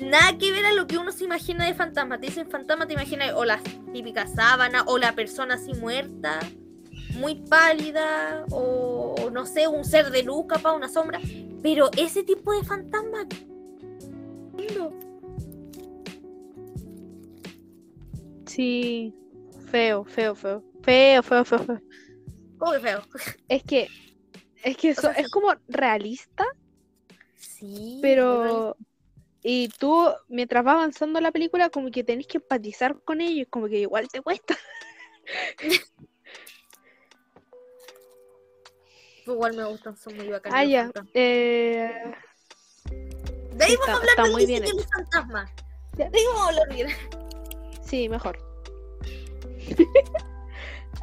nada 0.00 0.36
que 0.38 0.50
ver 0.50 0.64
a 0.64 0.72
lo 0.72 0.86
que 0.86 0.96
uno 0.96 1.12
se 1.12 1.24
imagina 1.24 1.66
de 1.66 1.74
fantasma. 1.74 2.18
Te 2.18 2.28
dicen 2.28 2.48
fantasma, 2.48 2.86
te 2.86 2.94
imaginas 2.94 3.34
o 3.34 3.44
la 3.44 3.60
típica 3.92 4.26
sábana, 4.26 4.84
o 4.86 4.96
la 4.96 5.14
persona 5.14 5.54
así 5.54 5.74
muerta, 5.74 6.40
muy 7.18 7.34
pálida, 7.34 8.46
o, 8.50 9.14
o 9.22 9.30
no 9.30 9.44
sé, 9.44 9.68
un 9.68 9.84
ser 9.84 10.10
de 10.10 10.22
luz, 10.22 10.46
capaz, 10.48 10.72
una 10.72 10.88
sombra. 10.88 11.20
Pero 11.62 11.90
ese 11.98 12.22
tipo 12.22 12.54
de 12.54 12.64
fantasma. 12.64 13.26
Sí, 18.46 19.14
feo, 19.70 20.04
feo, 20.04 20.34
feo. 20.34 20.62
Feo, 20.82 21.22
feo, 21.22 21.44
feo, 21.44 21.58
feo. 21.58 21.80
¿Cómo 22.58 22.72
que 22.72 22.80
feo? 22.80 23.02
Es 23.48 23.62
que, 23.62 23.88
es 24.62 24.76
que 24.76 24.90
eso 24.90 25.02
sea, 25.02 25.12
es 25.12 25.30
como 25.30 25.54
realista, 25.68 26.44
Sí. 27.36 27.98
pero. 28.02 28.76
Y 29.42 29.70
tú, 29.70 30.08
mientras 30.28 30.64
va 30.64 30.72
avanzando 30.72 31.20
la 31.20 31.32
película, 31.32 31.70
como 31.70 31.90
que 31.90 32.04
tenés 32.04 32.26
que 32.26 32.38
empatizar 32.38 33.00
con 33.02 33.20
ellos, 33.20 33.48
como 33.50 33.66
que 33.68 33.80
igual 33.80 34.06
te 34.08 34.20
cuesta. 34.20 34.56
Igual 39.26 39.56
me 39.56 39.64
gustan, 39.64 39.96
son 39.96 40.16
muy 40.16 40.28
bacanas. 40.28 40.58
Ah, 40.58 40.64
ya. 40.64 40.92
Eh, 41.14 42.12
De 43.62 43.66
ahí 43.66 43.72
sí, 43.72 43.78
vamos 43.86 44.00
está- 44.04 44.22
a 44.22 44.24
hablar 44.24 44.46
del 44.46 44.62
de 44.76 44.84
fantasma. 44.84 45.50
Ya. 45.96 46.10
De 46.10 46.18
ahí 46.18 46.24
vamos 46.26 46.42
a 46.42 46.48
hablar 46.48 46.68
bien. 46.74 46.88
sí, 47.82 48.08
mejor. 48.08 48.38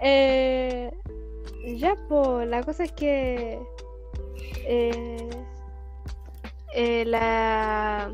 Eh, 0.01 0.89
ya, 1.75 1.93
pues, 2.07 2.47
la 2.47 2.63
cosa 2.63 2.85
es 2.85 2.91
que. 2.93 3.59
eh, 4.65 5.29
eh, 6.73 7.03
la. 7.05 8.09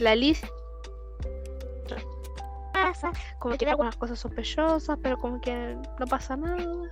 La 0.00 0.14
Liz 0.16 0.40
Pasa. 2.72 3.12
como 3.38 3.56
que 3.56 3.66
algunas 3.68 3.94
cosas 3.96 4.18
sospechosas, 4.18 4.98
pero 5.02 5.16
como 5.18 5.40
que 5.40 5.76
no 5.98 6.06
pasa 6.06 6.36
nada. 6.36 6.90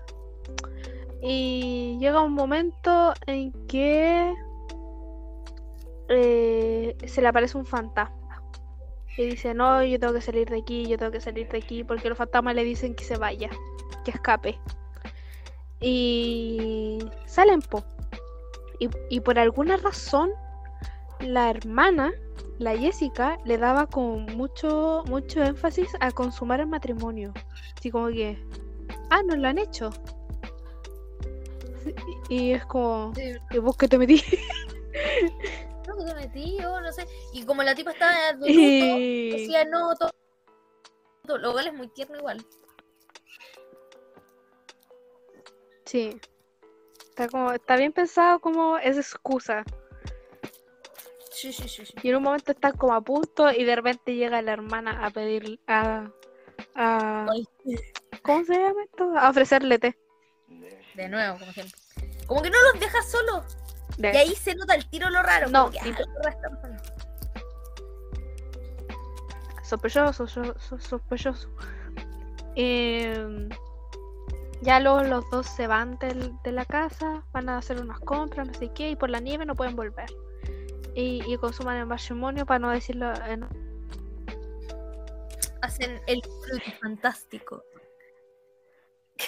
Y 1.22 1.96
llega 1.98 2.20
un 2.20 2.34
momento 2.34 3.14
en 3.26 3.50
que 3.66 4.32
eh, 6.08 6.96
se 7.06 7.20
le 7.22 7.28
aparece 7.28 7.58
un 7.58 7.66
fantasma. 7.66 8.42
Y 9.16 9.26
dice, 9.26 9.52
no, 9.52 9.82
yo 9.82 9.98
tengo 9.98 10.14
que 10.14 10.20
salir 10.20 10.48
de 10.48 10.58
aquí, 10.58 10.86
yo 10.86 10.96
tengo 10.96 11.10
que 11.10 11.20
salir 11.20 11.48
de 11.48 11.58
aquí, 11.58 11.82
porque 11.82 12.08
los 12.08 12.16
fantasmas 12.16 12.54
le 12.54 12.62
dicen 12.62 12.94
que 12.94 13.04
se 13.04 13.16
vaya, 13.16 13.50
que 14.04 14.12
escape. 14.12 14.58
Y 15.80 16.98
salen, 17.26 17.60
po. 17.60 17.82
Y, 18.78 18.88
y 19.10 19.20
por 19.20 19.38
alguna 19.38 19.76
razón, 19.76 20.30
la 21.20 21.50
hermana 21.50 22.12
la 22.58 22.76
Jessica 22.76 23.38
le 23.44 23.56
daba 23.56 23.86
con 23.86 24.26
mucho, 24.36 25.04
mucho 25.06 25.42
énfasis 25.42 25.88
a 26.00 26.10
consumar 26.10 26.60
el 26.60 26.66
matrimonio. 26.66 27.32
Así 27.76 27.90
como 27.90 28.08
que, 28.08 28.38
ah, 29.10 29.22
no 29.24 29.36
lo 29.36 29.48
han 29.48 29.58
hecho. 29.58 29.90
Y 32.28 32.52
es 32.52 32.66
como, 32.66 33.12
¿y 33.50 33.58
vos 33.58 33.76
qué 33.76 33.88
te 33.88 33.96
metí? 33.96 34.22
Que 35.98 36.04
te 36.04 36.14
metí, 36.14 36.64
o 36.64 36.80
no 36.80 36.92
sé. 36.92 37.06
Y 37.32 37.44
como 37.44 37.62
la 37.62 37.74
tipa 37.74 37.90
estaba 37.92 38.32
de 38.34 38.50
Y- 38.50 39.30
decía 39.30 39.64
no, 39.64 39.94
todo. 39.96 40.10
Lo 41.38 41.52
cual 41.52 41.66
es 41.66 41.74
muy 41.74 41.88
tierno 41.88 42.18
igual. 42.18 42.44
Sí. 45.84 46.20
Está 47.10 47.28
como, 47.28 47.52
está 47.52 47.76
bien 47.76 47.92
pensado 47.92 48.38
como 48.40 48.78
esa 48.78 49.00
excusa. 49.00 49.64
Sí, 51.32 51.52
sí, 51.52 51.68
sí. 51.68 51.86
sí. 51.86 51.94
Y 52.02 52.10
en 52.10 52.16
un 52.16 52.22
momento 52.22 52.52
está 52.52 52.72
como 52.72 52.94
a 52.94 53.00
punto 53.00 53.50
y 53.50 53.64
de 53.64 53.76
repente 53.76 54.14
llega 54.14 54.42
la 54.42 54.52
hermana 54.52 55.04
a 55.04 55.10
pedir 55.10 55.60
a, 55.66 56.10
¿cómo 58.22 58.44
se 58.44 58.54
llama 58.54 58.84
esto? 58.84 59.12
A 59.16 59.30
ofrecerle 59.30 59.78
té. 59.78 59.98
De 60.94 61.08
nuevo, 61.08 61.38
como 61.38 61.52
siempre. 61.52 61.78
Como 62.26 62.42
que 62.42 62.50
no 62.50 62.58
los 62.72 62.80
dejas 62.80 63.10
solos. 63.10 63.56
De- 63.98 64.12
Y 64.12 64.16
ahí 64.16 64.34
se 64.34 64.54
nota 64.54 64.74
el 64.74 64.88
tiro 64.88 65.10
lo 65.10 65.22
raro. 65.22 65.48
No, 65.48 65.70
tipo- 65.70 66.02
ah. 66.24 66.76
Sospechoso, 69.62 70.26
so- 70.26 70.58
so- 70.58 70.78
sospechoso. 70.78 71.48
Em, 72.54 73.48
ya 74.62 74.80
luego 74.80 75.02
los 75.02 75.28
dos 75.30 75.46
se 75.46 75.66
van 75.66 75.98
del- 75.98 76.32
de 76.42 76.52
la 76.52 76.64
casa, 76.64 77.22
van 77.32 77.48
a 77.48 77.58
hacer 77.58 77.80
unas 77.80 78.00
compras, 78.00 78.46
no 78.48 78.54
sé 78.54 78.72
qué, 78.72 78.90
y 78.90 78.96
por 78.96 79.10
la 79.10 79.20
nieve 79.20 79.44
no 79.44 79.54
pueden 79.54 79.76
volver. 79.76 80.08
Y, 80.94 81.22
y 81.32 81.36
consuman 81.36 81.76
el 81.76 81.86
matrimonio 81.86 82.46
para 82.46 82.58
no 82.60 82.70
decirlo 82.70 83.12
en... 83.26 83.46
Hacen 85.60 86.00
el 86.06 86.22
fantástico. 86.80 87.62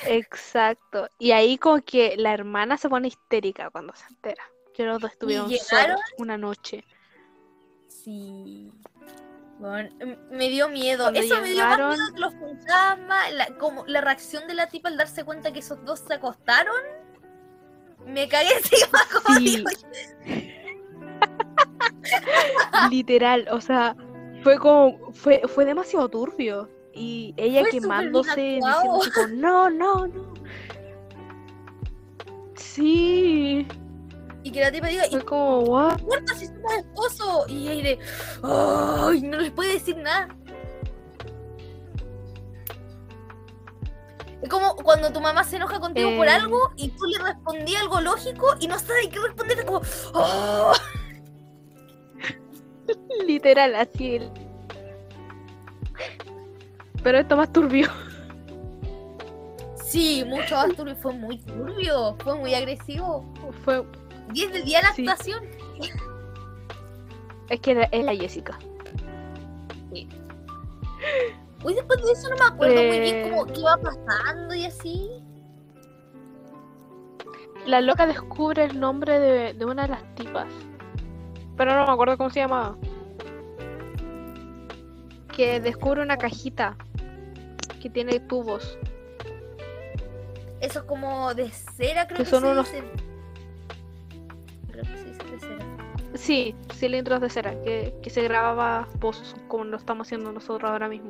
Exacto. 0.06 1.08
Y 1.18 1.32
ahí 1.32 1.58
como 1.58 1.82
que 1.82 2.16
la 2.16 2.32
hermana 2.32 2.76
se 2.78 2.88
pone 2.88 3.08
histérica 3.08 3.70
cuando 3.70 3.94
se 3.94 4.06
entera. 4.06 4.42
Que 4.80 4.86
los 4.86 4.98
dos 4.98 5.12
estuvieron 5.12 5.50
solos 5.50 6.00
una 6.16 6.38
noche. 6.38 6.86
Sí. 7.86 8.72
Bueno, 9.58 9.90
me 10.30 10.48
dio 10.48 10.70
miedo. 10.70 11.04
Cuando 11.04 11.20
Eso 11.20 11.38
me 11.42 11.50
dio 11.50 11.66
más 11.66 11.76
miedo 11.76 11.94
que 12.14 12.18
los 12.18 12.32
fantasmas. 12.32 13.32
La, 13.34 13.46
como 13.58 13.84
la 13.86 14.00
reacción 14.00 14.48
de 14.48 14.54
la 14.54 14.68
tipa 14.68 14.88
al 14.88 14.96
darse 14.96 15.22
cuenta 15.22 15.52
que 15.52 15.58
esos 15.58 15.84
dos 15.84 16.00
se 16.00 16.14
acostaron. 16.14 16.80
Me 18.06 18.26
cagué 18.26 18.48
encima, 18.56 19.00
como 19.12 19.38
Sí. 19.38 19.62
Literal, 22.90 23.48
o 23.50 23.60
sea, 23.60 23.94
fue 24.42 24.58
como, 24.58 25.12
fue, 25.12 25.42
fue 25.46 25.66
demasiado 25.66 26.08
turbio. 26.08 26.70
Y 26.94 27.34
ella 27.36 27.60
Fue 27.64 27.72
quemándose, 27.72 28.40
diciendo 28.40 29.00
tipo, 29.04 29.26
no, 29.26 29.68
no, 29.68 30.06
no. 30.06 30.32
Sí, 32.54 33.66
Y 34.42 34.50
que 34.52 34.60
la 34.60 34.72
tipa 34.72 34.86
diga, 34.86 35.04
fue 35.10 35.22
como, 35.24 35.58
what? 35.60 35.98
importa 35.98 36.34
si 36.34 36.46
somos 36.46 36.72
esposos? 36.78 37.48
Y 37.50 37.68
Aire, 37.68 37.98
¡ay! 38.42 39.20
No 39.22 39.38
les 39.38 39.50
puede 39.52 39.74
decir 39.74 39.96
nada. 39.98 40.28
Es 44.42 44.48
como 44.48 44.74
cuando 44.76 45.12
tu 45.12 45.20
mamá 45.20 45.44
se 45.44 45.56
enoja 45.56 45.78
contigo 45.78 46.16
por 46.16 46.26
Eh. 46.26 46.30
algo 46.30 46.70
y 46.76 46.88
tú 46.88 47.04
le 47.04 47.18
respondí 47.22 47.76
algo 47.76 48.00
lógico 48.00 48.54
y 48.58 48.66
no 48.68 48.78
sabes 48.78 49.08
qué 49.08 49.18
responderte, 49.20 49.66
como, 49.66 49.82
¡oh! 50.14 50.72
Literal, 53.26 53.74
así. 53.74 54.16
el- 54.16 54.30
Pero 57.02 57.18
esto 57.18 57.36
más 57.36 57.52
turbio. 57.52 57.88
Sí, 59.76 60.24
mucho 60.26 60.54
más 60.54 60.74
turbio, 60.74 60.96
fue 60.96 61.12
muy 61.12 61.38
turbio, 61.38 62.16
fue 62.22 62.36
muy 62.36 62.54
agresivo. 62.54 63.30
Fue, 63.64 63.84
10 64.32 64.52
de 64.52 64.62
día 64.62 64.80
la 64.82 64.92
Sí. 64.94 65.06
actuación. 65.06 65.44
es 67.48 67.60
que 67.60 67.88
es 67.90 68.04
la 68.04 68.14
Jessica. 68.14 68.58
Hoy 71.62 71.74
después 71.74 72.02
de 72.04 72.12
eso 72.12 72.28
no 72.30 72.36
me 72.36 72.44
acuerdo 72.54 72.74
muy 72.76 73.00
bien 73.00 73.16
Eh. 73.16 73.30
cómo 73.30 73.44
qué 73.46 73.60
iba 73.60 73.76
pasando 73.76 74.54
y 74.54 74.64
así. 74.66 75.10
La 77.66 77.80
loca 77.80 78.06
descubre 78.06 78.64
el 78.64 78.78
nombre 78.80 79.18
de, 79.18 79.52
de 79.54 79.64
una 79.66 79.82
de 79.82 79.88
las 79.88 80.14
tipas. 80.14 80.46
Pero 81.56 81.74
no 81.76 81.86
me 81.86 81.92
acuerdo 81.92 82.16
cómo 82.16 82.30
se 82.30 82.40
llamaba. 82.40 82.76
Que 85.36 85.60
descubre 85.60 86.02
una 86.02 86.16
cajita 86.16 86.76
que 87.82 87.90
tiene 87.90 88.20
tubos. 88.20 88.78
Eso 90.60 90.78
es 90.80 90.84
como 90.86 91.34
de 91.34 91.50
cera, 91.50 92.06
creo 92.06 92.18
Que 92.18 92.24
que, 92.24 92.30
son 92.30 92.42
se 92.42 92.48
unos- 92.52 92.70
dice. 92.72 92.84
Creo 94.82 94.92
que 94.94 94.98
se 94.98 95.04
dice 95.06 95.24
de 95.24 95.40
cera. 95.40 95.66
Sí, 96.14 96.54
cilindros 96.74 97.20
de 97.20 97.30
cera, 97.30 97.60
que, 97.62 97.94
que 98.02 98.10
se 98.10 98.22
grababa 98.22 98.88
pozos, 99.00 99.36
como 99.48 99.64
lo 99.64 99.76
estamos 99.76 100.06
haciendo 100.08 100.32
nosotros 100.32 100.70
ahora 100.70 100.88
mismo. 100.88 101.08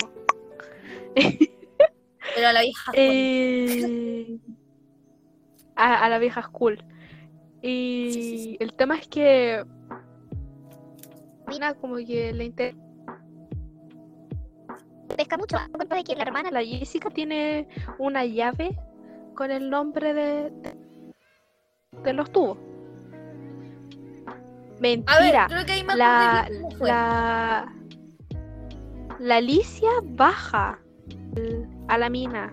Pero 2.34 2.48
a 2.48 2.52
la 2.52 2.60
vieja. 2.62 2.92
Eh, 2.94 4.38
a, 5.76 6.04
a 6.04 6.08
la 6.08 6.18
vieja 6.18 6.42
school. 6.42 6.84
Y 7.62 8.10
Sí, 8.12 8.22
sí, 8.22 8.38
sí. 8.38 8.56
el 8.60 8.72
tema 8.74 8.96
es 8.96 9.08
que 9.08 9.64
Mina 11.48 11.74
como 11.74 11.96
que 11.96 12.32
le 12.32 12.44
interesa 12.44 12.78
Pesca 15.16 15.36
mucho. 15.36 15.56
De 15.58 16.04
que 16.04 16.14
la 16.14 16.22
hermana 16.22 16.50
la 16.50 16.62
Jessica 16.64 17.10
tiene 17.10 17.68
una 17.98 18.24
llave 18.24 18.78
con 19.34 19.50
el 19.50 19.68
nombre 19.68 20.14
de, 20.14 20.50
de, 20.50 20.76
de 22.02 22.12
los 22.12 22.30
tubos. 22.30 22.58
A 25.06 25.20
ver, 25.20 25.34
Mentira. 25.36 25.46
creo 25.48 25.66
que 25.66 25.72
ahí 25.72 25.84
me 25.84 25.96
la, 25.96 26.48
cómo 26.52 26.70
fue. 26.72 26.88
la, 26.88 27.72
la 29.18 29.36
Alicia 29.36 29.90
baja 30.04 30.78
a 31.88 31.98
la 31.98 32.08
mina 32.10 32.52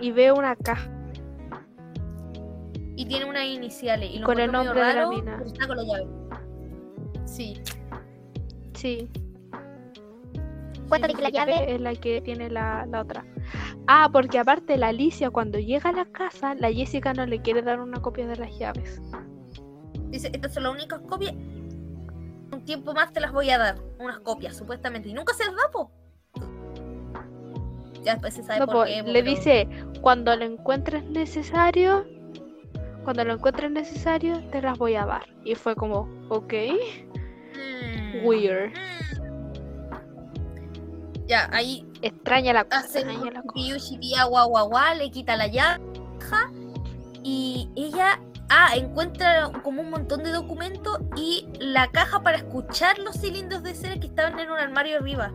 y 0.00 0.10
ve 0.12 0.30
una 0.32 0.54
caja 0.56 0.90
Y 2.96 3.06
tiene 3.06 3.24
unas 3.24 3.44
iniciales. 3.46 4.10
Y 4.12 4.18
lo 4.18 4.26
con 4.26 4.38
el 4.38 4.52
nombre 4.52 4.80
de 4.84 4.94
la 4.94 5.08
mina. 5.08 5.42
está 5.44 5.66
con 5.66 5.76
la 5.76 5.82
llave. 5.84 6.06
Sí. 7.24 7.60
Sí, 8.74 9.08
Cuéntame 10.88 11.14
sí, 11.14 11.16
que 11.16 11.22
la 11.22 11.30
llave 11.30 11.74
es 11.74 11.80
la 11.80 11.94
que 11.94 12.20
tiene 12.20 12.50
la, 12.50 12.84
la 12.86 13.00
otra. 13.00 13.24
Ah, 13.86 14.08
porque 14.12 14.38
aparte 14.38 14.76
la 14.76 14.88
Alicia 14.88 15.30
cuando 15.30 15.58
llega 15.58 15.90
a 15.90 15.92
la 15.92 16.04
casa, 16.04 16.54
la 16.54 16.70
Jessica 16.70 17.14
no 17.14 17.24
le 17.24 17.40
quiere 17.40 17.62
dar 17.62 17.80
una 17.80 18.00
copia 18.02 18.26
de 18.26 18.36
las 18.36 18.56
llaves. 18.58 19.00
Dice, 20.14 20.30
estas 20.32 20.54
son 20.54 20.62
las 20.62 20.72
únicas 20.72 21.00
copias. 21.08 21.32
Un 21.34 22.62
tiempo 22.64 22.94
más 22.94 23.12
te 23.12 23.18
las 23.20 23.32
voy 23.32 23.50
a 23.50 23.58
dar. 23.58 23.78
Unas 23.98 24.20
copias, 24.20 24.56
supuestamente. 24.56 25.08
Y 25.08 25.12
nunca 25.14 25.34
se 25.34 25.44
las 25.44 25.56
da, 25.56 25.70
po. 25.72 25.90
Ya 28.04 28.12
después 28.12 28.32
se 28.34 28.44
sabe 28.44 28.60
No, 28.60 28.66
por 28.66 28.74
po, 28.76 28.84
qué. 28.84 29.02
le 29.02 29.12
pero- 29.24 29.24
dice, 29.34 29.68
cuando 30.02 30.36
lo 30.36 30.44
encuentres 30.44 31.02
necesario, 31.04 32.06
cuando 33.02 33.24
lo 33.24 33.32
encuentres 33.34 33.72
necesario, 33.72 34.40
te 34.52 34.62
las 34.62 34.78
voy 34.78 34.94
a 34.94 35.04
dar. 35.04 35.24
Y 35.44 35.56
fue 35.56 35.74
como, 35.74 36.08
ok, 36.28 36.52
Mm, 37.56 38.24
weird. 38.24 38.70
mm. 38.70 38.74
Ya, 41.26 41.48
ahí 41.52 41.84
Extraña 42.02 42.52
la 42.52 42.64
cosa, 42.64 42.84
extraña 43.00 43.30
la 43.32 43.42
cosa. 43.42 44.94
le 44.94 45.10
quita 45.10 45.36
la 45.36 45.46
llave 45.48 45.82
y 47.24 47.68
ella 47.74 48.20
ah, 48.50 48.70
encuentra 48.76 49.50
como 49.62 49.82
un 49.82 49.90
montón 49.90 50.22
de 50.22 50.30
documentos 50.32 50.98
y 51.16 51.48
la 51.58 51.90
caja 51.90 52.22
para 52.22 52.38
escuchar 52.38 52.98
los 52.98 53.16
cilindros 53.16 53.62
de 53.62 53.74
cera 53.74 53.98
que 54.00 54.06
estaban 54.06 54.38
en 54.38 54.50
un 54.50 54.58
armario 54.58 54.98
arriba. 54.98 55.32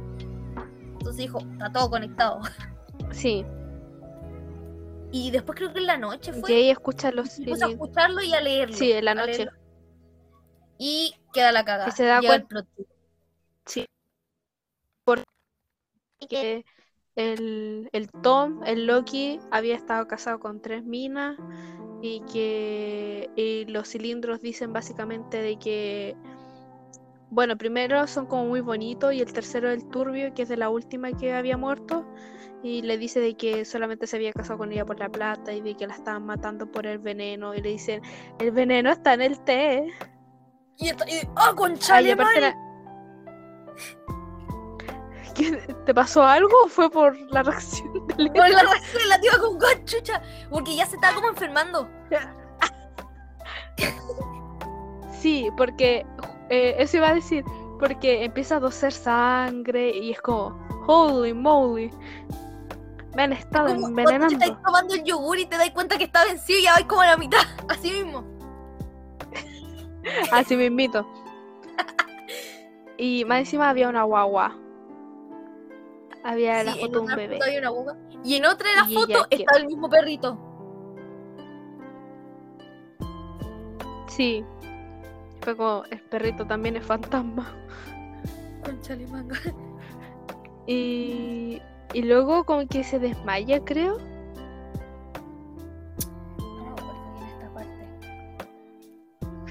Entonces 0.94 1.18
dijo, 1.18 1.40
está 1.54 1.72
todo 1.72 1.90
conectado. 1.90 2.40
Sí, 3.12 3.44
Y 5.12 5.32
después 5.32 5.58
creo 5.58 5.74
que 5.74 5.80
en 5.80 5.88
la 5.88 5.98
noche 5.98 6.32
y 6.36 6.40
fue. 6.40 6.54
ella 6.56 6.74
escucha 6.74 7.12
los 7.12 7.30
puso 7.30 7.34
a 7.34 7.36
cilindros. 7.36 7.72
escucharlo 7.72 8.22
y 8.24 8.34
a 8.34 8.42
leerlo. 8.42 8.76
Sí, 8.76 8.92
en 8.92 9.06
la 9.06 9.16
noche. 9.16 9.48
Y 10.78 11.16
queda 11.34 11.52
la 11.52 11.66
cagada. 11.66 11.90
Y 11.90 11.92
se 11.92 12.06
da 12.06 12.22
cuenta- 12.22 12.48
plot 12.48 12.68
twist. 13.66 13.88
que 16.30 16.66
el, 17.16 17.90
el 17.92 18.10
Tom, 18.22 18.62
el 18.66 18.86
Loki, 18.86 19.40
había 19.52 19.76
estado 19.76 20.08
casado 20.08 20.40
con 20.40 20.62
tres 20.62 20.84
minas 20.84 21.38
y 22.02 22.22
que 22.32 23.30
y 23.36 23.66
los 23.66 23.90
cilindros 23.90 24.42
dicen 24.42 24.72
básicamente 24.74 25.42
de 25.42 25.58
que, 25.58 26.16
bueno, 27.30 27.58
primero 27.58 28.08
son 28.08 28.26
como 28.26 28.46
muy 28.46 28.62
bonitos 28.62 29.14
y 29.14 29.22
el 29.22 29.32
tercero 29.34 29.70
el 29.70 29.86
turbio, 29.90 30.34
que 30.34 30.44
es 30.44 30.50
de 30.50 30.58
la 30.58 30.70
última 30.70 31.12
que 31.14 31.34
había 31.34 31.58
muerto. 31.58 32.06
Y 32.62 32.82
le 32.82 32.98
dice 32.98 33.22
de 33.22 33.38
que 33.38 33.64
solamente 33.64 34.06
se 34.06 34.18
había 34.18 34.34
casado 34.34 34.60
con 34.60 34.72
ella 34.74 34.86
por 34.86 35.00
la 35.00 35.08
plata 35.10 35.54
y 35.54 35.62
de 35.62 35.76
que 35.76 35.88
la 35.88 35.94
estaban 35.94 36.26
matando 36.26 36.70
por 36.70 36.86
el 36.86 37.00
veneno. 37.00 37.56
Y 37.56 37.62
le 37.62 37.70
dicen, 37.70 38.02
el 38.40 38.52
veneno 38.52 38.92
está 38.92 39.14
en 39.14 39.22
el 39.22 39.40
té. 39.42 39.88
Y, 40.78 40.90
esto- 40.90 41.06
y- 41.08 41.26
¡Ah, 41.38 41.54
concha 41.56 41.96
Ay, 41.96 42.14
la- 42.16 42.16
¿Qué- 45.36 45.52
¿Te 45.86 45.94
pasó 45.94 46.24
algo 46.24 46.54
o 46.66 46.68
fue 46.68 46.90
por 46.90 47.16
la 47.32 47.44
reacción 47.44 47.94
Por 48.16 48.50
la 48.50 48.64
razón 48.64 49.08
la 49.08 49.20
tía 49.20 49.32
con 49.40 49.60
conchucha. 49.60 50.22
Porque 50.50 50.76
ya 50.76 50.86
se 50.86 50.96
estaba 50.96 51.16
como 51.16 51.30
enfermando. 51.30 51.90
Sí, 55.20 55.50
porque 55.58 56.06
eh, 56.50 56.76
eso 56.80 56.98
iba 56.98 57.10
a 57.10 57.16
decir, 57.16 57.44
porque 57.80 58.24
empieza 58.24 58.56
a 58.56 58.60
doser 58.60 58.92
sangre 58.94 59.92
y 59.92 60.12
es 60.12 60.22
como, 60.22 60.58
holy 60.88 61.34
moly, 61.34 61.92
me 63.16 63.24
han 63.24 63.34
estado 63.34 63.68
Como 63.68 63.82
cuando 63.82 63.96
te 63.96 64.02
envenenando. 64.02 64.46
estás 64.46 64.64
tomando 64.64 64.94
el 64.96 65.04
yogur 65.04 65.40
y 65.40 65.46
te 65.46 65.58
das 65.58 65.72
cuenta 65.72 65.98
que 65.98 66.06
está 66.06 66.24
vencido 66.26 66.60
y 66.60 66.64
ya 66.64 66.74
vais 66.74 66.86
como 66.86 67.02
a 67.02 67.08
la 67.08 67.18
mitad. 67.18 67.42
Así 67.70 67.92
mismo. 67.92 68.24
Así 70.32 70.56
me 70.56 70.66
invito. 70.66 71.06
Y 72.98 73.24
más 73.26 73.40
encima 73.40 73.70
había 73.70 73.90
una 73.90 74.04
guagua. 74.04 74.58
Había 76.30 76.64
la 76.64 76.74
Sí, 76.74 76.80
foto 76.82 76.92
de 76.92 77.00
un 77.00 77.16
bebé. 77.16 77.34
foto 77.36 77.46
había 77.46 77.60
una 77.60 77.70
boca. 77.72 77.98
Y 78.24 78.36
en 78.36 78.46
otra 78.46 78.70
de 78.70 78.76
las 78.76 78.94
fotos 78.94 79.28
está 79.32 79.58
el 79.58 79.66
mismo 79.66 79.90
perrito. 79.90 80.38
Sí. 84.08 84.46
Fue 85.42 85.56
como, 85.58 85.84
el 85.90 86.00
perrito 86.02 86.46
también 86.46 86.76
es 86.76 86.86
fantasma. 86.86 87.48
Conchale 88.64 89.08
manga. 89.08 89.38
Y, 90.68 91.60
y 91.94 92.02
luego 92.04 92.44
como 92.44 92.68
que 92.68 92.84
se 92.84 93.00
desmaya, 93.00 93.60
creo. 93.66 93.98
No 96.38 96.76
esta 97.28 97.50
parte. 97.56 97.88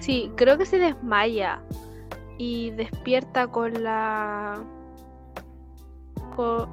Sí, 0.00 0.30
creo 0.36 0.56
que 0.58 0.64
se 0.64 0.78
desmaya 0.78 1.60
y 2.36 2.70
despierta 2.70 3.48
con 3.48 3.82
la 3.82 4.62
con, 6.36 6.67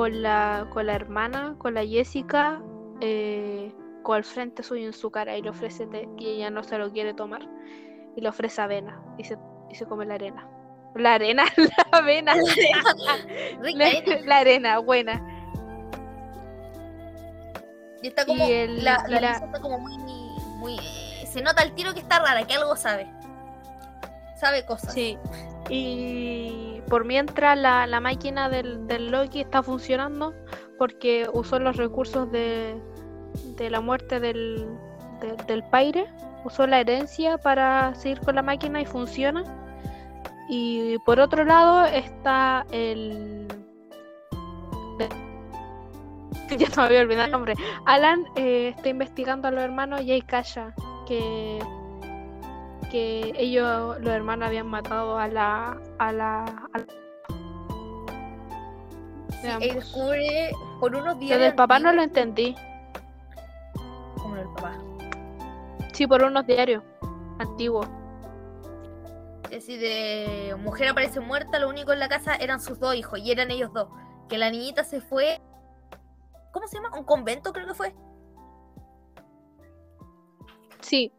con 0.00 0.22
la 0.22 0.66
con 0.70 0.86
la 0.86 0.94
hermana, 0.94 1.56
con 1.58 1.74
la 1.74 1.84
Jessica, 1.84 2.62
eh, 3.02 3.70
con 4.02 4.16
el 4.16 4.24
frente 4.24 4.62
suyo 4.62 4.86
en 4.86 4.94
su 4.94 5.10
cara 5.10 5.36
y 5.36 5.42
le 5.42 5.50
ofrece 5.50 5.86
té 5.88 6.08
y 6.16 6.26
ella 6.26 6.48
no 6.48 6.62
se 6.62 6.78
lo 6.78 6.90
quiere 6.90 7.12
tomar 7.12 7.42
y 8.16 8.22
le 8.22 8.26
ofrece 8.30 8.62
avena 8.62 8.98
y 9.18 9.24
se, 9.24 9.36
y 9.68 9.74
se 9.74 9.84
come 9.84 10.06
la 10.06 10.14
arena. 10.14 10.48
La 10.94 11.12
arena, 11.16 11.44
la 11.58 11.98
avena, 11.98 12.34
la, 12.34 13.88
la 14.24 14.38
arena, 14.38 14.78
buena. 14.78 15.22
Y 18.02 18.08
está 18.08 18.24
como. 18.24 18.46
y 18.48 18.52
el- 18.52 18.82
la, 18.82 19.04
la 19.06 19.32
está 19.32 19.60
como 19.60 19.78
muy 19.80 19.98
muy. 19.98 20.78
se 21.26 21.42
nota 21.42 21.62
el 21.62 21.74
tiro 21.74 21.92
que 21.92 22.00
está 22.00 22.20
rara, 22.20 22.46
que 22.46 22.54
algo 22.54 22.74
sabe. 22.74 23.06
Sabe 24.34 24.64
cosas. 24.64 24.94
Sí. 24.94 25.18
Y 25.70 26.80
por 26.88 27.04
mientras 27.04 27.56
la, 27.56 27.86
la 27.86 28.00
máquina 28.00 28.48
del, 28.48 28.86
del 28.88 29.10
Loki 29.10 29.40
está 29.40 29.62
funcionando 29.62 30.34
porque 30.78 31.28
usó 31.32 31.58
los 31.60 31.76
recursos 31.76 32.30
de, 32.32 32.74
de 33.56 33.70
la 33.70 33.80
muerte 33.80 34.18
del, 34.18 34.66
de- 35.20 35.36
del 35.46 35.62
Paire, 35.64 36.06
usó 36.44 36.66
la 36.66 36.80
herencia 36.80 37.38
para 37.38 37.94
seguir 37.94 38.20
con 38.20 38.34
la 38.34 38.42
máquina 38.42 38.80
y 38.80 38.86
funciona. 38.86 39.44
Y 40.48 40.98
por 41.06 41.20
otro 41.20 41.44
lado 41.44 41.84
está 41.86 42.66
el... 42.72 43.46
Ya 46.58 46.66
se 46.68 46.80
me 46.80 46.86
había 46.86 47.00
olvidado 47.02 47.26
el 47.26 47.30
nombre. 47.30 47.54
Alan 47.86 48.24
eh, 48.34 48.74
está 48.76 48.88
investigando 48.88 49.46
a 49.46 49.50
los 49.52 49.62
hermanos 49.62 50.00
Jay 50.04 50.20
Kasha, 50.20 50.74
que 51.06 51.60
que 52.90 53.32
ellos, 53.36 53.98
los 54.00 54.12
hermanos, 54.12 54.48
habían 54.48 54.66
matado 54.66 55.16
a 55.18 55.28
la. 55.28 55.80
a 55.98 56.12
la. 56.12 56.44
a 56.72 56.78
la- 56.78 56.86
Sí, 59.40 59.46
de 59.46 59.48
él 59.48 59.70
ambos. 59.70 59.74
descubre 59.74 60.50
por 60.80 60.94
unos 60.94 61.18
días. 61.18 61.38
Lo 61.38 61.44
del 61.44 61.54
papá 61.54 61.78
no 61.78 61.92
lo 61.92 62.02
entendí. 62.02 62.54
Como 64.20 64.34
lo 64.34 64.42
del 64.42 64.50
papá. 64.54 64.76
Sí, 65.92 66.06
por 66.06 66.22
unos 66.22 66.46
diarios 66.46 66.82
antiguos. 67.38 67.88
Es 69.44 69.66
decir, 69.66 69.80
de 69.80 70.54
mujer 70.58 70.88
aparece 70.88 71.20
muerta, 71.20 71.58
lo 71.58 71.68
único 71.68 71.92
en 71.92 71.98
la 72.00 72.08
casa 72.08 72.34
eran 72.36 72.60
sus 72.60 72.78
dos 72.78 72.94
hijos 72.94 73.18
y 73.18 73.30
eran 73.32 73.50
ellos 73.50 73.72
dos. 73.72 73.88
Que 74.28 74.36
la 74.38 74.50
niñita 74.50 74.84
se 74.84 75.00
fue. 75.00 75.40
¿Cómo 76.52 76.66
se 76.68 76.76
llama? 76.76 76.96
Un 76.98 77.04
convento, 77.04 77.52
creo 77.52 77.66
que 77.66 77.74
fue. 77.74 77.94
Sí, 80.80 81.12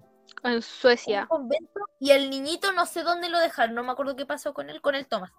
en 0.43 0.55
Un 0.55 0.61
Suecia. 0.61 1.25
convento. 1.27 1.79
Y 1.99 2.11
el 2.11 2.29
niñito 2.29 2.71
no 2.73 2.85
sé 2.85 3.03
dónde 3.03 3.29
lo 3.29 3.39
dejaron, 3.39 3.75
no 3.75 3.83
me 3.83 3.91
acuerdo 3.91 4.15
qué 4.15 4.25
pasó 4.25 4.53
con 4.53 4.69
él, 4.69 4.81
con 4.81 4.95
el 4.95 5.07
Thomas. 5.07 5.31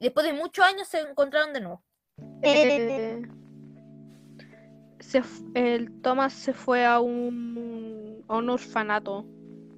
Después 0.00 0.26
de 0.26 0.32
muchos 0.32 0.64
años 0.64 0.88
se 0.88 1.00
encontraron 1.00 1.52
de 1.52 1.60
nuevo. 1.60 1.82
Eh, 2.42 3.22
se 5.00 5.22
el 5.54 6.00
Thomas 6.02 6.32
se 6.32 6.52
fue 6.52 6.84
a 6.86 7.00
un, 7.00 8.24
a 8.28 8.36
un 8.36 8.50
orfanato 8.50 9.24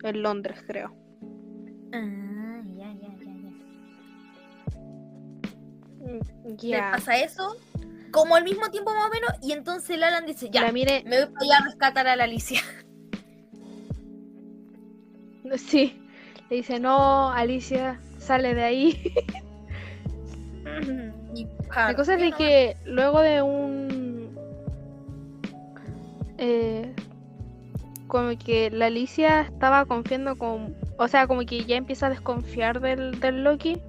en 0.02 0.22
Londres, 0.22 0.62
creo. 0.66 0.94
Ah, 1.92 2.62
ya, 2.76 2.92
ya, 2.92 3.08
ya, 3.18 3.24
ya. 3.24 3.50
Mm, 6.00 6.56
Ya. 6.56 6.90
pasa 6.92 7.16
eso, 7.16 7.56
como 8.10 8.34
al 8.36 8.44
mismo 8.44 8.70
tiempo 8.70 8.92
más 8.92 9.06
o 9.06 9.10
menos, 9.10 9.30
y 9.42 9.52
entonces 9.52 9.90
el 9.90 10.02
Alan 10.04 10.26
dice, 10.26 10.50
ya, 10.50 10.70
mire, 10.72 11.02
me 11.06 11.24
voy 11.24 11.32
para 11.32 11.44
allá 11.46 11.58
a 11.58 11.64
rescatar 11.66 12.06
a 12.08 12.16
la 12.16 12.24
Alicia. 12.24 12.60
sí. 15.56 15.98
Le 16.50 16.56
dice, 16.56 16.78
no, 16.78 17.30
Alicia, 17.30 18.00
sale 18.18 18.54
de 18.54 18.62
ahí. 18.62 19.14
La 21.74 21.94
cosa 21.94 22.14
es 22.14 22.20
de 22.20 22.32
que 22.32 22.76
luego 22.84 23.20
de 23.20 23.40
un. 23.40 24.36
eh, 26.36 26.94
como 28.06 28.36
que 28.36 28.70
la 28.70 28.86
Alicia 28.86 29.40
estaba 29.42 29.86
confiando 29.86 30.36
con. 30.36 30.76
O 30.98 31.08
sea, 31.08 31.26
como 31.26 31.40
que 31.46 31.64
ya 31.64 31.76
empieza 31.76 32.06
a 32.06 32.10
desconfiar 32.10 32.80
del, 32.80 33.18
del 33.20 33.42
Loki. 33.42 33.80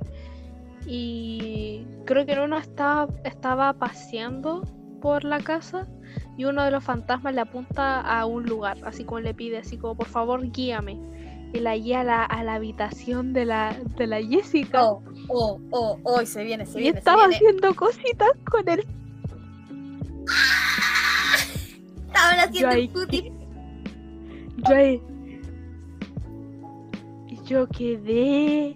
Y 0.85 1.85
creo 2.05 2.25
que 2.25 2.39
uno 2.39 2.57
estaba, 2.57 3.07
estaba 3.25 3.73
paseando 3.73 4.63
por 5.01 5.25
la 5.25 5.41
casa. 5.41 5.87
Y 6.37 6.45
uno 6.45 6.63
de 6.63 6.71
los 6.71 6.83
fantasmas 6.83 7.33
le 7.33 7.41
apunta 7.41 7.99
a 7.99 8.25
un 8.25 8.45
lugar. 8.45 8.77
Así 8.85 9.03
como 9.03 9.19
le 9.19 9.33
pide, 9.33 9.57
así 9.57 9.77
como, 9.77 9.95
por 9.95 10.07
favor, 10.07 10.49
guíame. 10.51 10.97
Y 11.53 11.59
la 11.59 11.77
guía 11.77 12.01
a 12.01 12.03
la, 12.03 12.23
a 12.25 12.43
la 12.43 12.55
habitación 12.55 13.31
de 13.33 13.45
la, 13.45 13.77
de 13.97 14.07
la 14.07 14.21
Jessica. 14.21 14.83
Oh, 14.83 15.03
oh, 15.29 15.59
oh, 15.71 15.99
oh, 16.03 16.21
y 16.21 16.25
se 16.25 16.43
viene, 16.43 16.65
se 16.65 16.79
y 16.79 16.81
viene, 16.83 16.93
se 16.95 16.99
estaba 16.99 17.27
viene. 17.27 17.35
haciendo 17.35 17.75
cositas 17.75 18.31
con 18.49 18.67
el 18.67 18.79
Estaban 22.07 22.39
haciendo 22.39 22.59
Yo 22.59 22.69
el 22.71 22.89
Yo 24.67 24.75
ahí- 24.75 25.01
Y 27.27 27.43
yo 27.45 27.67
quedé. 27.67 28.75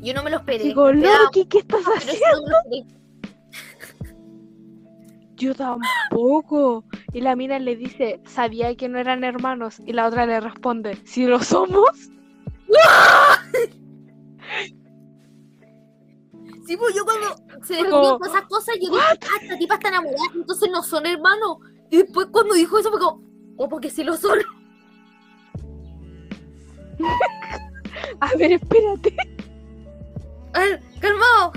Yo 0.00 0.12
no 0.14 0.22
me 0.22 0.30
lo 0.30 0.36
esperé. 0.36 0.64
Digo, 0.64 0.92
Loki, 0.92 1.46
¿qué 1.46 1.58
estás 1.58 1.80
haciendo? 1.96 2.50
no. 2.70 2.86
Yo 5.36 5.54
tampoco. 5.54 6.84
Y 7.14 7.20
la 7.20 7.36
mina 7.36 7.60
le 7.60 7.76
dice, 7.76 8.20
sabía 8.26 8.74
que 8.74 8.88
no 8.88 8.98
eran 8.98 9.22
hermanos. 9.22 9.80
Y 9.86 9.92
la 9.92 10.08
otra 10.08 10.26
le 10.26 10.40
responde, 10.40 10.98
si 11.04 11.26
lo 11.26 11.40
somos. 11.40 12.10
Sí, 16.66 16.76
pues 16.76 16.94
yo 16.94 17.04
cuando 17.04 17.36
se 17.62 17.74
descubrió 17.74 18.16
todas 18.16 18.32
esas 18.34 18.48
cosas, 18.48 18.74
yo 18.80 18.90
dije, 18.90 19.00
ah, 19.00 19.14
esta 19.40 19.58
tipa 19.58 19.74
está 19.74 19.90
enamorada, 19.90 20.24
entonces 20.34 20.70
no 20.72 20.82
son 20.82 21.06
hermanos. 21.06 21.58
Y 21.90 21.98
después 21.98 22.26
cuando 22.32 22.54
dijo 22.54 22.78
eso 22.78 22.90
fue 22.90 22.98
como, 22.98 23.22
oh, 23.58 23.68
porque 23.68 23.90
sí 23.90 24.02
lo 24.02 24.16
son. 24.16 24.40
A 28.20 28.34
ver, 28.36 28.52
espérate. 28.52 29.14
A 30.54 30.60
ver, 30.60 30.80
calmado. 31.00 31.52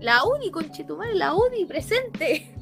La 0.00 0.22
Uni, 0.24 0.50
conchetumare, 0.50 1.14
la 1.14 1.34
Uni, 1.34 1.64
presente. 1.64 2.53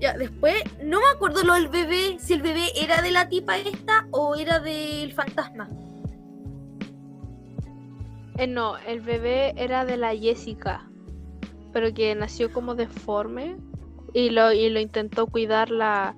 Ya, 0.00 0.16
después, 0.16 0.54
no 0.82 0.98
me 0.98 1.06
acuerdo 1.14 1.42
lo 1.44 1.52
del 1.54 1.68
bebé, 1.68 2.18
si 2.18 2.32
el 2.32 2.40
bebé 2.40 2.70
era 2.74 3.02
de 3.02 3.10
la 3.10 3.28
tipa 3.28 3.58
esta 3.58 4.08
o 4.10 4.34
era 4.34 4.58
del 4.58 5.12
fantasma. 5.12 5.68
Eh, 8.38 8.46
no, 8.46 8.78
el 8.78 9.02
bebé 9.02 9.52
era 9.56 9.84
de 9.84 9.98
la 9.98 10.16
Jessica. 10.16 10.88
Pero 11.74 11.92
que 11.92 12.14
nació 12.14 12.50
como 12.50 12.74
deforme. 12.74 13.58
Y 14.14 14.30
lo, 14.30 14.52
y 14.52 14.70
lo 14.70 14.80
intentó 14.80 15.26
cuidar 15.26 15.70
la, 15.70 16.16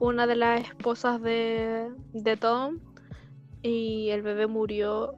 una 0.00 0.26
de 0.26 0.34
las 0.34 0.60
esposas 0.60 1.22
de, 1.22 1.88
de 2.12 2.36
Tom. 2.36 2.80
Y 3.62 4.08
el 4.10 4.22
bebé 4.22 4.48
murió. 4.48 5.14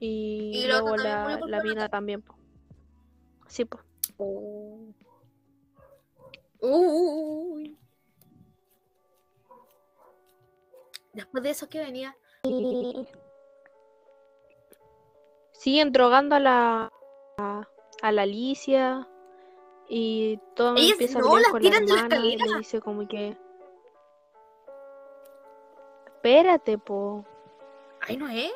Y, 0.00 0.50
Y 0.52 0.66
luego 0.66 0.96
la, 0.96 1.38
la 1.46 1.62
mina 1.62 1.88
también. 1.88 2.22
po. 2.22 2.34
Sí, 3.46 3.64
pues. 3.64 3.84
Uy. 6.68 7.78
Después 11.12 11.42
de 11.44 11.50
eso, 11.50 11.68
¿qué 11.68 11.78
venía? 11.80 12.16
Siguen 15.52 15.92
drogando 15.92 16.36
a 16.36 16.40
la 16.40 16.92
a, 17.38 17.68
a 18.02 18.12
la 18.12 18.22
Alicia 18.22 19.08
y 19.88 20.38
todo 20.54 20.76
empieza 20.76 21.18
a 21.18 21.22
no, 21.22 21.30
pelear 21.30 21.42
las 21.42 21.52
con 21.52 21.62
la 21.62 21.70
de 21.70 21.86
la 21.86 21.94
hermana 22.00 22.26
y 22.26 22.36
le 22.36 22.58
dice 22.58 22.80
como 22.80 23.06
que 23.06 23.36
espérate 26.06 26.78
po 26.78 27.24
Ay, 28.00 28.16
no 28.16 28.28
es. 28.28 28.52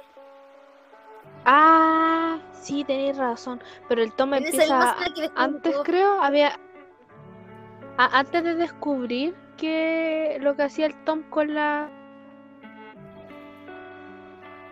ah 1.45 2.39
sí 2.53 2.85
tenéis 2.85 3.17
razón 3.17 3.63
pero 3.89 4.03
el 4.03 4.13
Tom 4.15 4.35
En 4.35 4.45
esa 4.45 4.63
empieza 4.65 4.97
que 5.15 5.31
antes 5.37 5.77
creo 5.85 6.21
había 6.21 6.59
antes 8.07 8.45
de 8.45 8.55
descubrir 8.55 9.35
que 9.57 10.39
lo 10.41 10.57
que 10.57 10.63
hacía 10.63 10.87
el 10.87 10.95
Tom 11.05 11.23
con 11.25 11.55
la 11.55 11.91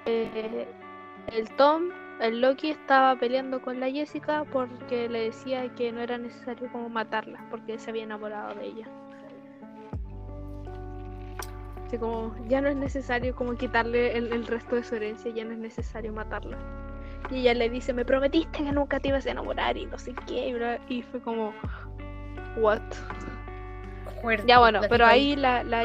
eh, 0.06 0.66
el 1.32 1.50
Tom 1.56 1.90
el 2.20 2.40
Loki 2.40 2.70
estaba 2.70 3.14
peleando 3.16 3.60
con 3.62 3.78
la 3.80 3.90
Jessica 3.90 4.44
porque 4.50 5.08
le 5.08 5.26
decía 5.26 5.68
que 5.74 5.92
no 5.92 6.00
era 6.00 6.18
necesario 6.18 6.70
como 6.72 6.88
matarla 6.88 7.44
porque 7.50 7.78
se 7.78 7.90
había 7.90 8.04
enamorado 8.04 8.54
de 8.54 8.66
ella. 8.66 8.88
Así 11.86 11.96
como 11.96 12.34
ya 12.48 12.60
no 12.60 12.68
es 12.68 12.76
necesario 12.76 13.34
como 13.34 13.54
quitarle 13.54 14.16
el, 14.16 14.32
el 14.32 14.46
resto 14.46 14.76
de 14.76 14.82
su 14.82 14.96
herencia 14.96 15.30
ya 15.30 15.44
no 15.44 15.52
es 15.52 15.58
necesario 15.58 16.12
matarla. 16.12 16.58
Y 17.30 17.40
ella 17.40 17.54
le 17.54 17.70
dice 17.70 17.92
me 17.92 18.04
prometiste 18.04 18.64
que 18.64 18.72
nunca 18.72 18.98
te 19.00 19.08
ibas 19.08 19.26
a 19.26 19.30
enamorar 19.30 19.76
y 19.76 19.86
no 19.86 19.98
sé 19.98 20.14
qué 20.26 20.78
y, 20.88 20.94
y 20.94 21.02
fue 21.02 21.20
como 21.20 21.52
what 22.56 22.82
Ya 24.46 24.58
bueno, 24.58 24.80
pero 24.88 25.06
ahí 25.06 25.36
la, 25.36 25.62
la 25.62 25.84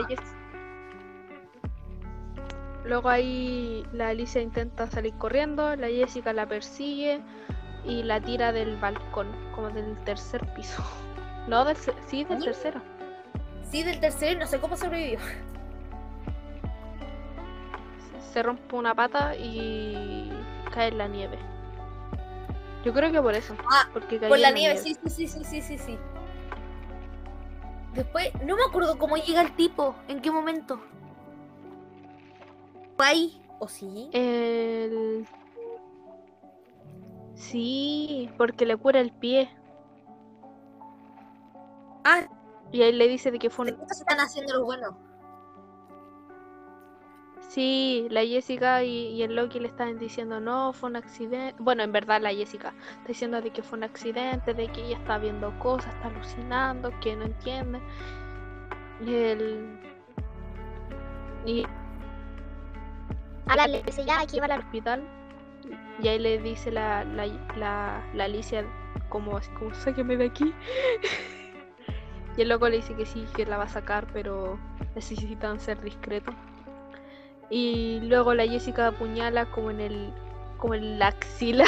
Luego 2.85 3.09
ahí 3.09 3.85
la 3.93 4.09
Alicia 4.09 4.41
intenta 4.41 4.87
salir 4.87 5.13
corriendo, 5.13 5.75
la 5.75 5.87
Jessica 5.87 6.33
la 6.33 6.45
persigue 6.45 7.21
y 7.85 8.03
la 8.03 8.19
tira 8.19 8.51
del 8.51 8.75
balcón, 8.77 9.27
como 9.55 9.69
del 9.69 9.97
tercer 10.03 10.45
piso. 10.53 10.83
No, 11.45 11.65
del, 11.65 11.75
sí, 12.07 12.23
del 12.23 12.41
tercero. 12.41 12.81
Sí, 13.69 13.83
del 13.83 13.99
tercero, 13.99 14.31
y 14.31 14.35
no 14.37 14.47
sé 14.47 14.61
cómo 14.61 14.77
sobrevivió. 14.77 15.19
Se 18.31 18.41
rompe 18.41 18.77
una 18.77 18.95
pata 18.95 19.35
y 19.35 20.31
cae 20.73 20.87
en 20.87 20.97
la 20.97 21.09
nieve. 21.09 21.37
Yo 22.85 22.93
creo 22.93 23.11
que 23.11 23.21
por 23.21 23.35
eso. 23.35 23.57
Ah, 23.69 23.89
porque 23.91 24.19
Por 24.19 24.39
la 24.39 24.51
nieve, 24.51 24.77
sí, 24.77 24.95
sí, 25.03 25.09
sí, 25.09 25.27
sí, 25.27 25.43
sí, 25.43 25.61
sí, 25.61 25.77
sí. 25.77 25.99
Después, 27.93 28.31
no 28.43 28.55
me 28.55 28.63
acuerdo 28.63 28.97
cómo 28.97 29.17
llega 29.17 29.41
el 29.41 29.55
tipo, 29.55 29.95
en 30.07 30.21
qué 30.21 30.31
momento. 30.31 30.79
¿Fue 32.97 33.05
ahí? 33.05 33.41
¿O 33.59 33.67
sí? 33.67 34.09
El... 34.13 35.27
Sí, 37.35 38.29
porque 38.37 38.65
le 38.65 38.77
cura 38.77 38.99
el 38.99 39.11
pie. 39.11 39.49
Ah, 42.03 42.27
Y 42.71 42.81
ahí 42.81 42.91
le 42.93 43.07
dice 43.07 43.31
de 43.31 43.39
que 43.39 43.49
fue 43.49 43.67
¿de 43.67 43.73
un... 43.73 43.79
qué 43.87 43.93
se 43.93 44.01
están 44.01 44.19
haciendo 44.19 44.53
los 44.55 44.63
buenos? 44.63 44.95
Sí, 47.49 48.07
la 48.09 48.25
Jessica 48.25 48.83
y, 48.83 49.09
y 49.09 49.23
el 49.23 49.35
Loki 49.35 49.59
le 49.59 49.67
estaban 49.67 49.99
diciendo, 49.99 50.39
no, 50.39 50.73
fue 50.73 50.89
un 50.89 50.95
accidente. 50.95 51.55
Bueno, 51.59 51.83
en 51.83 51.91
verdad 51.91 52.21
la 52.21 52.33
Jessica 52.33 52.73
está 52.97 53.07
diciendo 53.07 53.41
de 53.41 53.51
que 53.51 53.61
fue 53.61 53.77
un 53.77 53.83
accidente, 53.83 54.53
de 54.53 54.67
que 54.69 54.85
ella 54.85 54.97
está 54.97 55.17
viendo 55.19 55.57
cosas, 55.59 55.93
está 55.93 56.07
alucinando, 56.07 56.91
que 56.99 57.15
no 57.15 57.25
entiende. 57.25 57.79
Y 59.05 59.13
el... 59.13 59.79
Y 61.45 61.65
Ahora 63.47 63.67
le 63.67 63.83
dice 63.83 64.05
ya 64.05 64.19
hay 64.19 64.27
que 64.27 64.33
llevar 64.33 64.51
al 64.51 64.59
hospital. 64.59 65.03
Y 66.01 66.07
ahí 66.07 66.19
le 66.19 66.39
dice 66.39 66.71
la, 66.71 67.03
la, 67.03 67.27
la, 67.55 68.03
la 68.13 68.23
Alicia 68.23 68.65
como, 69.09 69.37
así 69.37 69.51
como, 69.51 69.73
sáqueme 69.73 70.17
de 70.17 70.25
aquí. 70.25 70.53
y 72.37 72.41
el 72.41 72.49
loco 72.49 72.67
le 72.67 72.77
dice 72.77 72.95
que 72.95 73.05
sí, 73.05 73.25
que 73.35 73.45
la 73.45 73.57
va 73.57 73.65
a 73.65 73.69
sacar, 73.69 74.07
pero 74.11 74.59
necesitan 74.95 75.59
ser 75.59 75.81
discretos. 75.81 76.35
Y 77.55 77.99
luego 77.99 78.33
la 78.33 78.47
Jessica 78.47 78.87
apuñala 78.87 79.45
como 79.45 79.69
en 79.69 79.79
el, 79.79 80.11
como 80.57 80.73
en 80.73 80.97
la 80.97 81.09
axila. 81.09 81.65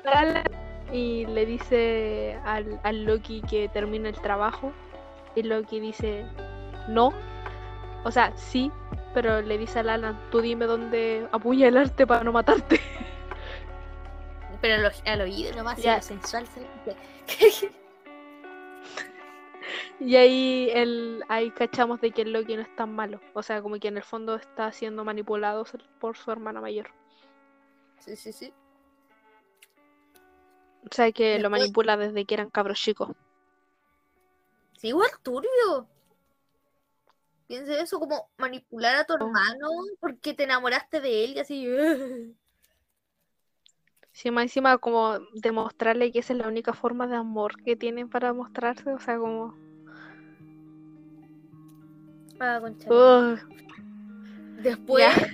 y 0.92 1.26
le 1.26 1.44
dice 1.44 2.38
al, 2.46 2.80
al 2.84 3.04
Loki 3.04 3.42
que 3.42 3.68
termine 3.68 4.08
el 4.08 4.18
trabajo. 4.18 4.72
Y 5.34 5.42
Loki 5.42 5.78
dice, 5.78 6.24
no. 6.88 7.12
O 8.02 8.10
sea, 8.10 8.34
sí, 8.34 8.72
pero 9.12 9.42
le 9.42 9.58
dice 9.58 9.80
al 9.80 9.90
Alan, 9.90 10.18
tú 10.30 10.40
dime 10.40 10.64
dónde 10.64 11.28
apuñalarte 11.30 12.06
para 12.06 12.24
no 12.24 12.32
matarte. 12.32 12.80
Pero 14.62 14.88
al, 15.04 15.20
oído 15.20 15.54
nomás, 15.54 15.82
Ya. 15.82 16.00
sensual 16.00 16.46
se 16.46 17.68
Y 20.00 20.16
ahí 20.16 20.70
el, 20.72 21.24
ahí 21.28 21.50
cachamos 21.50 22.00
de 22.00 22.10
que 22.10 22.22
el 22.22 22.32
Loki 22.32 22.56
no 22.56 22.62
es 22.62 22.76
tan 22.76 22.94
malo. 22.94 23.20
O 23.34 23.42
sea, 23.42 23.62
como 23.62 23.78
que 23.78 23.88
en 23.88 23.96
el 23.96 24.02
fondo 24.02 24.36
está 24.36 24.72
siendo 24.72 25.04
manipulado 25.04 25.64
por 26.00 26.16
su 26.16 26.30
hermana 26.30 26.60
mayor. 26.60 26.90
Sí, 28.00 28.16
sí, 28.16 28.32
sí. 28.32 28.52
O 30.90 30.94
sea, 30.94 31.12
que 31.12 31.38
lo 31.38 31.50
manipula 31.50 31.96
desde 31.96 32.24
que 32.24 32.34
eran 32.34 32.50
cabros 32.50 32.78
chicos. 32.80 33.10
Sí, 34.78 34.88
igual 34.88 35.10
turbio. 35.22 35.88
Piensa 37.46 37.80
eso 37.80 37.98
como 37.98 38.30
manipular 38.36 38.96
a 38.96 39.04
tu 39.04 39.14
hermano 39.14 39.68
porque 40.00 40.34
te 40.34 40.44
enamoraste 40.44 41.00
de 41.00 41.24
él 41.24 41.32
y 41.32 41.38
así. 41.40 41.66
Sí, 44.18 44.32
más 44.32 44.42
encima 44.42 44.78
como 44.78 45.20
demostrarle 45.32 46.10
que 46.10 46.18
esa 46.18 46.32
es 46.32 46.40
la 46.40 46.48
única 46.48 46.72
forma 46.72 47.06
de 47.06 47.14
amor 47.14 47.62
que 47.62 47.76
tienen 47.76 48.08
para 48.08 48.32
mostrarse. 48.32 48.92
O 48.92 48.98
sea, 48.98 49.16
como... 49.16 49.54
Ah, 52.40 52.58
concha. 52.60 52.90
Después, 54.60 55.04
Ya. 55.04 55.28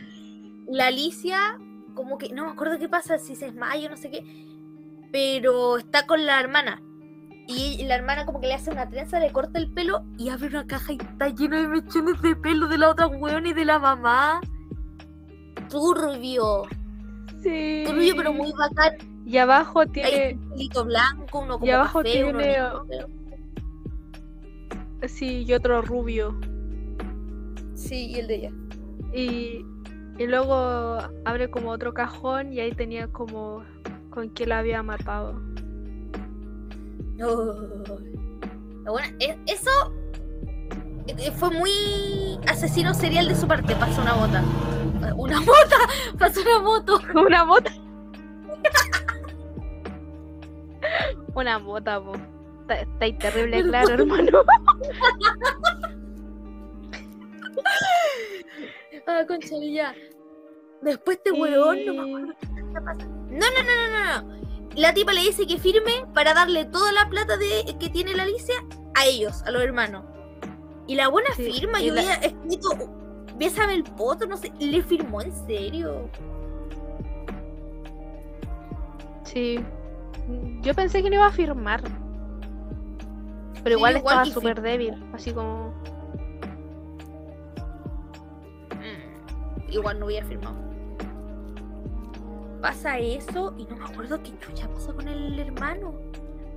la 0.68 0.89
Alicia, 0.89 1.59
como 1.95 2.18
que 2.18 2.28
no 2.35 2.45
me 2.45 2.51
acuerdo 2.51 2.78
qué 2.78 2.91
pasa, 2.91 3.16
si 3.16 3.35
se 3.37 3.47
desmaya 3.47 3.87
o 3.87 3.91
no 3.91 3.97
sé 3.97 4.11
qué, 4.11 4.22
pero 5.11 5.78
está 5.78 6.07
con 6.07 6.26
la 6.26 6.39
hermana. 6.39 6.82
Y 7.49 7.82
la 7.85 7.95
hermana 7.95 8.26
como 8.26 8.43
que 8.43 8.49
le 8.49 8.55
hace 8.55 8.70
una 8.70 8.91
trenza, 8.91 9.18
le 9.18 9.32
corta 9.32 9.59
el 9.59 9.72
pelo 9.72 10.05
y 10.18 10.28
abre 10.28 10.49
una 10.49 10.66
caja 10.66 10.93
y 10.93 10.97
está 10.97 11.30
lleno 11.30 11.57
de 11.57 11.68
mechones 11.68 12.20
de 12.20 12.37
pelo 12.37 12.68
de 12.68 12.76
la 12.76 12.91
otra 12.91 13.07
weón 13.07 13.47
y 13.47 13.55
de 13.55 13.64
la 13.64 13.78
mamá. 13.78 14.43
Turbio. 15.70 16.64
Sí. 17.45 17.84
Turbio, 17.86 18.14
pero 18.16 18.32
muy 18.32 18.53
bacán. 18.59 18.95
Y 19.26 19.38
abajo 19.38 19.80
Hay 19.80 19.88
tiene... 19.88 20.34
un 20.34 20.51
pelito 20.51 20.84
blanco, 20.84 21.38
uno 21.40 21.59
como 21.59 21.72
abajo 21.72 21.99
café, 22.03 22.24
uno 22.24 22.38
tiene- 22.38 22.55
pero- 22.88 23.09
Sí, 25.09 25.45
y 25.47 25.53
otro 25.53 25.82
rubio. 25.82 26.34
Sí, 27.74 28.07
y 28.07 28.14
el 28.20 28.26
de 28.26 28.34
ella. 28.36 28.53
Y, 29.12 29.64
y 30.18 30.26
luego 30.26 30.99
abre 31.26 31.51
como 31.51 31.70
otro 31.70 31.92
cajón 31.92 32.53
y 32.53 32.61
ahí 32.61 32.72
tenía 32.72 33.09
como 33.09 33.62
con 34.11 34.30
qué 34.30 34.47
la 34.47 34.61
había 34.61 34.82
matado. 34.82 35.34
No. 37.16 37.55
Bueno, 38.90 39.16
e- 39.20 39.38
eso 39.47 39.70
eh, 41.07 41.30
fue 41.32 41.51
muy 41.51 41.70
asesino 42.49 42.95
serial 42.95 43.28
de 43.28 43.34
su 43.34 43.47
parte. 43.47 43.74
Pasó 43.76 44.01
una 44.03 44.14
bota. 44.14 44.42
Una 45.16 45.40
bota. 45.40 45.76
Pasó 46.18 46.40
una 46.40 46.59
moto. 46.61 47.00
Una 47.14 47.44
mota. 47.44 47.72
Una 51.34 51.59
mota, 51.59 52.00
po. 52.02 52.12
Está, 52.62 52.80
está 53.07 53.30
terrible, 53.30 53.62
claro, 53.64 53.94
hermano. 53.94 54.42
Ah, 59.07 59.22
concha 59.28 59.55
ya. 59.61 59.94
Después 60.80 61.18
este 61.18 61.30
huevón, 61.32 61.84
no 61.84 61.92
me 61.94 61.98
Y- 62.09 62.09
acuerdo 62.09 62.34
qué 62.55 62.61
está 62.61 62.80
pasando. 62.84 63.05
No, 63.30 63.38
no, 63.38 63.62
no, 63.62 63.88
no, 63.90 63.90
no, 63.90 64.22
no. 64.22 64.44
La 64.76 64.94
tipa 64.94 65.12
le 65.12 65.20
dice 65.20 65.46
que 65.46 65.59
firme 65.59 66.05
para 66.14 66.34
darle 66.34 66.64
toda 66.64 66.90
la 66.92 67.09
plata 67.09 67.36
de, 67.36 67.76
que 67.78 67.90
tiene 67.90 68.14
la 68.14 68.22
Alicia 68.24 68.55
a 68.94 69.07
ellos, 69.07 69.42
a 69.44 69.50
los 69.50 69.62
hermanos. 69.62 70.05
Y 70.86 70.94
la 70.96 71.09
buena 71.09 71.28
Sí, 71.36 71.50
firma, 71.52 71.80
y 71.82 71.88
yo 71.88 71.94
la- 71.94 72.00
había 72.00 72.14
escrito, 72.14 72.68
bésame 73.39 73.74
el 73.74 73.85
poto, 73.85 74.26
no 74.26 74.37
sé, 74.37 74.53
le 74.59 74.82
firmó 74.82 75.20
en 75.20 75.32
serio. 75.47 76.09
Sí. 79.24 79.59
Yo 80.62 80.74
pensé 80.74 81.03
que 81.03 81.11
no 81.11 81.16
iba 81.16 81.26
a 81.26 81.32
firmar. 81.32 81.82
Pero 83.62 83.76
Sí, 83.76 83.78
igual 83.78 83.97
igual 83.97 83.99
estaba 83.99 84.24
súper 84.26 84.61
débil. 84.61 84.95
Así 85.12 85.32
como. 85.32 85.74
Mm, 88.70 89.70
igual 89.72 89.99
no 89.99 90.07
hubiera 90.07 90.26
firmado. 90.26 90.57
Pasa 92.61 92.99
eso 92.99 93.55
y 93.59 93.64
no 93.66 93.76
me 93.76 93.85
acuerdo 93.85 94.22
qué 94.22 94.39
chucha 94.39 94.68
pasa 94.68 94.93
con 94.93 95.09
el 95.09 95.39
hermano. 95.39 95.93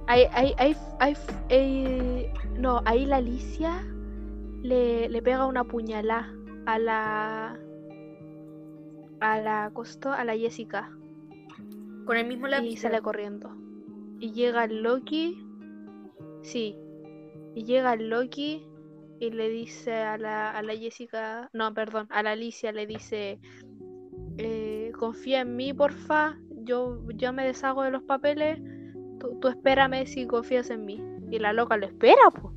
Ahí, 0.07 0.23
ahí, 0.32 0.53
ahí, 0.57 1.17
ahí, 1.49 2.32
no, 2.57 2.82
ahí 2.86 3.05
la 3.05 3.17
Alicia 3.17 3.84
le, 4.61 5.09
le 5.09 5.21
pega 5.21 5.45
una 5.45 5.65
puñalada 5.65 6.34
a 6.68 6.78
la. 6.80 7.59
A 9.20 9.39
la 9.41 9.72
costo, 9.74 10.11
a 10.11 10.24
la 10.24 10.38
Jessica. 10.38 10.91
Con 12.05 12.18
el 12.18 12.28
mismo 12.28 12.47
lápiz. 12.47 12.68
Y 12.68 12.78
sale 12.78 13.01
corriendo. 13.01 13.49
Y 14.20 14.32
llega 14.32 14.65
el 14.65 14.84
Loki. 14.84 15.43
Sí. 16.43 16.76
Y 17.55 17.63
llega 17.63 17.93
el 17.93 18.09
Loki 18.09 18.63
y 19.20 19.32
le 19.32 19.49
dice 19.49 19.93
a 19.95 20.18
la, 20.20 20.51
a 20.51 20.61
la 20.61 20.76
Jessica. 20.76 21.49
No, 21.53 21.74
perdón, 21.74 22.05
a 22.11 22.22
la 22.22 22.32
Alicia 22.32 22.72
le 22.72 22.86
dice. 22.86 23.39
eh, 24.38 24.91
confía 24.99 25.41
en 25.41 25.55
mí, 25.55 25.74
porfa. 25.74 26.38
Yo, 26.63 26.99
yo 27.15 27.34
me 27.34 27.45
deshago 27.45 27.82
de 27.84 27.91
los 27.91 28.03
papeles. 28.03 28.59
Tú, 29.20 29.39
tú 29.39 29.47
espérame 29.47 30.05
si 30.05 30.28
confías 30.28 30.70
en 30.70 30.86
mí. 30.86 31.01
Y 31.32 31.39
la 31.39 31.53
loca 31.53 31.76
lo 31.78 31.88
espera, 31.88 32.22
pues. 32.32 32.53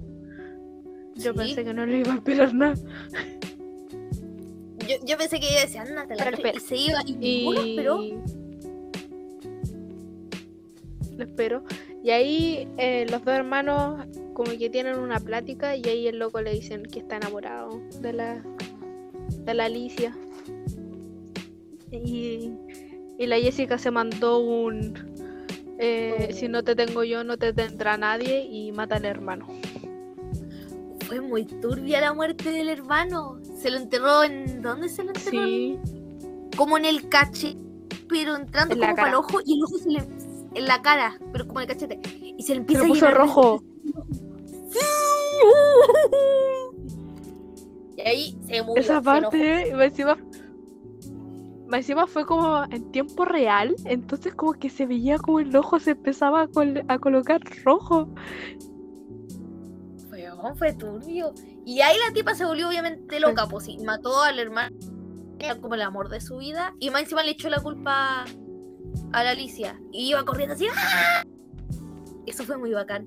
Yo 1.14 1.32
Sí. 1.32 1.38
pensé 1.38 1.64
que 1.64 1.72
no 1.74 1.86
le 1.86 1.98
iba 2.00 2.12
a 2.12 2.16
esperar 2.16 2.52
nada. 2.54 2.74
Yo, 4.90 5.04
yo 5.04 5.16
pensé 5.16 5.38
que 5.40 5.48
ella 5.48 5.60
decía, 5.62 5.82
ándate 5.82 6.16
la 6.16 6.24
Pero 6.24 6.36
chucha", 6.38 6.48
espera. 6.48 6.58
y 6.58 6.60
se 6.60 6.76
iba 6.76 7.00
y 7.06 7.16
Y 7.20 7.70
esperó. 7.70 8.00
lo 11.16 11.24
espero. 11.24 11.62
Y 12.02 12.10
ahí 12.10 12.68
eh, 12.78 13.06
los 13.10 13.24
dos 13.24 13.34
hermanos 13.34 14.06
como 14.32 14.50
que 14.56 14.70
tienen 14.70 14.98
una 14.98 15.20
plática 15.20 15.76
y 15.76 15.84
ahí 15.86 16.06
el 16.06 16.18
loco 16.18 16.40
le 16.40 16.52
dicen 16.54 16.82
que 16.84 17.00
está 17.00 17.16
enamorado 17.16 17.80
de 18.00 18.12
la 18.14 18.42
de 19.44 19.54
la 19.54 19.66
Alicia. 19.66 20.16
Y, 21.92 22.50
y 23.18 23.26
la 23.26 23.38
Jessica 23.38 23.78
se 23.78 23.90
mandó 23.90 24.38
un 24.40 24.94
eh, 25.78 26.28
Oh. 26.30 26.32
si 26.34 26.48
no 26.48 26.62
te 26.62 26.74
tengo 26.76 27.04
yo 27.04 27.24
no 27.24 27.36
te 27.38 27.52
tendrá 27.52 27.96
nadie 27.96 28.44
y 28.44 28.70
mata 28.72 28.96
al 28.96 29.04
hermano. 29.04 29.46
Fue 31.10 31.20
muy 31.20 31.44
turbia 31.44 32.00
la 32.00 32.14
muerte 32.14 32.52
del 32.52 32.68
hermano. 32.68 33.40
Se 33.58 33.68
lo 33.68 33.78
enterró 33.78 34.22
en. 34.22 34.62
¿Dónde 34.62 34.88
se 34.88 35.02
lo 35.02 35.10
enterró? 35.10 35.44
Sí, 35.44 35.76
Como 36.56 36.78
en 36.78 36.84
el 36.84 37.08
cache, 37.08 37.56
pero 38.08 38.36
entrando 38.36 38.74
En 38.74 38.80
como 38.80 38.94
para 38.94 39.08
el 39.08 39.14
ojo 39.16 39.40
y 39.44 39.54
el 39.58 39.64
ojo 39.64 39.78
se 39.78 39.90
le. 39.90 39.98
En 40.54 40.64
la 40.66 40.80
cara, 40.82 41.18
pero 41.32 41.46
como 41.48 41.60
en 41.60 41.68
el 41.68 41.74
cachete. 41.76 42.00
Y 42.38 42.42
se 42.44 42.52
le 42.54 42.60
empieza 42.60 42.82
lo 42.82 42.86
a 42.86 42.88
puso 42.88 43.06
de- 43.06 43.10
rojo. 43.12 43.62
Y 47.96 48.00
ahí 48.02 48.38
se 48.46 48.62
murió. 48.62 48.82
Esa 48.82 49.02
parte, 49.02 49.68
y 49.68 49.82
encima, 49.82 50.16
más 51.68 51.78
encima 51.80 52.06
fue 52.06 52.24
como 52.24 52.64
en 52.70 52.90
tiempo 52.92 53.24
real, 53.24 53.74
entonces 53.84 54.34
como 54.34 54.52
que 54.54 54.70
se 54.70 54.86
veía 54.86 55.18
como 55.18 55.40
el 55.40 55.54
ojo 55.54 55.78
se 55.80 55.92
empezaba 55.92 56.42
a, 56.42 56.48
col- 56.48 56.84
a 56.88 56.98
colocar 56.98 57.40
rojo. 57.64 58.08
Weón, 60.42 60.56
fue 60.56 60.72
turbio. 60.72 61.32
Y 61.64 61.80
ahí 61.80 61.96
la 62.06 62.12
tipa 62.12 62.34
se 62.34 62.44
volvió 62.44 62.68
obviamente 62.68 63.20
loca, 63.20 63.46
pues 63.46 63.64
sí. 63.64 63.78
Mató 63.84 64.22
al 64.22 64.38
hermano, 64.38 64.74
era 65.38 65.56
como 65.60 65.74
el 65.74 65.82
amor 65.82 66.08
de 66.08 66.20
su 66.20 66.38
vida. 66.38 66.74
Y 66.78 66.90
más 66.90 67.02
encima 67.02 67.22
le 67.22 67.32
echó 67.32 67.48
la 67.48 67.60
culpa 67.60 68.24
a 69.12 69.24
la 69.24 69.30
Alicia. 69.30 69.80
Y 69.92 70.10
iba 70.10 70.24
corriendo 70.24 70.54
así. 70.54 70.66
¡ah! 70.74 71.22
Eso 72.26 72.44
fue 72.44 72.56
muy 72.58 72.72
bacán. 72.72 73.04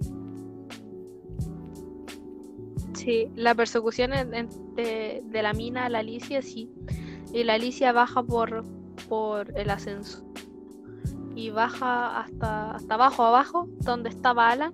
Sí, 2.94 3.30
la 3.36 3.54
persecución 3.56 4.14
en- 4.14 4.34
en- 4.34 4.76
de, 4.76 5.22
de 5.26 5.42
la 5.44 5.54
mina 5.54 5.86
a 5.86 5.90
la 5.90 6.00
Alicia, 6.00 6.42
sí. 6.42 6.70
Y 7.34 7.44
la 7.44 7.56
Alicia 7.56 7.92
baja 7.92 8.24
por, 8.24 8.64
por 9.10 9.58
el 9.58 9.70
ascenso. 9.70 10.24
Y 11.36 11.50
baja 11.50 12.20
hasta, 12.22 12.72
hasta 12.72 12.94
abajo, 12.94 13.24
abajo, 13.24 13.68
donde 13.80 14.10
estaba 14.10 14.50
Alan. 14.50 14.74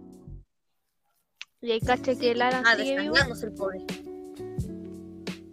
Y 1.62 1.72
ahí 1.72 1.80
cacha 1.82 2.16
que 2.16 2.32
el 2.32 2.42
Alan 2.42 2.64
Ah, 2.66 2.76
sigue 2.78 3.00
vivo. 3.00 3.16
el 3.18 3.52
pobre. 3.54 3.80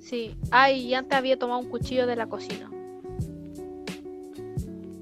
Sí. 0.00 0.36
Ah, 0.52 0.70
y 0.70 0.94
antes 0.94 1.18
había 1.18 1.36
tomado 1.38 1.60
un 1.60 1.68
cuchillo 1.68 2.06
de 2.06 2.14
la 2.16 2.26
cocina. 2.28 2.70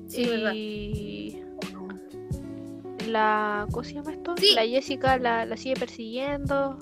Sí, 0.09 0.27
verdad. 0.27 0.53
y 0.55 1.43
la 3.09 3.67
¿cómo 3.71 3.85
se 3.85 3.95
llama 3.95 4.13
esto? 4.13 4.35
Sí. 4.39 4.55
La 4.55 4.67
Jessica 4.67 5.19
la, 5.19 5.45
la 5.45 5.57
sigue 5.57 5.75
persiguiendo. 5.77 6.79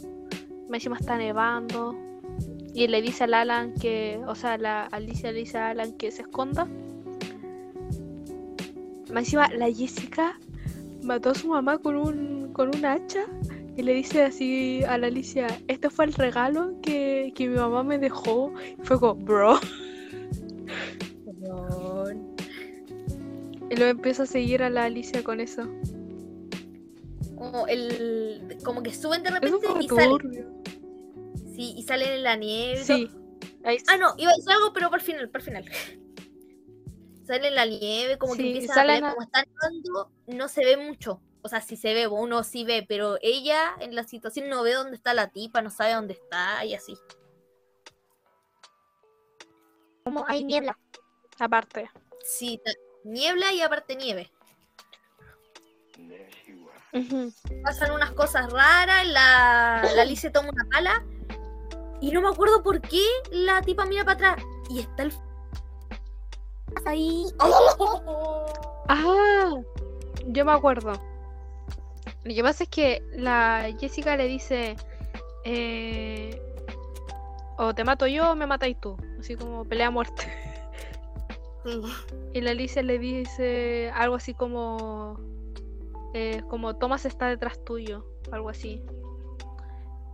Más 0.69 0.75
Encima 0.75 0.97
está 0.99 1.19
nevando. 1.19 1.97
Y 2.75 2.87
le 2.87 3.03
dice 3.03 3.25
al 3.25 3.35
Alan 3.35 3.75
que, 3.75 4.21
o 4.27 4.35
sea, 4.35 4.57
la 4.57 4.85
Alicia 4.87 5.33
le 5.33 5.41
dice 5.41 5.59
a 5.59 5.71
Alan 5.71 5.93
que 5.95 6.11
se 6.13 6.23
esconda. 6.23 6.67
Más 9.13 9.25
encima 9.25 9.49
la 9.53 9.71
Jessica 9.71 10.39
mató 11.03 11.31
a 11.31 11.35
su 11.35 11.49
mamá 11.49 11.79
con 11.79 11.97
un 11.97 12.53
con 12.53 12.69
un 12.75 12.85
hacha 12.85 13.25
y 13.77 13.83
le 13.83 13.95
dice 13.95 14.23
así 14.25 14.83
a 14.85 14.99
la 14.99 15.07
Alicia, 15.09 15.47
este 15.69 15.89
fue 15.91 16.05
el 16.05 16.13
regalo 16.15 16.79
que, 16.83 17.33
que 17.35 17.49
mi 17.49 17.57
mamá 17.57 17.83
me 17.83 17.99
dejó. 17.99 18.53
Y 18.79 18.83
fue 18.85 18.99
como, 19.01 19.15
bro. 19.15 19.59
Weón. 21.27 22.35
Y 23.71 23.77
luego 23.77 23.91
empieza 23.91 24.25
a 24.25 24.27
seguir 24.27 24.63
a 24.63 24.71
la 24.71 24.85
Alicia 24.85 25.23
con 25.25 25.41
eso. 25.41 25.63
Como, 27.37 27.67
el, 27.67 28.59
como 28.65 28.83
que 28.83 28.93
suben 28.95 29.23
de 29.23 29.31
repente 29.31 29.67
y 29.81 29.89
salen. 29.89 30.63
Sí, 31.55 31.75
y 31.77 31.83
salen 31.83 32.13
en 32.13 32.23
la 32.23 32.37
nieve. 32.37 32.83
Sí. 32.85 33.11
Ahí 33.65 33.79
Ah, 33.89 33.97
no, 33.97 34.15
iba 34.19 34.31
a 34.31 34.37
decir 34.37 34.53
algo, 34.53 34.73
pero 34.73 34.89
por 34.91 34.99
el 34.99 35.05
final, 35.05 35.29
por 35.31 35.43
final. 35.43 35.65
Sale 37.27 37.49
en 37.49 37.55
la 37.55 37.67
nieve, 37.67 38.19
como 38.19 38.35
que 38.35 38.43
Sí, 38.43 38.49
empieza 38.49 38.73
a 38.73 38.77
salen 38.77 39.05
a- 39.05 39.11
como 39.13 39.23
está 39.23 39.45
nevando, 39.45 40.11
no 40.27 40.49
se 40.49 40.65
ve 40.65 40.77
mucho. 40.77 41.21
O 41.43 41.49
sea, 41.49 41.61
sí 41.61 41.77
se 41.77 41.93
ve, 41.93 42.07
uno 42.07 42.45
sí 42.45 42.65
ve, 42.65 42.85
pero 42.89 43.19
ella 43.21 43.75
en 43.81 43.95
la 43.95 44.05
situación 44.05 44.49
no 44.49 44.63
ve 44.63 44.75
dónde 44.75 44.97
está 44.97 45.13
la 45.13 45.29
tipa, 45.29 45.61
no 45.61 45.71
sabe 45.71 45.95
dónde 45.95 46.15
está 46.15 46.65
y 46.65 46.75
así. 46.75 46.97
Como 50.05 50.25
hay 50.29 50.45
niebla. 50.45 50.79
aparte. 51.39 51.91
Sí, 52.25 52.61
niebla 53.05 53.53
y 53.53 53.61
aparte 53.61 53.97
nieve. 53.97 54.31
Pasan 57.65 57.91
unas 57.93 58.13
cosas 58.13 58.53
raras, 58.53 59.07
la, 59.07 59.83
la 59.97 60.03
Alicia 60.03 60.31
toma 60.31 60.51
una 60.51 60.69
pala 60.71 61.05
y 62.01 62.11
no 62.11 62.21
me 62.21 62.29
acuerdo 62.29 62.63
por 62.63 62.81
qué 62.81 63.03
la 63.31 63.63
tipa 63.63 63.87
mira 63.87 64.05
para 64.05 64.33
atrás 64.33 64.47
y 64.69 64.81
está 64.81 65.05
el... 65.05 65.13
Ahí. 66.87 67.27
Ah, 68.89 69.55
yo 70.27 70.45
me 70.45 70.53
acuerdo. 70.53 70.93
Lo 72.25 72.35
que 72.35 72.43
pasa 72.43 72.65
es 72.65 72.71
que 72.71 73.03
la 73.13 73.69
Jessica 73.79 74.17
le 74.17 74.29
dice, 74.29 74.77
eh, 75.45 76.41
o 77.59 77.75
te 77.75 77.85
mato 77.85 78.07
yo 78.07 78.31
o 78.31 78.37
me 78.37 78.47
matáis 78.47 78.81
tú, 78.81 78.97
así 79.19 79.35
como 79.35 79.65
pelea 79.65 79.89
a 79.89 79.91
muerte. 79.91 80.25
Y 82.35 82.41
la 82.41 82.51
Alicia 82.51 82.83
le 82.83 82.99
dice 82.99 83.93
algo 83.95 84.17
así 84.17 84.35
como, 84.35 85.21
eh, 86.13 86.43
como 86.49 86.75
Thomas 86.75 87.05
está 87.05 87.29
detrás 87.29 87.63
tuyo, 87.65 88.05
algo 88.33 88.49
así. 88.49 88.83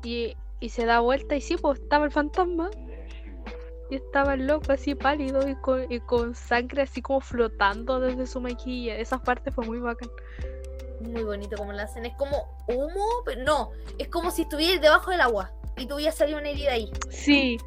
Y, 0.03 0.37
y 0.61 0.69
se 0.69 0.85
da 0.85 1.01
vuelta 1.01 1.37
y 1.37 1.41
sí, 1.41 1.57
pues 1.57 1.81
estaba 1.81 2.05
el 2.05 2.11
fantasma. 2.11 2.71
Y 3.91 3.95
estaba 3.95 4.35
el 4.35 4.47
loco 4.47 4.73
así 4.73 4.95
pálido 4.95 5.49
y 5.49 5.55
con, 5.57 5.91
y 5.91 6.01
con 6.01 6.35
sangre 6.35 6.83
así 6.83 7.01
como 7.01 7.21
flotando 7.21 7.99
desde 7.99 8.27
su 8.27 8.43
mejilla. 8.43 8.99
Esa 8.99 9.19
parte 9.23 9.51
fue 9.51 9.65
muy 9.65 9.79
bacán. 9.79 10.11
Muy 11.01 11.23
bonito 11.23 11.57
como 11.57 11.73
lo 11.73 11.81
hacen. 11.83 12.05
Es 12.07 12.15
como 12.17 12.57
humo, 12.67 13.07
pero 13.25 13.43
no. 13.43 13.71
Es 13.99 14.09
como 14.09 14.31
si 14.31 14.43
estuvieras 14.43 14.81
debajo 14.81 15.11
del 15.11 15.21
agua 15.21 15.53
y 15.77 15.87
tuviera 15.87 16.11
salido 16.13 16.39
una 16.39 16.49
herida 16.51 16.73
ahí. 16.73 16.91
Sí, 17.11 17.59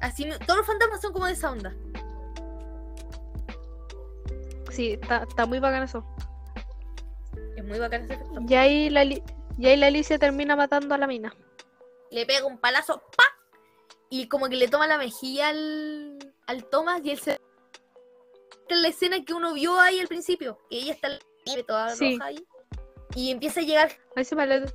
Así, 0.00 0.28
todos 0.46 0.58
los 0.58 0.66
fantasmas 0.66 1.00
son 1.00 1.12
como 1.14 1.26
de 1.26 1.32
esa 1.32 1.50
onda. 1.50 1.74
sí, 4.70 4.92
está, 5.00 5.22
está 5.28 5.46
muy 5.46 5.60
bacán 5.60 5.84
eso. 5.84 6.04
Es 7.56 7.64
muy 7.64 7.78
bacán 7.78 8.02
ese 8.04 8.14
efecto. 8.14 8.40
Y 8.48 8.54
ahí 8.54 8.90
la, 8.90 9.04
Li- 9.04 9.22
y 9.58 9.66
ahí 9.66 9.76
la 9.76 9.86
Alicia 9.86 10.18
termina 10.18 10.56
matando 10.56 10.94
a 10.94 10.98
la 10.98 11.06
mina. 11.06 11.34
Le 12.10 12.26
pega 12.26 12.44
un 12.46 12.58
palazo, 12.58 13.02
¡pa! 13.16 13.24
Y 14.10 14.28
como 14.28 14.48
que 14.48 14.56
le 14.56 14.68
toma 14.68 14.86
la 14.86 14.98
mejilla 14.98 15.48
al, 15.48 16.18
al 16.46 16.64
Thomas 16.68 17.00
y 17.04 17.10
él 17.12 17.18
se. 17.18 17.32
Esta 17.32 18.74
es 18.74 18.80
la 18.80 18.88
escena 18.88 19.24
que 19.24 19.34
uno 19.34 19.54
vio 19.54 19.78
ahí 19.80 20.00
al 20.00 20.08
principio. 20.08 20.58
Que 20.70 20.78
ella 20.78 20.92
está 20.92 21.08
en 21.46 21.52
la 21.52 21.52
nieve 21.52 21.62
toda 21.64 21.90
Sí. 21.96 22.14
roja 22.14 22.26
ahí. 22.26 22.46
Y 23.14 23.30
empieza 23.30 23.60
a 23.60 23.62
llegar. 23.62 23.92
Ahí 24.16 24.24
se 24.24 24.34
me 24.36 24.46
lo- 24.46 24.66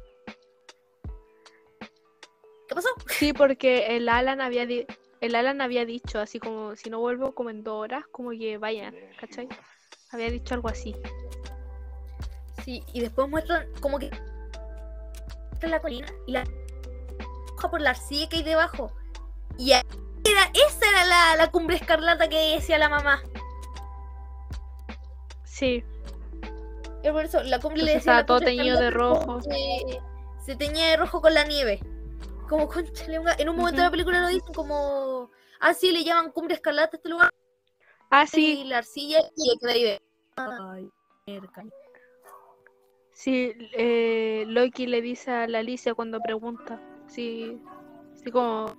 ¿Qué 2.68 2.76
pasó? 2.76 2.90
Sí, 3.08 3.34
porque 3.34 3.96
el 3.98 4.08
Alan 4.10 4.42
había 4.42 4.66
di- 4.66 4.86
el 5.22 5.36
Alan 5.36 5.60
había 5.62 5.86
dicho 5.86 6.20
así 6.20 6.40
como 6.40 6.76
si 6.76 6.90
no 6.90 7.00
vuelvo 7.00 7.34
como 7.34 7.50
en 7.50 7.64
dos 7.64 7.76
horas, 7.82 8.06
como 8.12 8.30
que 8.32 8.58
vayan, 8.58 8.96
¿cachai? 9.20 9.48
Había 10.12 10.30
dicho 10.30 10.54
algo 10.54 10.70
así. 10.70 10.96
Sí, 12.64 12.84
y 12.94 13.02
después 13.02 13.28
muestran 13.28 13.68
como 13.82 13.98
que. 14.00 14.12
la 15.62 15.82
colina 15.82 16.08
y 16.28 16.32
la. 16.32 16.44
por 17.70 17.82
la 17.82 17.90
arcilla 17.90 18.30
que 18.30 18.38
hay 18.38 18.44
debajo. 18.44 18.94
Y 19.58 19.74
ahí 19.74 19.82
era, 20.24 20.44
esa 20.54 20.90
era 20.90 21.06
la, 21.06 21.36
la 21.36 21.52
cumbre 21.52 21.76
escarlata 21.76 22.30
que 22.30 22.54
decía 22.56 22.78
la 22.78 22.88
mamá. 22.88 23.22
Sí, 25.44 25.84
Es 27.04 27.12
por 27.12 27.24
eso, 27.26 27.44
la 27.44 27.60
cumbre 27.60 27.78
le 27.84 27.94
decía 27.94 28.00
estaba 28.00 28.26
todo 28.26 28.40
teñido 28.40 28.80
de 28.80 28.90
rojo. 28.92 29.26
porque 29.26 30.00
Se 30.46 30.56
teñía 30.56 30.88
de 30.90 30.98
rojo 30.98 31.22
con 31.22 31.34
la 31.34 31.44
nieve. 31.46 31.80
Como 32.48 32.68
una- 32.68 33.34
en 33.34 33.50
un 33.50 33.56
momento 33.56 33.78
de 33.82 33.86
la 33.86 33.92
película 33.92 34.22
lo 34.22 34.28
dicen 34.28 34.54
como. 34.54 35.30
Ah, 35.60 35.74
sí, 35.74 35.92
le 35.92 36.04
llaman 36.04 36.32
cumbre 36.32 36.56
escarlata 36.56 36.96
a 36.96 36.98
este 36.98 37.10
lugar. 37.10 37.30
ah 38.10 38.24
Y 38.24 38.28
sí, 38.28 38.64
la 38.66 38.80
arcilla 38.80 39.20
y 39.36 39.52
el 39.52 39.60
que. 39.60 40.02
Ay, 40.36 40.90
mierda. 41.28 41.64
sí, 43.12 43.54
eh, 43.74 44.46
Loki 44.48 44.88
le 44.88 45.02
dice 45.02 45.32
a 45.32 45.48
la 45.48 45.60
Alicia 45.60 45.94
cuando 45.94 46.20
pregunta, 46.22 46.82
sí, 47.08 47.62
sí 48.16 48.32
como, 48.32 48.74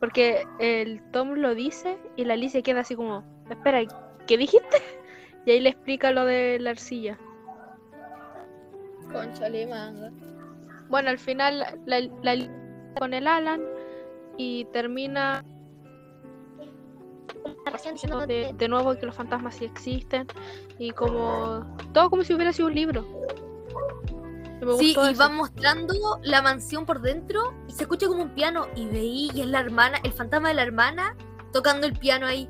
porque 0.00 0.44
el 0.58 1.00
Tom 1.12 1.34
lo 1.34 1.54
dice 1.54 1.98
y 2.16 2.24
la 2.24 2.34
Alicia 2.34 2.62
queda 2.62 2.80
así 2.80 2.96
como, 2.96 3.24
espera, 3.50 3.80
¿qué 4.26 4.36
dijiste? 4.36 4.76
Y 5.46 5.52
ahí 5.52 5.60
le 5.60 5.70
explica 5.70 6.10
lo 6.12 6.26
de 6.26 6.58
la 6.60 6.70
arcilla. 6.70 7.18
Conchale, 9.12 9.66
manga. 9.66 10.10
Bueno, 10.88 11.10
al 11.10 11.18
final 11.18 11.58
la, 11.58 11.74
la, 11.86 12.00
la- 12.22 12.94
con 12.98 13.14
el 13.14 13.26
Alan 13.26 13.60
y 14.36 14.64
termina 14.66 15.44
diciendo 17.72 18.26
de, 18.26 18.52
de 18.56 18.68
nuevo 18.68 18.94
que 18.96 19.06
los 19.06 19.14
fantasmas 19.14 19.54
sí 19.54 19.64
existen 19.64 20.26
y 20.78 20.90
como 20.90 21.76
todo 21.92 22.10
como 22.10 22.24
si 22.24 22.34
hubiera 22.34 22.52
sido 22.52 22.68
un 22.68 22.74
libro. 22.74 23.06
Me 24.60 24.74
Sí, 24.76 24.88
y 24.96 25.10
eso. 25.10 25.18
van 25.18 25.36
mostrando 25.36 25.94
la 26.22 26.42
mansión 26.42 26.84
por 26.84 27.00
dentro 27.00 27.54
y 27.68 27.72
se 27.72 27.84
escucha 27.84 28.08
como 28.08 28.24
un 28.24 28.30
piano 28.30 28.66
y 28.76 28.86
veí 28.86 29.30
y 29.32 29.40
es 29.40 29.46
la 29.46 29.60
hermana, 29.60 29.98
el 30.04 30.12
fantasma 30.12 30.48
de 30.48 30.54
la 30.54 30.62
hermana 30.62 31.16
tocando 31.52 31.86
el 31.86 31.94
piano 31.94 32.26
ahí. 32.26 32.48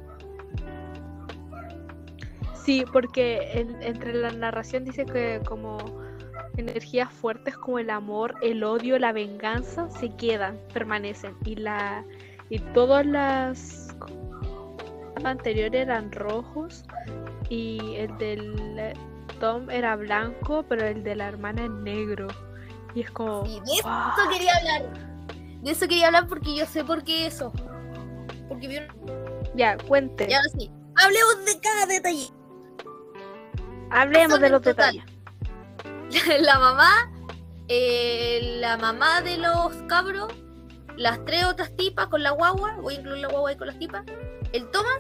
Sí, 2.65 2.85
porque 2.93 3.53
en- 3.61 3.83
entre 3.83 4.15
la 4.15 4.31
narración 4.31 4.85
dice 4.85 5.05
que 5.07 5.41
como 5.47 5.79
energías 6.57 7.13
fuertes 7.13 7.57
como 7.57 7.79
el 7.79 7.91
amor, 7.91 8.35
el 8.43 8.63
odio, 8.65 8.99
la 8.99 9.13
venganza 9.13 9.91
se 9.91 10.15
quedan, 10.17 10.59
permanecen 10.73 11.37
y 11.45 11.57
la 11.57 12.05
y 12.49 12.59
todas 12.59 13.07
las 13.07 13.97
anteriores 15.25 15.83
eran 15.83 16.11
rojos 16.13 16.85
y 17.49 17.95
el 17.97 18.17
del 18.19 18.79
eh, 18.79 18.95
Tom 19.39 19.71
era 19.71 19.97
blanco, 19.97 20.65
pero 20.69 20.87
el 20.87 21.03
de 21.03 21.17
la 21.17 21.29
hermana 21.29 21.65
es 21.65 21.71
negro. 21.71 22.29
Y 22.95 23.03
es 23.03 23.11
como 23.11 23.45
Y 23.47 23.61
de 23.61 23.73
eso 23.79 24.31
quería 24.31 24.57
hablar. 24.57 24.83
De 25.63 25.71
eso 25.71 25.89
quería 25.89 26.07
hablar 26.07 26.27
porque 26.29 26.57
yo 26.57 26.67
sé 26.67 26.85
por 26.85 27.05
qué 27.05 27.27
eso. 27.27 27.53
Porque 28.49 28.69
vi 28.69 28.79
un... 28.79 28.87
Ya, 29.55 29.77
cuente. 29.79 30.29
Ya 30.29 30.41
sí. 30.57 30.71
Hablemos 30.97 31.45
de 31.45 31.61
cada 31.61 31.87
detalle. 31.87 32.29
Hablemos 33.91 34.41
de 34.41 34.51
los 34.51 34.63
detalles. 34.63 35.05
La 36.41 36.59
mamá, 36.59 37.11
eh, 37.69 38.57
la 38.61 38.77
mamá 38.77 39.21
de 39.23 39.39
los 39.39 39.75
cabros, 39.87 40.33
las 40.97 41.25
tres 41.25 41.45
otras 41.45 41.75
tipas 41.77 42.09
con 42.09 42.23
la 42.23 42.31
guagua, 42.33 42.77
voy 42.81 42.95
a 42.95 42.99
incluir 42.99 43.19
la 43.21 43.29
guagua 43.29 43.51
ahí 43.51 43.57
con 43.57 43.67
las 43.69 43.79
tipas, 43.79 44.05
el 44.53 44.71
Thomas 44.71 44.99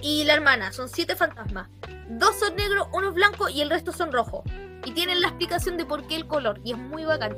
y 0.00 0.24
la 0.24 0.34
hermana, 0.34 0.72
son 0.72 0.88
siete 0.88 1.16
fantasmas. 1.16 1.68
Dos 2.08 2.38
son 2.38 2.54
negros, 2.56 2.86
uno 2.92 3.08
es 3.08 3.14
blanco 3.14 3.48
y 3.48 3.60
el 3.60 3.70
resto 3.70 3.92
son 3.92 4.12
rojos. 4.12 4.42
Y 4.84 4.92
tienen 4.92 5.20
la 5.22 5.28
explicación 5.28 5.76
de 5.78 5.86
por 5.86 6.06
qué 6.06 6.16
el 6.16 6.26
color, 6.26 6.60
y 6.62 6.72
es 6.72 6.78
muy 6.78 7.04
bacán. 7.04 7.36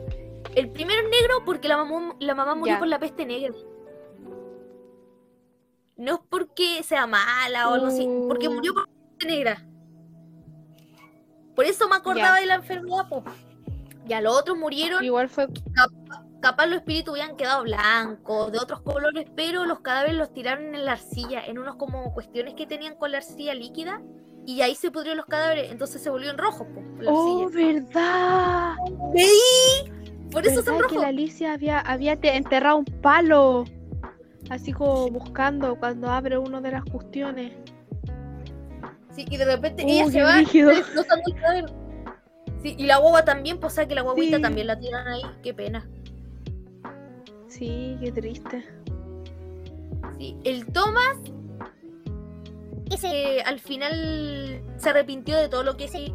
El 0.55 0.70
primero 0.70 1.01
es 1.03 1.09
negro 1.20 1.45
porque 1.45 1.68
la 1.68 1.77
mamá, 1.77 2.14
la 2.18 2.35
mamá 2.35 2.55
murió 2.55 2.74
Ya. 2.74 2.79
por 2.79 2.89
la 2.89 2.99
peste 2.99 3.24
negra. 3.24 3.55
No 5.97 6.14
es 6.14 6.20
porque 6.29 6.83
sea 6.83 7.07
mala 7.07 7.68
o 7.70 7.74
algo 7.74 7.87
así, 7.87 8.07
porque 8.29 8.49
murió 8.49 8.74
por 8.74 8.89
la 8.89 8.95
peste 9.11 9.27
negra. 9.27 9.65
Por 11.57 11.64
eso 11.64 11.88
me 11.88 11.96
acordaba 11.96 12.36
de 12.38 12.46
la 12.46 12.54
enfermedad, 12.57 13.09
po. 13.09 13.24
Ya 14.07 14.20
los 14.20 14.38
otros 14.38 14.57
murieron, 14.57 15.02
Igual 15.04 15.28
fue. 15.28 15.48
capaz 16.40 16.66
los 16.66 16.76
espíritus 16.76 17.12
hubieran 17.14 17.36
quedado 17.36 17.64
blancos, 17.64 18.52
de 18.52 18.59
otros 18.59 18.80
colores, 18.82 19.26
pero 19.34 19.64
los 19.64 19.80
cadáveres 19.80 20.16
los 20.16 20.32
tiraron 20.32 20.74
en 20.76 20.84
la 20.84 20.92
arcilla, 20.92 21.44
en 21.44 21.59
unos 21.59 21.74
como 21.74 22.14
cuestiones 22.14 22.54
que 22.54 22.66
tenían 22.66 22.94
con 22.94 23.11
la 23.11 23.16
arcilla 23.18 23.52
líquida, 23.54 24.00
y 24.44 24.61
ahí 24.61 24.76
se 24.76 24.92
pudrieron 24.92 25.16
los 25.16 25.26
cadáveres, 25.26 25.72
entonces 25.72 26.00
se 26.00 26.09
volvieron 26.11 26.38
rojos, 26.38 26.68
po, 26.72 26.80
la 27.02 27.11
¡Oh, 27.11 27.46
arcilla. 27.46 27.72
verdad! 27.72 28.74
Por 30.30 30.46
eso 30.46 30.62
son 30.62 30.64
¿Verdad 30.64 30.76
que 30.76 30.82
rojos. 30.94 31.02
la 31.02 31.09
Alicia 31.09 31.52
había, 31.54 31.80
había 31.80 32.16
te- 32.20 32.36
enterrado 32.36 32.76
un 32.76 32.84
palo? 32.84 33.64
Así 34.50 34.72
como 34.72 35.09
buscando 35.09 35.76
cuando 35.80 36.09
abre 36.11 36.38
uno 36.38 36.61
de 36.61 36.70
las 36.70 36.84
cuestiones. 36.84 37.52
Sí, 39.16 39.24
y 39.30 39.36
de 39.38 39.44
repente 39.46 39.82
Uh, 39.84 39.88
ella 39.88 40.10
se 40.10 40.22
va 40.22 40.38
el 40.40 41.34
cadáver. 41.40 41.64
Sí, 42.62 42.74
y 42.78 42.86
la 42.86 42.98
guagua 42.98 43.24
también, 43.24 43.58
pues 43.58 43.72
o 43.72 43.76
sea 43.76 43.88
que 43.88 43.94
la 43.94 44.02
guaguita 44.02 44.36
Sí. 44.36 44.42
también 44.42 44.66
la 44.66 44.78
tiran 44.78 45.08
ahí, 45.08 45.22
qué 45.42 45.54
pena. 45.54 45.88
Sí, 47.48 47.96
qué 48.00 48.12
triste. 48.12 48.64
Sí, 50.18 50.36
el 50.44 50.66
Thomas 50.66 51.16
Ese 52.90 53.38
eh, 53.38 53.42
al 53.42 53.58
final 53.58 54.62
se 54.76 54.90
arrepintió 54.90 55.36
de 55.38 55.48
todo 55.48 55.62
lo 55.64 55.76
que 55.76 55.88
se 55.88 56.06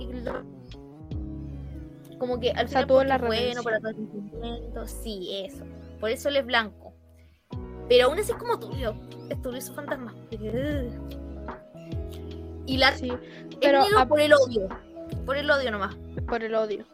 como 2.18 2.40
que 2.40 2.52
al 2.52 2.68
O 2.68 2.70
sea, 2.70 2.86
final 2.86 2.88
porque 2.88 3.08
la 3.08 3.16
es 3.16 3.22
bueno 3.22 3.64
para 3.64 3.78
arrepentimiento 3.78 4.88
sí 4.88 5.44
eso 5.44 5.66
por 6.00 6.12
eso 6.12 6.30
él 6.30 6.38
es 6.38 6.46
blanco 6.46 6.94
pero 7.90 8.06
aún 8.06 8.20
así 8.20 8.32
es 8.32 8.38
como 8.38 8.60
turbio 8.60 8.96
es 9.30 9.42
turbio 9.42 9.60
su 9.60 9.74
fantasma 9.74 10.14
y 12.74 12.78
la 12.78 12.94
Sí, 12.94 13.12
pero 13.62 13.84
a- 13.98 14.06
por 14.08 14.20
el 14.22 14.34
odio 14.34 14.68
por 15.26 15.36
el 15.38 15.50
odio 15.52 15.72
nomás 15.72 15.96
por 16.28 16.42
el 16.44 16.56
odio. 16.56 16.86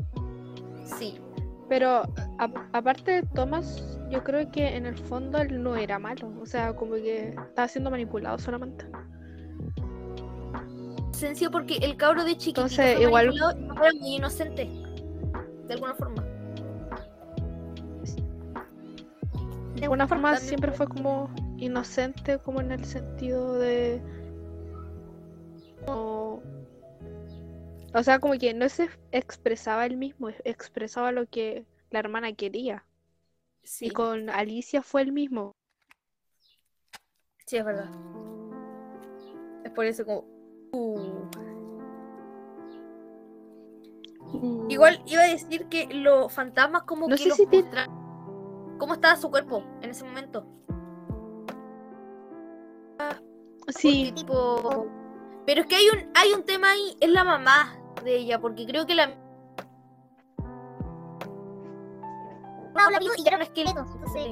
sí 0.84 1.19
Pero 1.69 2.03
a- 2.39 2.49
aparte 2.71 3.11
de 3.11 3.23
Thomas, 3.36 3.99
yo 4.09 4.23
creo 4.23 4.49
que 4.51 4.75
en 4.78 4.86
el 4.86 4.95
fondo 4.97 5.38
él 5.39 5.61
no 5.61 5.75
era 5.75 5.99
malo. 5.99 6.32
O 6.41 6.45
sea, 6.45 6.73
como 6.73 6.93
que 6.93 7.36
estaba 7.49 7.67
siendo 7.67 7.91
manipulado 7.91 8.38
solamente. 8.39 8.86
sencillo 11.11 11.49
porque 11.51 11.78
el 11.82 11.97
cabro 11.97 12.23
de 12.23 12.38
chiquitito 12.38 12.61
Entonces, 12.61 12.95
fue 12.95 13.03
igual- 13.05 13.34
y 13.34 13.38
era 13.38 13.91
muy 13.99 14.15
inocente 14.15 14.69
de 15.67 15.73
alguna 15.73 15.93
forma 15.95 16.23
De 19.75 19.84
alguna 19.84 20.07
forma 20.07 20.38
siempre 20.38 20.71
fue 20.71 20.88
como 20.88 21.30
inocente, 21.57 22.39
como 22.39 22.61
en 22.61 22.71
el 22.71 22.84
sentido 22.86 23.55
de. 23.59 24.01
Como- 25.88 26.41
O 27.93 28.03
sea, 28.03 28.19
como 28.19 28.33
que 28.38 28.53
no 28.53 28.69
se 28.69 28.89
expresaba 29.11 29.85
él 29.85 29.97
mismo, 29.97 30.29
expresaba 30.43 31.11
lo 31.11 31.25
que 31.25 31.65
la 31.89 31.99
hermana 31.99 32.33
quería. 32.33 32.85
sí 33.63 33.88
Y 33.88 33.89
con 33.91 34.29
Alicia 34.29 34.81
fue 34.81 35.01
el 35.01 35.11
mismo. 35.11 35.51
sí 37.45 37.55
es 37.57 37.63
verdad 37.65 37.89
es 39.63 39.71
por 39.71 39.85
eso 39.85 40.05
como 40.05 40.25
uh. 40.73 41.29
Igual 44.69 45.01
iba 45.05 45.21
a 45.21 45.27
decir 45.29 45.67
que 45.69 45.88
los 45.93 46.31
fantasmas 46.33 46.83
como 46.83 47.07
No 47.07 47.15
que 47.15 47.23
sé 47.23 47.29
los 47.29 47.38
si 47.38 47.47
te- 47.47 47.63
mostran- 47.63 48.77
cómo 48.77 48.93
estaba 48.95 49.15
su 49.15 49.29
cuerpo 49.31 49.63
en 49.81 49.89
ese 49.91 50.03
momento. 50.03 50.45
Sí, 53.69 54.11
Porque, 54.11 54.11
tipo, 54.13 54.88
pero 55.47 55.61
es 55.61 55.67
que 55.67 55.77
hay 55.77 55.87
un 55.87 56.11
hay 56.13 56.33
un 56.33 56.43
tema 56.43 56.71
ahí, 56.71 56.97
es 56.99 57.09
la 57.09 57.23
mamá 57.23 57.73
de 58.03 58.17
ella, 58.17 58.37
porque 58.39 58.65
creo 58.67 58.85
que 58.85 58.93
la 58.95 59.07
no 59.07 59.15
la 62.91 62.99
vio 62.99 63.11
y 63.17 63.21
era 63.27 63.37
no 63.37 63.39
un 63.43 63.43
es 63.43 63.49
que 63.51 63.63
esqueleto. 63.63 63.85
Entonces, 63.95 64.27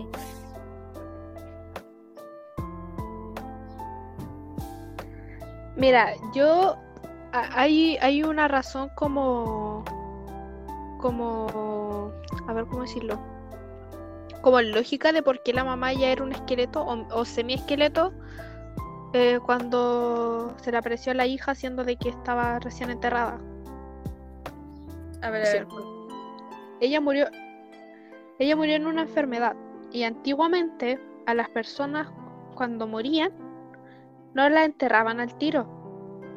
Mira, 5.78 6.14
yo 6.34 6.76
a- 7.32 7.62
hay, 7.62 7.98
hay 8.02 8.24
una 8.24 8.48
razón 8.48 8.90
como 8.96 9.84
como 11.02 12.12
a 12.48 12.54
ver 12.54 12.66
cómo 12.66 12.82
decirlo. 12.82 13.20
Como 14.42 14.60
lógica 14.62 15.12
de 15.14 15.22
por 15.24 15.42
qué 15.44 15.54
la 15.54 15.64
mamá 15.64 15.94
ya 15.94 16.10
era 16.10 16.24
un 16.24 16.32
esqueleto 16.34 16.82
o, 16.84 17.08
o 17.16 17.26
semi-esqueleto 17.26 18.12
eh, 19.18 19.40
cuando 19.40 20.54
se 20.58 20.74
le 20.74 20.78
apareció 20.78 21.14
a 21.14 21.16
la 21.16 21.26
hija 21.26 21.56
siendo 21.56 21.86
de 21.86 21.96
que 21.96 22.10
estaba 22.10 22.60
recién 22.60 22.90
enterrada. 22.90 23.40
a 25.22 25.30
ver, 25.30 25.48
a 25.48 25.52
ver. 25.52 25.68
Ella 26.82 27.00
murió 27.00 27.28
ella 28.40 28.58
murió 28.58 28.76
en 28.76 28.88
una 28.88 29.04
enfermedad 29.04 29.56
y 29.94 30.04
antiguamente 30.04 31.00
a 31.26 31.34
las 31.34 31.48
personas 31.48 32.10
cuando 32.56 32.88
morían 32.88 33.32
no 34.34 34.50
las 34.50 34.66
enterraban 34.66 35.22
al 35.22 35.34
tiro. 35.38 35.66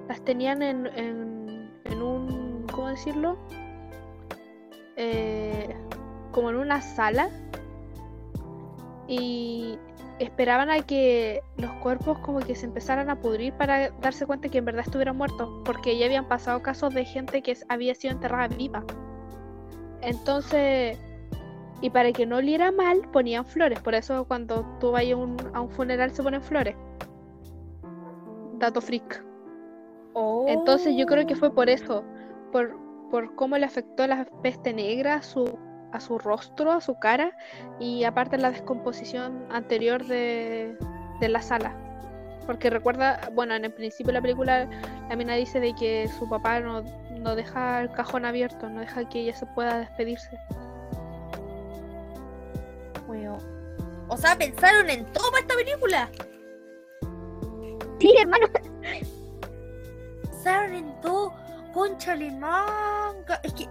Las 0.08 0.22
tenían 0.22 0.62
en, 0.62 0.86
en, 0.86 1.72
en 1.84 2.00
un, 2.00 2.64
¿cómo 2.72 2.86
decirlo? 2.86 3.36
Eh, 4.94 5.74
como 6.30 6.50
en 6.50 6.56
una 6.56 6.80
sala 6.80 7.28
y 9.08 9.80
esperaban 10.18 10.70
a 10.70 10.82
que 10.82 11.42
los 11.56 11.70
cuerpos 11.74 12.18
como 12.18 12.40
que 12.40 12.54
se 12.54 12.66
empezaran 12.66 13.10
a 13.10 13.20
pudrir 13.20 13.52
para 13.54 13.90
darse 14.00 14.26
cuenta 14.26 14.48
que 14.48 14.58
en 14.58 14.64
verdad 14.64 14.82
estuvieran 14.84 15.16
muertos, 15.16 15.48
porque 15.64 15.96
ya 15.96 16.06
habían 16.06 16.26
pasado 16.28 16.62
casos 16.62 16.92
de 16.94 17.04
gente 17.04 17.42
que 17.42 17.56
había 17.68 17.94
sido 17.94 18.14
enterrada 18.14 18.48
viva. 18.48 18.84
Entonces, 20.00 20.98
y 21.80 21.90
para 21.90 22.12
que 22.12 22.26
no 22.26 22.36
oliera 22.36 22.72
mal, 22.72 23.02
ponían 23.12 23.44
flores. 23.44 23.80
Por 23.80 23.94
eso 23.94 24.24
cuando 24.26 24.64
tú 24.80 24.92
vas 24.92 25.04
a 25.10 25.16
un, 25.16 25.36
a 25.54 25.60
un 25.60 25.70
funeral 25.70 26.10
se 26.10 26.22
ponen 26.22 26.42
flores. 26.42 26.76
Dato 28.58 28.80
freak. 28.80 29.24
Entonces 30.46 30.96
yo 30.96 31.06
creo 31.06 31.26
que 31.26 31.36
fue 31.36 31.54
por 31.54 31.68
eso, 31.68 32.02
por, 32.50 32.76
por 33.10 33.34
cómo 33.36 33.56
le 33.56 33.66
afectó 33.66 34.06
la 34.06 34.24
peste 34.42 34.72
negra 34.72 35.22
su, 35.22 35.58
a 35.92 36.00
su 36.00 36.18
rostro, 36.18 36.72
a 36.72 36.80
su 36.80 36.98
cara, 36.98 37.36
y 37.78 38.04
aparte 38.04 38.38
la 38.38 38.50
descomposición 38.50 39.46
anterior 39.50 40.04
de, 40.06 40.76
de 41.20 41.28
la 41.28 41.42
sala. 41.42 41.74
Porque 42.46 42.70
recuerda, 42.70 43.30
bueno, 43.34 43.54
en 43.54 43.64
el 43.64 43.72
principio 43.72 44.08
de 44.08 44.14
la 44.14 44.22
película 44.22 44.68
la 45.08 45.16
mina 45.16 45.34
dice 45.34 45.60
de 45.60 45.74
que 45.74 46.08
su 46.18 46.28
papá 46.28 46.60
no, 46.60 46.82
no 47.18 47.34
deja 47.34 47.82
el 47.82 47.90
cajón 47.90 48.24
abierto, 48.24 48.68
no 48.68 48.80
deja 48.80 49.08
que 49.08 49.20
ella 49.20 49.34
se 49.34 49.46
pueda 49.46 49.78
despedirse. 49.78 50.38
Weón. 53.06 53.38
O 54.08 54.16
sea, 54.16 54.36
pensaron 54.36 54.88
en 54.90 55.04
todo 55.12 55.30
para 55.30 55.40
esta 55.40 55.54
película. 55.54 56.10
sí, 58.00 58.14
hermano. 58.18 58.46
Pensaron 60.22 60.74
en 60.74 61.00
todo. 61.00 61.34
Conchale 61.72 62.30
manga. 62.32 63.40
Es 63.42 63.52
que. 63.54 63.68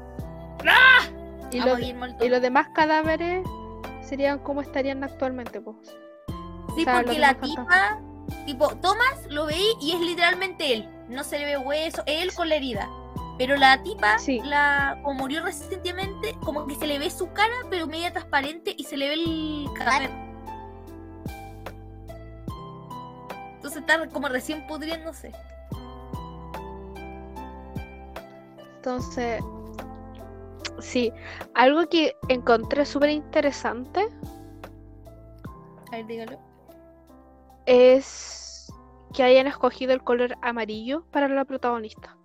Y, 1.52 1.60
los, 1.60 1.80
y 1.80 2.30
demás 2.30 2.68
cadáveres 2.74 3.48
serían 4.02 4.40
como 4.40 4.62
estarían 4.62 5.04
actualmente, 5.04 5.62
pues. 5.62 5.78
Sí, 6.76 6.82
o 6.82 6.84
sea, 6.84 7.02
porque 7.02 7.20
la 7.20 7.34
tipa, 7.36 8.00
tipo, 8.46 8.70
Thomas 8.78 9.26
lo 9.30 9.46
veí 9.46 9.68
y 9.82 9.92
es 9.94 10.00
literalmente 10.00 10.74
él. 10.74 10.90
No 11.10 11.24
se 11.24 11.40
le 11.40 11.46
ve 11.46 11.58
hueso, 11.58 12.04
es 12.06 12.24
él 12.24 12.34
con 12.34 12.50
la 12.50 12.56
herida. 12.56 12.90
Pero 13.38 13.56
la 13.56 13.82
tipa, 13.84 14.18
Sí. 14.18 14.42
la, 14.44 15.00
como 15.04 15.20
murió 15.20 15.44
recientemente, 15.44 16.36
como 16.44 16.66
que 16.66 16.76
se 16.76 16.88
le 16.88 17.00
ve 17.00 17.10
su 17.10 17.32
cara, 17.34 17.54
pero 17.70 17.88
media 17.88 18.12
transparente 18.12 18.76
y 18.78 18.84
se 18.84 18.98
le 18.98 19.08
ve 19.08 19.14
el 19.14 19.68
cadáver. 19.76 20.10
Entonces 23.56 23.82
está 23.82 24.08
como 24.10 24.28
recién 24.28 24.66
pudriéndose. 24.68 25.32
Entonces, 28.78 29.44
sí, 30.80 31.12
algo 31.54 31.88
que 31.88 32.16
encontré 32.30 32.86
súper 32.86 33.10
interesante 33.10 34.10
A 35.92 35.96
ver, 35.98 36.06
dígalo. 36.06 36.40
es 37.66 38.72
que 39.14 39.24
hayan 39.24 39.48
escogido 39.48 39.94
el 39.94 40.04
color 40.04 40.36
amarillo 40.42 41.06
para 41.12 41.28
la 41.28 41.46
protagonista. 41.46 42.18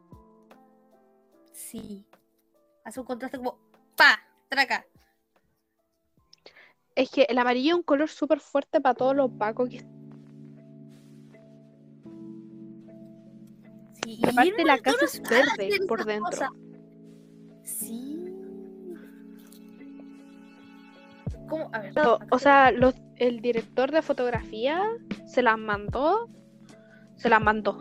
Sí. 1.52 2.04
Hace 2.84 3.00
un 3.00 3.06
contraste 3.06 3.38
como 3.38 3.58
pa, 3.96 4.20
traca. 4.48 4.84
Es 6.94 7.10
que 7.10 7.22
el 7.22 7.38
amarillo 7.38 7.70
es 7.70 7.76
un 7.76 7.82
color 7.82 8.08
súper 8.08 8.40
fuerte 8.40 8.80
para 8.80 8.94
todo 8.94 9.14
lo 9.14 9.24
opaco 9.26 9.66
que 9.66 9.78
Sí, 14.04 14.18
Y 14.20 14.28
aparte 14.28 14.64
la 14.64 14.78
casa 14.78 15.04
es 15.04 15.22
verde 15.22 15.70
por 15.86 16.04
dentro. 16.04 16.48
Sí. 17.62 18.01
¿Cómo? 21.52 21.68
A 21.72 21.80
ver. 21.80 21.92
Pero, 21.94 22.14
acá 22.14 22.26
o 22.30 22.38
sea, 22.38 22.70
los- 22.70 22.94
el 23.16 23.42
director 23.42 23.92
de 23.92 24.00
fotografía 24.00 24.82
se 25.26 25.42
las 25.42 25.58
mandó. 25.58 26.30
Se 27.16 27.28
las 27.28 27.42
mandó. 27.42 27.78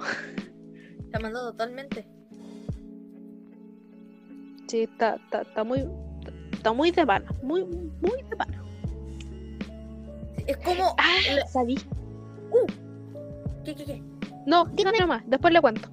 La 1.12 1.20
mandó 1.20 1.52
totalmente. 1.52 2.06
Sí, 4.68 4.82
está, 4.84 5.16
está, 5.16 5.44
está 5.44 5.64
muy. 5.64 5.88
Está 6.52 6.74
muy 6.74 6.92
de 6.92 7.06
pana. 7.06 7.32
Muy, 7.44 7.64
muy 7.64 8.24
de 8.30 8.36
pana. 8.36 8.62
Es 10.48 10.58
como. 10.58 10.94
Ah, 10.98 11.16
la- 11.34 11.48
sabí. 11.48 11.76
¿Qué, 13.64 13.74
qué, 13.74 13.86
qué? 13.86 14.04
No, 14.46 14.66
no, 14.66 14.92
no 15.00 15.08
más. 15.08 15.24
Después 15.28 15.54
le 15.54 15.62
cuento. 15.62 15.90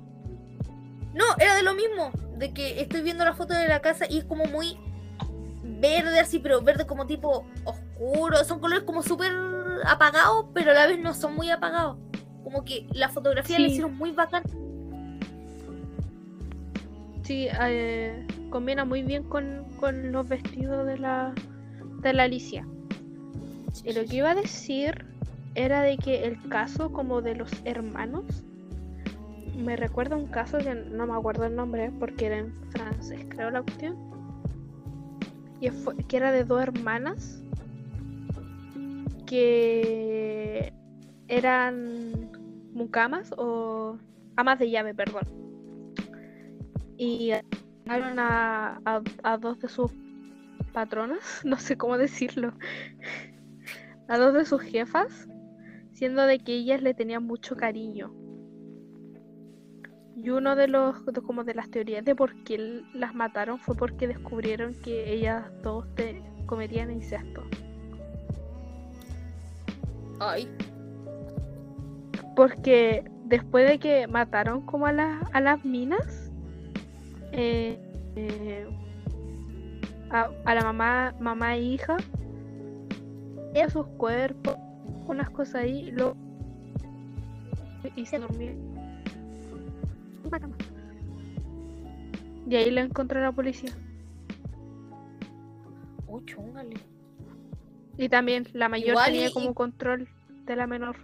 No, 1.14 1.24
era 1.38 1.54
de 1.54 1.62
lo 1.62 1.74
mismo. 1.74 2.10
De 2.38 2.52
que 2.52 2.80
estoy 2.80 3.02
viendo 3.02 3.24
la 3.24 3.34
foto 3.34 3.54
de 3.54 3.68
la 3.68 3.80
casa 3.80 4.06
y 4.10 4.18
es 4.18 4.24
como 4.24 4.46
muy 4.46 4.76
verde 5.80 6.20
así, 6.20 6.38
pero 6.38 6.60
verde 6.62 6.86
como 6.86 7.06
tipo 7.06 7.44
oscuro. 7.64 8.42
Son 8.44 8.60
colores 8.60 8.84
como 8.84 9.02
súper 9.02 9.32
apagados, 9.84 10.46
pero 10.54 10.70
a 10.72 10.74
la 10.74 10.86
vez 10.86 10.98
no 10.98 11.14
son 11.14 11.34
muy 11.34 11.50
apagados. 11.50 11.96
Como 12.44 12.64
que 12.64 12.86
la 12.92 13.08
fotografía 13.08 13.58
la 13.58 13.66
Sí. 13.66 13.72
hicieron 13.72 13.96
muy 13.96 14.12
bacán. 14.12 14.42
Sí, 17.22 17.46
eh, 17.60 18.26
combina 18.50 18.84
muy 18.84 19.02
bien 19.02 19.24
con, 19.24 19.64
con 19.78 20.12
los 20.12 20.26
vestidos 20.28 20.86
de 20.86 20.98
la, 20.98 21.34
de 22.00 22.12
la 22.14 22.22
Alicia. 22.24 22.66
Y 23.84 23.92
lo 23.92 24.04
que 24.04 24.16
iba 24.16 24.30
a 24.30 24.34
decir 24.34 25.04
era 25.54 25.82
de 25.82 25.98
que 25.98 26.24
el 26.24 26.48
caso 26.48 26.90
como 26.90 27.20
de 27.20 27.34
los 27.34 27.50
hermanos 27.64 28.24
me 29.56 29.76
recuerda 29.76 30.14
a 30.14 30.18
un 30.18 30.28
caso 30.28 30.58
que 30.58 30.74
no 30.74 31.06
me 31.06 31.14
acuerdo 31.14 31.44
el 31.44 31.54
nombre 31.56 31.90
porque 31.98 32.26
era 32.26 32.38
en 32.38 32.54
francés, 32.70 33.26
creo 33.28 33.50
la 33.50 33.62
cuestión. 33.62 33.96
Y 35.60 35.70
fue, 35.70 35.96
que 35.96 36.16
era 36.16 36.32
de 36.32 36.44
dos 36.44 36.62
hermanas 36.62 37.42
que 39.26 40.72
eran 41.28 42.30
mucamas 42.72 43.32
o 43.36 43.98
amas 44.36 44.58
de 44.58 44.70
llave, 44.70 44.94
perdón. 44.94 45.24
Y 46.96 47.32
asesinaron 47.32 48.18
a, 48.18 48.80
a, 48.84 49.02
a 49.22 49.36
dos 49.36 49.58
de 49.60 49.68
sus 49.68 49.92
patronas, 50.72 51.40
no 51.44 51.58
sé 51.58 51.76
cómo 51.76 51.98
decirlo, 51.98 52.54
a 54.08 54.18
dos 54.18 54.34
de 54.34 54.44
sus 54.44 54.62
jefas, 54.62 55.28
siendo 55.92 56.22
de 56.22 56.38
que 56.38 56.54
ellas 56.54 56.82
le 56.82 56.94
tenían 56.94 57.24
mucho 57.24 57.56
cariño. 57.56 58.12
Y 60.20 60.30
uno 60.30 60.56
de 60.56 60.68
los, 60.68 61.04
de- 61.06 61.20
como 61.22 61.44
de 61.44 61.54
las 61.54 61.70
teorías 61.70 62.04
de 62.04 62.14
por 62.14 62.34
qué 62.44 62.82
las 62.92 63.14
mataron 63.14 63.58
fue 63.58 63.74
porque 63.76 64.08
descubrieron 64.08 64.74
que 64.82 65.12
ellas 65.12 65.44
dos 65.62 65.86
te 65.94 66.22
cometían 66.46 66.90
incesto. 66.90 67.42
Ay. 70.20 70.48
Porque 72.34 73.08
después 73.26 73.68
de 73.68 73.78
que 73.78 74.06
mataron 74.08 74.62
como 74.62 74.86
a, 74.86 74.92
las 74.92 75.22
a 75.32 75.40
las 75.40 75.64
minas, 75.64 76.32
eh, 77.32 77.78
eh, 78.16 78.66
a, 80.10 80.30
a 80.44 80.54
la 80.54 80.62
mamá, 80.62 81.14
mamá 81.20 81.54
e 81.56 81.62
hija, 81.62 81.96
a 83.64 83.70
sus 83.70 83.86
cuerpos, 83.98 84.56
unas 85.06 85.30
cosas 85.30 85.56
ahí, 85.56 85.88
y 85.88 85.90
luego 85.90 86.16
y 87.96 88.06
se 88.06 88.18
durmieron. 88.18 88.67
Y 92.48 92.56
ahí 92.56 92.70
la 92.70 92.80
encontró 92.82 93.20
la 93.20 93.32
policía. 93.32 93.72
Uy, 96.06 96.24
chúngale. 96.24 96.76
Y 97.98 98.08
también 98.08 98.48
la 98.52 98.68
mayor 98.68 98.90
Igual 98.90 99.12
tenía 99.12 99.28
y- 99.28 99.32
como 99.32 99.54
control 99.54 100.08
de 100.44 100.56
la 100.56 100.66
menor. 100.66 100.96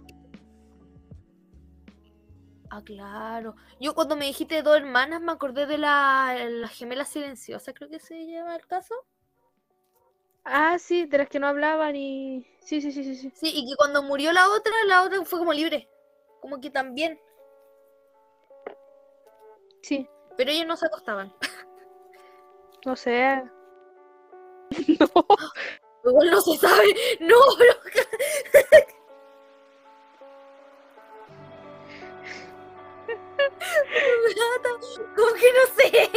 Ah, 2.71 2.81
claro. 2.83 3.55
Yo 3.79 3.93
cuando 3.93 4.15
me 4.15 4.25
dijiste 4.25 4.61
dos 4.63 4.77
hermanas 4.77 5.21
me 5.21 5.31
acordé 5.31 5.65
de 5.67 5.77
la, 5.77 6.35
la 6.49 6.67
gemela 6.67 7.05
silenciosa, 7.05 7.73
creo 7.73 7.89
que 7.89 7.99
se 7.99 8.25
llama 8.25 8.55
el 8.55 8.65
caso. 8.65 8.95
Ah, 10.43 10.77
sí, 10.79 11.05
de 11.05 11.17
las 11.17 11.29
que 11.29 11.39
no 11.39 11.47
hablaban 11.47 11.95
y... 11.95 12.45
Sí, 12.59 12.81
sí, 12.81 12.91
sí, 12.91 13.03
sí, 13.03 13.15
sí. 13.15 13.31
Sí, 13.35 13.51
y 13.53 13.69
que 13.69 13.75
cuando 13.77 14.03
murió 14.03 14.31
la 14.31 14.49
otra, 14.49 14.73
la 14.87 15.03
otra 15.03 15.23
fue 15.25 15.39
como 15.39 15.53
libre. 15.53 15.87
Como 16.41 16.59
que 16.59 16.69
también. 16.69 17.19
Sí, 19.85 20.09
Pero 20.35 20.49
ellos 20.49 20.65
no 20.65 20.75
se 20.75 20.87
acostaban. 20.87 21.31
no 22.85 22.95
sé. 22.95 23.43
Igual 26.05 26.31
no 26.31 26.41
se 26.41 26.57
sabe. 26.57 26.95
No, 27.19 27.35
pero. 27.55 27.73
Como 35.15 35.33
que 35.33 35.53
no 35.53 35.65
sé. 35.75 36.09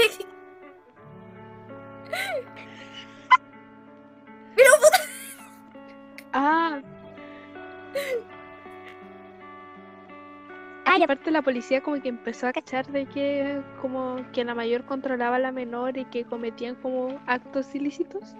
Aparte 11.02 11.30
la 11.30 11.42
policía 11.42 11.80
como 11.82 12.00
que 12.02 12.08
empezó 12.08 12.48
a 12.48 12.52
cachar 12.52 12.86
de 12.88 13.06
que 13.06 13.62
como 13.80 14.16
que 14.32 14.44
la 14.44 14.54
mayor 14.54 14.84
controlaba 14.84 15.36
a 15.36 15.38
la 15.38 15.52
menor 15.52 15.96
y 15.96 16.04
que 16.06 16.24
cometían 16.24 16.74
como 16.76 17.20
actos 17.26 17.74
ilícitos. 17.74 18.36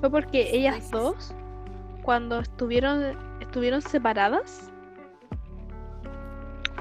Fue 0.00 0.10
porque 0.10 0.50
ellas 0.52 0.90
dos, 0.90 1.34
cuando 2.02 2.40
estuvieron, 2.40 3.16
estuvieron 3.40 3.82
separadas, 3.82 4.72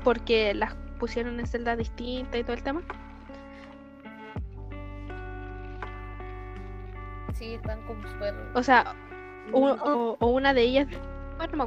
porque 0.03 0.53
las 0.53 0.75
pusieron 0.99 1.39
en 1.39 1.45
celdas 1.45 1.77
distintas 1.77 2.39
y 2.39 2.43
todo 2.43 2.53
el 2.53 2.63
tema, 2.63 2.81
Sí, 7.33 7.55
están 7.55 7.81
como 7.87 8.01
o 8.53 8.61
sea, 8.61 8.95
o 9.51 10.27
una 10.27 10.53
de 10.53 10.61
ellas, 10.61 10.87
bueno, 11.37 11.65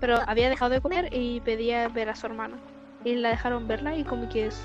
pero 0.00 0.18
había 0.26 0.48
dejado 0.48 0.70
de 0.70 0.80
comer 0.80 1.08
y 1.12 1.40
pedía 1.40 1.88
ver 1.88 2.08
a 2.08 2.14
su 2.14 2.26
hermana. 2.26 2.56
Y 3.04 3.14
la 3.16 3.30
dejaron 3.30 3.68
verla 3.68 3.96
y 3.96 4.04
como 4.04 4.28
que 4.28 4.46
es, 4.46 4.62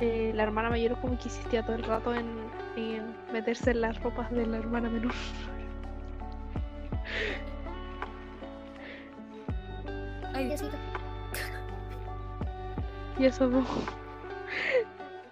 eh, 0.00 0.32
la 0.34 0.42
hermana 0.44 0.70
mayor 0.70 0.98
como 1.00 1.16
que 1.18 1.24
insistía 1.24 1.62
todo 1.62 1.76
el 1.76 1.84
rato 1.84 2.14
en, 2.14 2.26
en 2.76 3.14
meterse 3.32 3.70
en 3.72 3.80
las 3.82 4.00
ropas 4.02 4.30
de 4.30 4.46
la 4.46 4.58
hermana 4.58 4.88
menor. 4.88 5.12
Ay, 10.34 10.46
Diosito. 10.46 10.72
Y 13.18 13.26
eso 13.26 13.46
no. 13.46 13.62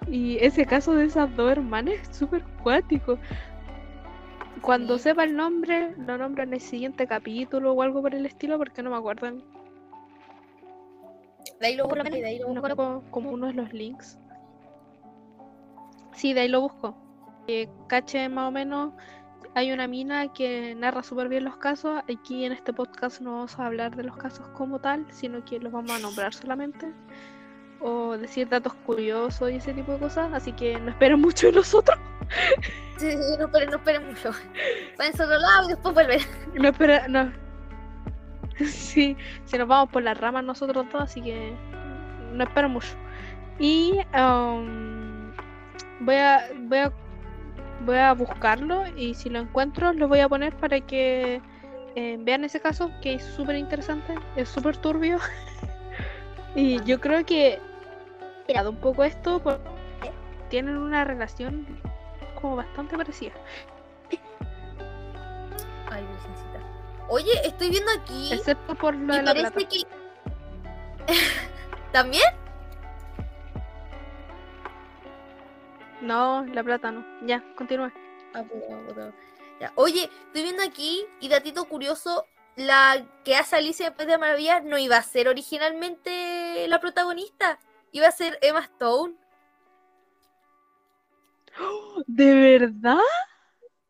Y 0.07 0.39
ese 0.39 0.67
caso 0.67 0.95
de 0.95 1.07
esas 1.07 1.35
dos 1.37 1.53
hermanas 1.53 1.95
es 1.95 2.17
súper 2.17 2.43
cuático. 2.63 3.19
Cuando 4.63 4.99
Sí. 4.99 5.05
sepa 5.05 5.25
el 5.25 5.35
nombre, 5.37 5.95
lo 5.97 6.19
nombro 6.19 6.43
en 6.43 6.53
el 6.53 6.61
siguiente 6.61 7.07
capítulo 7.07 7.73
o 7.73 7.83
algo 7.83 8.03
por 8.03 8.15
el 8.15 8.27
estilo 8.27 8.59
porque 8.59 8.83
no 8.83 8.91
me 8.91 8.97
acuerdan. 8.97 9.43
De 11.61 11.67
ahí 11.67 11.77
lo 11.77 11.85
busco 11.89 12.03
de 12.03 12.25
ahí 12.25 12.39
lo 12.39 12.49
busco. 12.49 13.03
como 13.11 13.31
uno 13.31 13.47
de 13.49 13.55
los 13.55 13.73
links. 13.73 14.19
Sí, 16.15 16.33
de 16.33 16.41
ahí 16.43 16.49
lo 16.49 16.61
busco. 16.63 16.95
Que 17.47 17.69
caché 17.89 18.29
más 18.29 18.49
o 18.49 18.51
menos. 18.51 18.93
Hay 19.55 19.73
una 19.73 19.89
mina 19.89 20.33
que 20.33 20.75
narra 20.77 21.03
súper 21.03 21.29
bien 21.29 21.45
los 21.45 21.57
casos. 21.57 22.03
Aquí 22.13 22.45
en 22.45 22.53
este 22.53 22.73
podcast 22.73 23.21
no 23.21 23.33
vamos 23.33 23.59
a 23.59 23.67
hablar 23.67 23.97
de 23.97 24.05
los 24.05 24.17
casos 24.17 24.47
como 24.49 24.79
tal, 24.79 25.07
sino 25.11 25.45
que 25.45 25.59
los 25.59 25.73
vamos 25.73 25.91
a 25.93 25.99
nombrar 25.99 26.33
solamente. 26.33 26.93
O 27.81 28.16
decir 28.16 28.49
datos 28.49 28.74
curiosos 28.87 29.51
y 29.51 29.57
ese 29.57 29.72
tipo 29.72 29.93
de 29.93 29.99
cosas. 29.99 30.33
Así 30.33 30.53
que 30.53 30.78
no 30.78 30.91
esperen 30.91 31.20
mucho 31.20 31.47
de 31.47 31.53
nosotros. 31.55 31.99
Sí, 32.97 33.11
sí, 33.12 33.37
no 33.39 33.47
esperen, 33.47 33.70
no 33.70 33.76
esperen 33.78 34.07
mucho. 34.09 34.31
Váyanse 34.99 35.22
a 35.22 35.24
otro 35.24 35.39
lado 35.39 35.64
y 35.64 35.68
después 35.68 35.95
vuelven. 35.95 36.20
No 36.53 36.68
esperen, 36.68 37.11
no. 37.11 37.33
Sí, 38.66 39.16
si 39.47 39.57
nos 39.57 39.66
vamos 39.66 39.91
por 39.91 40.03
las 40.03 40.20
ramas 40.20 40.45
nosotros 40.45 40.85
dos, 40.93 41.03
así 41.03 41.22
que 41.22 41.55
no 42.35 42.45
espero 42.45 42.68
mucho. 42.68 42.95
Y 43.59 43.99
um, 44.14 45.33
voy 46.01 46.16
a 46.16 46.51
voy 46.55 46.78
a 46.78 46.93
voy 47.85 47.97
a 47.97 48.12
buscarlo 48.12 48.85
y 48.97 49.14
si 49.14 49.31
lo 49.31 49.39
encuentro 49.39 49.93
lo 49.93 50.09
voy 50.09 50.20
a 50.20 50.28
poner 50.28 50.55
para 50.57 50.81
que 50.81 51.41
eh, 51.97 52.16
vean 52.20 52.45
ese 52.45 52.61
caso 52.61 52.91
que 53.03 53.14
es 53.14 53.24
súper 53.24 53.57
interesante, 53.57 54.14
es 54.37 54.49
súper 54.49 54.76
turbio 54.76 55.18
Y 56.55 56.83
yo 56.85 57.01
creo 57.01 57.24
que 57.24 57.61
he 58.53 58.68
un 58.68 58.76
poco 58.76 59.05
esto 59.05 59.40
porque 59.42 59.61
tienen 60.48 60.76
una 60.76 61.05
relación 61.05 61.66
como 62.40 62.57
bastante 62.57 62.96
parecida. 62.96 63.32
Ay, 65.90 66.05
virgencita. 66.07 66.61
Oye, 67.09 67.32
estoy 67.44 67.70
viendo 67.70 67.90
aquí. 67.92 68.32
Excepto 68.32 68.74
por 68.74 68.94
lo 68.94 69.14
y 69.14 69.16
de 69.16 69.22
la 69.22 69.32
parece 69.32 69.51
plata. 69.53 69.68
que. 69.68 69.82
¿También? 71.92 72.24
No, 76.01 76.44
la 76.46 76.62
plata 76.62 76.90
no. 76.90 77.05
Ya, 77.26 77.42
continúa. 77.57 77.92
Ah, 78.34 78.42
puta. 78.42 79.12
Ya. 79.61 79.72
Oye, 79.74 80.05
estoy 80.26 80.42
viendo 80.42 80.62
aquí, 80.62 81.05
y 81.20 81.28
datito 81.28 81.64
curioso, 81.66 82.26
la 82.57 83.05
que 83.24 83.36
hace 83.36 83.57
Alicia 83.57 83.86
después 83.86 84.09
de 84.09 84.16
Maravillas 84.16 84.64
no 84.64 84.78
iba 84.78 84.96
a 84.96 85.03
ser 85.03 85.28
originalmente 85.28 86.66
la 86.68 86.80
protagonista. 86.80 87.59
Iba 87.93 88.09
a 88.09 88.12
ser 88.12 88.38
Emma 88.43 88.61
Stone. 88.61 89.14
¿De 92.07 92.34
verdad? 92.34 92.99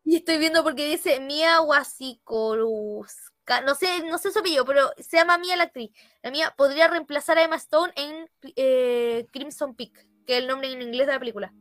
Y 0.03 0.17
estoy 0.17 0.39
viendo 0.39 0.63
porque 0.63 0.89
dice 0.89 1.19
Mia 1.19 1.61
Wasikowska. 1.61 3.61
No 3.61 3.75
sé, 3.75 4.03
no 4.09 4.17
sé 4.17 4.31
su 4.31 4.39
apellido, 4.39 4.65
pero 4.65 4.91
se 4.97 5.17
llama 5.17 5.37
Mia 5.37 5.55
la 5.55 5.63
actriz. 5.63 5.91
La 6.21 6.31
Mia 6.31 6.53
podría 6.57 6.87
reemplazar 6.87 7.37
a 7.37 7.43
Emma 7.43 7.57
Stone 7.57 7.93
en 7.95 8.29
eh, 8.55 9.27
Crimson 9.31 9.75
Peak, 9.75 10.07
que 10.25 10.37
es 10.37 10.41
el 10.41 10.47
nombre 10.47 10.71
en 10.71 10.81
inglés 10.81 11.07
de 11.07 11.13
la 11.13 11.19
película. 11.19 11.53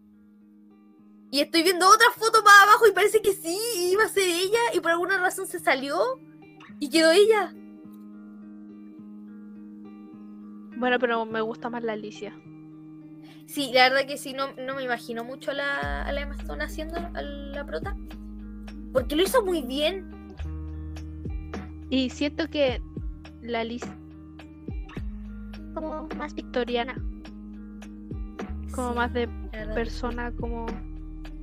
Y 1.30 1.40
estoy 1.40 1.62
viendo 1.62 1.88
otra 1.88 2.10
foto 2.16 2.42
más 2.42 2.62
abajo 2.62 2.88
y 2.88 2.92
parece 2.92 3.22
que 3.22 3.32
sí, 3.32 3.56
iba 3.92 4.04
a 4.04 4.08
ser 4.08 4.24
ella 4.24 4.58
y 4.74 4.80
por 4.80 4.90
alguna 4.90 5.18
razón 5.18 5.46
se 5.46 5.60
salió 5.60 6.18
y 6.80 6.90
quedó 6.90 7.12
ella. 7.12 7.54
Bueno, 10.80 10.98
pero 10.98 11.26
me 11.26 11.42
gusta 11.42 11.68
más 11.68 11.84
la 11.84 11.92
Alicia. 11.92 12.32
Sí, 13.44 13.70
la 13.74 13.90
verdad 13.90 14.06
que 14.06 14.16
sí, 14.16 14.32
no, 14.32 14.54
no 14.56 14.76
me 14.76 14.82
imagino 14.82 15.24
mucho 15.24 15.50
a 15.50 15.54
la, 15.54 16.02
a 16.04 16.10
la 16.10 16.22
Emma 16.22 16.34
Stone 16.36 16.64
haciendo 16.64 16.96
a 16.96 17.20
la 17.20 17.66
prota. 17.66 17.94
Porque 18.90 19.14
lo 19.14 19.22
hizo 19.22 19.44
muy 19.44 19.60
bien. 19.60 20.34
Y 21.90 22.08
siento 22.08 22.48
que 22.48 22.80
la 23.42 23.60
Alicia 23.60 23.94
como 25.74 26.08
más 26.16 26.34
victoriana, 26.34 26.94
como 28.72 28.88
Sí, 28.88 28.96
más 28.96 29.12
de 29.12 29.28
persona 29.74 30.32
como 30.32 30.64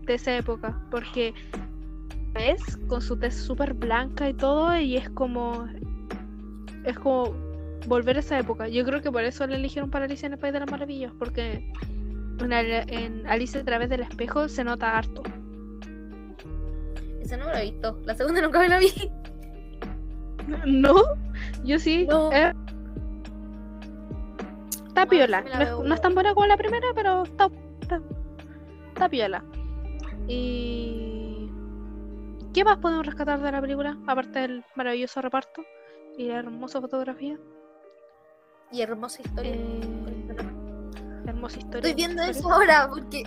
de 0.05 0.15
esa 0.15 0.35
época, 0.35 0.81
porque 0.89 1.35
es 2.33 2.77
con 2.87 3.03
su 3.03 3.15
tez 3.17 3.35
súper 3.35 3.75
blanca 3.75 4.29
y 4.29 4.33
todo 4.33 4.75
y 4.79 4.97
es 4.97 5.09
como 5.11 5.67
es 6.85 6.97
como 6.97 7.46
volver 7.87 8.17
a 8.17 8.19
esa 8.19 8.37
época. 8.37 8.67
Yo 8.67 8.83
creo 8.85 9.01
que 9.01 9.11
por 9.11 9.23
eso 9.23 9.47
la 9.47 9.55
eligieron 9.55 9.89
para 9.89 10.05
Alicia 10.05 10.27
en 10.27 10.33
el 10.33 10.39
País 10.39 10.53
de 10.53 10.59
las 10.59 10.69
Maravillas, 10.69 11.13
porque 11.17 11.71
en, 12.39 12.53
en 12.53 13.27
Alicia 13.27 13.61
a 13.61 13.65
través 13.65 13.89
del 13.89 14.01
espejo 14.01 14.47
se 14.47 14.63
nota 14.63 14.97
harto. 14.97 15.23
Esa 17.21 17.37
no 17.37 17.45
me 17.45 17.53
la 17.53 17.61
he 17.63 17.71
visto. 17.71 17.99
La 18.05 18.15
segunda 18.15 18.41
nunca 18.41 18.59
me 18.59 18.69
la 18.69 18.79
vi. 18.79 18.91
¿No? 20.65 20.95
Yo 21.63 21.79
sí. 21.79 22.05
No. 22.07 22.31
eh, 22.31 22.53
Está 24.87 25.05
Bueno, 25.05 25.09
piola. 25.09 25.43
sí 25.43 25.49
No 25.59 25.83
no 25.83 25.93
es 25.93 26.01
tan 26.01 26.13
buena 26.13 26.33
como 26.33 26.47
la 26.47 26.57
primera, 26.57 26.87
pero 26.95 27.23
está, 27.23 27.49
está, 27.81 28.01
está 28.89 29.09
piola. 29.09 29.43
Y... 30.27 31.49
¿Qué 32.53 32.63
más 32.63 32.77
podemos 32.77 33.05
rescatar 33.05 33.41
de 33.41 33.51
la 33.51 33.61
película? 33.61 33.97
Aparte 34.07 34.39
del 34.39 34.65
maravilloso 34.75 35.21
reparto 35.21 35.63
y 36.17 36.27
la 36.29 36.39
hermosa 36.39 36.81
fotografía. 36.81 37.37
Y 38.71 38.81
hermosa 38.81 39.21
historia. 39.21 39.53
Eh, 39.53 40.27
hermosa 41.25 41.59
historia. 41.59 41.89
Estoy 41.89 41.93
viendo 41.93 42.21
historia. 42.23 42.39
eso 42.39 42.51
ahora 42.51 42.87
porque 42.89 43.23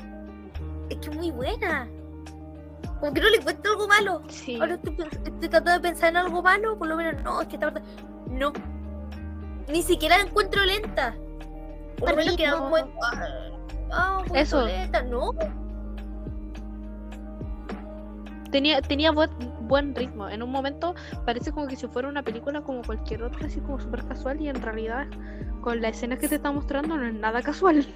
es 0.91 0.97
que 0.99 1.11
es 1.11 1.17
muy 1.17 1.31
buena. 1.31 1.89
Como 3.01 3.15
que 3.15 3.21
no 3.21 3.31
le 3.31 3.37
encuentro 3.39 3.73
algo 3.73 3.89
malo. 3.89 4.23
Sí. 4.29 4.59
Ahora 4.61 4.75
estoy, 4.75 4.97
estoy 5.01 5.49
tratando 5.49 5.73
de 5.73 5.81
pensar 5.81 6.11
en 6.11 6.17
algo 6.19 6.43
malo, 6.43 6.77
por 6.79 6.89
lo 6.89 6.97
menos 6.97 7.23
no, 7.23 7.41
es 7.41 7.49
que 7.49 7.55
esta 7.57 7.73
parte. 7.73 7.89
No. 8.29 8.53
Ni 9.69 9.83
siquiera 9.83 10.19
la 10.19 10.25
encuentro 10.25 10.65
lenta. 10.65 11.15
Por 11.99 12.11
lo 12.11 12.17
menos 12.17 12.37
que 12.37 12.45
en 12.45 12.51
algún 12.51 12.73
Ritmo. 12.75 12.79
momento. 12.79 12.99
Ah, 13.05 13.29
ah, 13.93 14.19
un 14.19 14.25
poquito 14.25 14.41
Eso. 14.41 14.67
lenta, 14.67 15.03
no. 15.03 15.31
Tenía, 18.51 18.81
tenía 18.83 19.13
buen, 19.13 19.31
buen 19.63 19.95
ritmo. 19.95 20.29
En 20.29 20.43
un 20.43 20.51
momento 20.51 20.95
parece 21.25 21.53
como 21.53 21.67
que 21.69 21.77
si 21.77 21.87
fuera 21.89 22.09
una 22.09 22.23
película 22.23 22.61
como 22.63 22.83
cualquier 22.83 23.23
otra, 23.23 23.47
así 23.47 23.61
como 23.61 23.81
súper 23.81 24.05
casual, 24.07 24.41
y 24.41 24.49
en 24.49 24.61
realidad 24.61 25.07
con 25.61 25.81
la 25.81 25.89
escena 25.89 26.17
que 26.17 26.29
te 26.29 26.37
está 26.37 26.51
mostrando 26.53 26.97
no 26.97 27.07
es 27.07 27.15
nada 27.15 27.43
casual. 27.43 27.87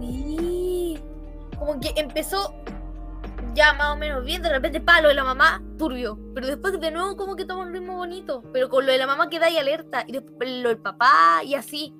Sí. 0.00 0.98
Como 1.58 1.80
que 1.80 1.92
empezó 1.96 2.54
ya 3.54 3.72
más 3.74 3.92
o 3.92 3.96
menos 3.96 4.24
bien, 4.24 4.42
de 4.42 4.50
repente 4.50 4.80
palo 4.80 5.08
de 5.08 5.14
la 5.14 5.24
mamá, 5.24 5.62
turbio. 5.78 6.18
Pero 6.34 6.46
después 6.46 6.78
de 6.80 6.90
nuevo 6.90 7.16
como 7.16 7.36
que 7.36 7.44
toma 7.44 7.62
un 7.64 7.72
ritmo 7.72 7.96
bonito. 7.96 8.42
Pero 8.52 8.68
con 8.68 8.84
lo 8.86 8.92
de 8.92 8.98
la 8.98 9.06
mamá 9.06 9.28
queda 9.30 9.46
ahí 9.46 9.56
alerta. 9.56 10.04
Y 10.06 10.12
después 10.12 10.48
lo 10.62 10.68
del 10.68 10.78
papá 10.78 11.42
y 11.44 11.54
así. 11.54 11.94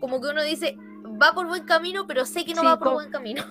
Como 0.00 0.20
que 0.20 0.28
uno 0.28 0.42
dice, 0.42 0.76
va 1.20 1.32
por 1.32 1.46
buen 1.46 1.64
camino, 1.64 2.06
pero 2.06 2.26
sé 2.26 2.44
que 2.44 2.52
no 2.54 2.60
Sí, 2.60 2.66
va 2.66 2.78
por 2.78 2.88
co- 2.88 2.94
buen 2.94 3.10
camino. 3.10 3.42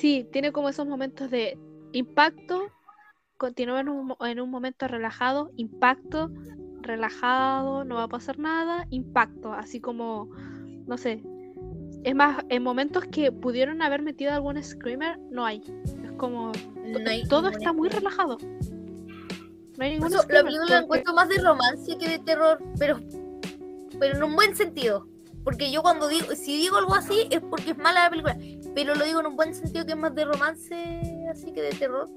Sí, 0.00 0.26
tiene 0.32 0.50
como 0.50 0.70
esos 0.70 0.86
momentos 0.86 1.30
de 1.30 1.58
impacto, 1.92 2.72
continúa 3.36 3.80
en 3.80 3.90
un, 3.90 4.14
en 4.20 4.40
un 4.40 4.48
momento 4.48 4.88
relajado, 4.88 5.50
impacto, 5.56 6.30
relajado, 6.80 7.84
no 7.84 7.96
va 7.96 8.04
a 8.04 8.08
pasar 8.08 8.38
nada, 8.38 8.86
impacto, 8.88 9.52
así 9.52 9.78
como, 9.78 10.30
no 10.86 10.96
sé. 10.96 11.22
Es 12.02 12.14
más, 12.14 12.42
en 12.48 12.62
momentos 12.62 13.04
que 13.12 13.30
pudieron 13.30 13.82
haber 13.82 14.00
metido 14.00 14.32
algún 14.32 14.62
screamer, 14.64 15.18
no 15.30 15.44
hay. 15.44 15.60
Es 16.02 16.12
como, 16.12 16.50
No 16.76 17.10
hay 17.10 17.24
todo 17.24 17.50
está 17.50 17.74
muy 17.74 17.90
relajado. 17.90 18.38
No 19.76 19.84
hay 19.84 19.90
ningún 19.90 20.14
eso, 20.14 20.24
la 20.30 20.42
película 20.42 20.66
la 20.66 20.78
encuentro 20.78 21.12
más 21.12 21.28
de 21.28 21.42
romance 21.42 21.98
que 21.98 22.08
de 22.08 22.18
terror, 22.20 22.58
pero, 22.78 23.00
pero 23.98 24.16
en 24.16 24.22
un 24.22 24.34
buen 24.34 24.56
sentido. 24.56 25.06
Porque 25.44 25.70
yo 25.70 25.82
cuando 25.82 26.08
digo, 26.08 26.34
si 26.34 26.56
digo 26.56 26.76
algo 26.76 26.94
así 26.94 27.26
es 27.30 27.40
porque 27.40 27.72
es 27.72 27.78
mala 27.78 28.04
la 28.04 28.10
película, 28.10 28.36
pero 28.74 28.94
lo 28.94 29.04
digo 29.04 29.20
en 29.20 29.26
un 29.26 29.36
buen 29.36 29.54
sentido 29.54 29.84
que 29.86 29.92
es 29.92 29.98
más 29.98 30.14
de 30.14 30.24
romance 30.24 31.26
así 31.30 31.52
que 31.52 31.62
de 31.62 31.70
terror. 31.70 32.08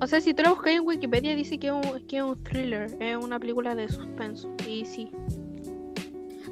O 0.00 0.06
sea, 0.06 0.20
si 0.20 0.32
tú 0.32 0.42
lo 0.44 0.50
buscas 0.50 0.74
en 0.74 0.86
Wikipedia 0.86 1.34
dice 1.34 1.58
que 1.58 1.66
es 1.68 1.72
un, 1.72 2.00
que 2.06 2.18
es 2.18 2.22
un 2.22 2.36
thriller, 2.42 2.96
es 3.00 3.16
una 3.16 3.38
película 3.40 3.74
de 3.74 3.88
suspenso. 3.88 4.48
Y 4.68 4.84
sí, 4.84 5.10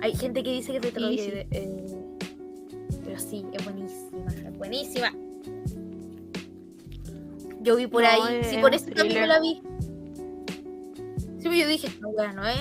Hay 0.03 0.15
gente 0.17 0.43
que 0.43 0.51
dice 0.53 0.73
que 0.73 0.79
es 0.79 0.83
de 0.83 0.91
terror, 0.93 1.11
sí. 1.11 1.31
de- 1.31 1.47
eh, 1.53 1.87
pero 3.05 3.19
sí, 3.21 3.45
es 3.53 3.65
buenísima, 3.65 4.27
es 4.49 4.59
buenísima. 4.59 5.13
Yo 7.63 7.77
vi 7.77 7.87
por 7.87 8.03
No, 8.03 8.09
ahí, 8.09 8.37
es 8.41 8.47
sí, 8.49 8.57
por 8.59 8.71
un 8.71 8.75
eso 8.75 8.85
también 8.87 9.07
me 9.09 9.13
thriller. 9.15 9.29
la 9.29 9.41
vi. 9.41 9.61
Sí, 11.39 11.43
pero 11.45 11.55
yo 11.55 11.67
dije, 11.69 11.89
no, 12.01 12.09
weá, 12.11 12.33
no 12.33 12.47
es, 12.47 12.59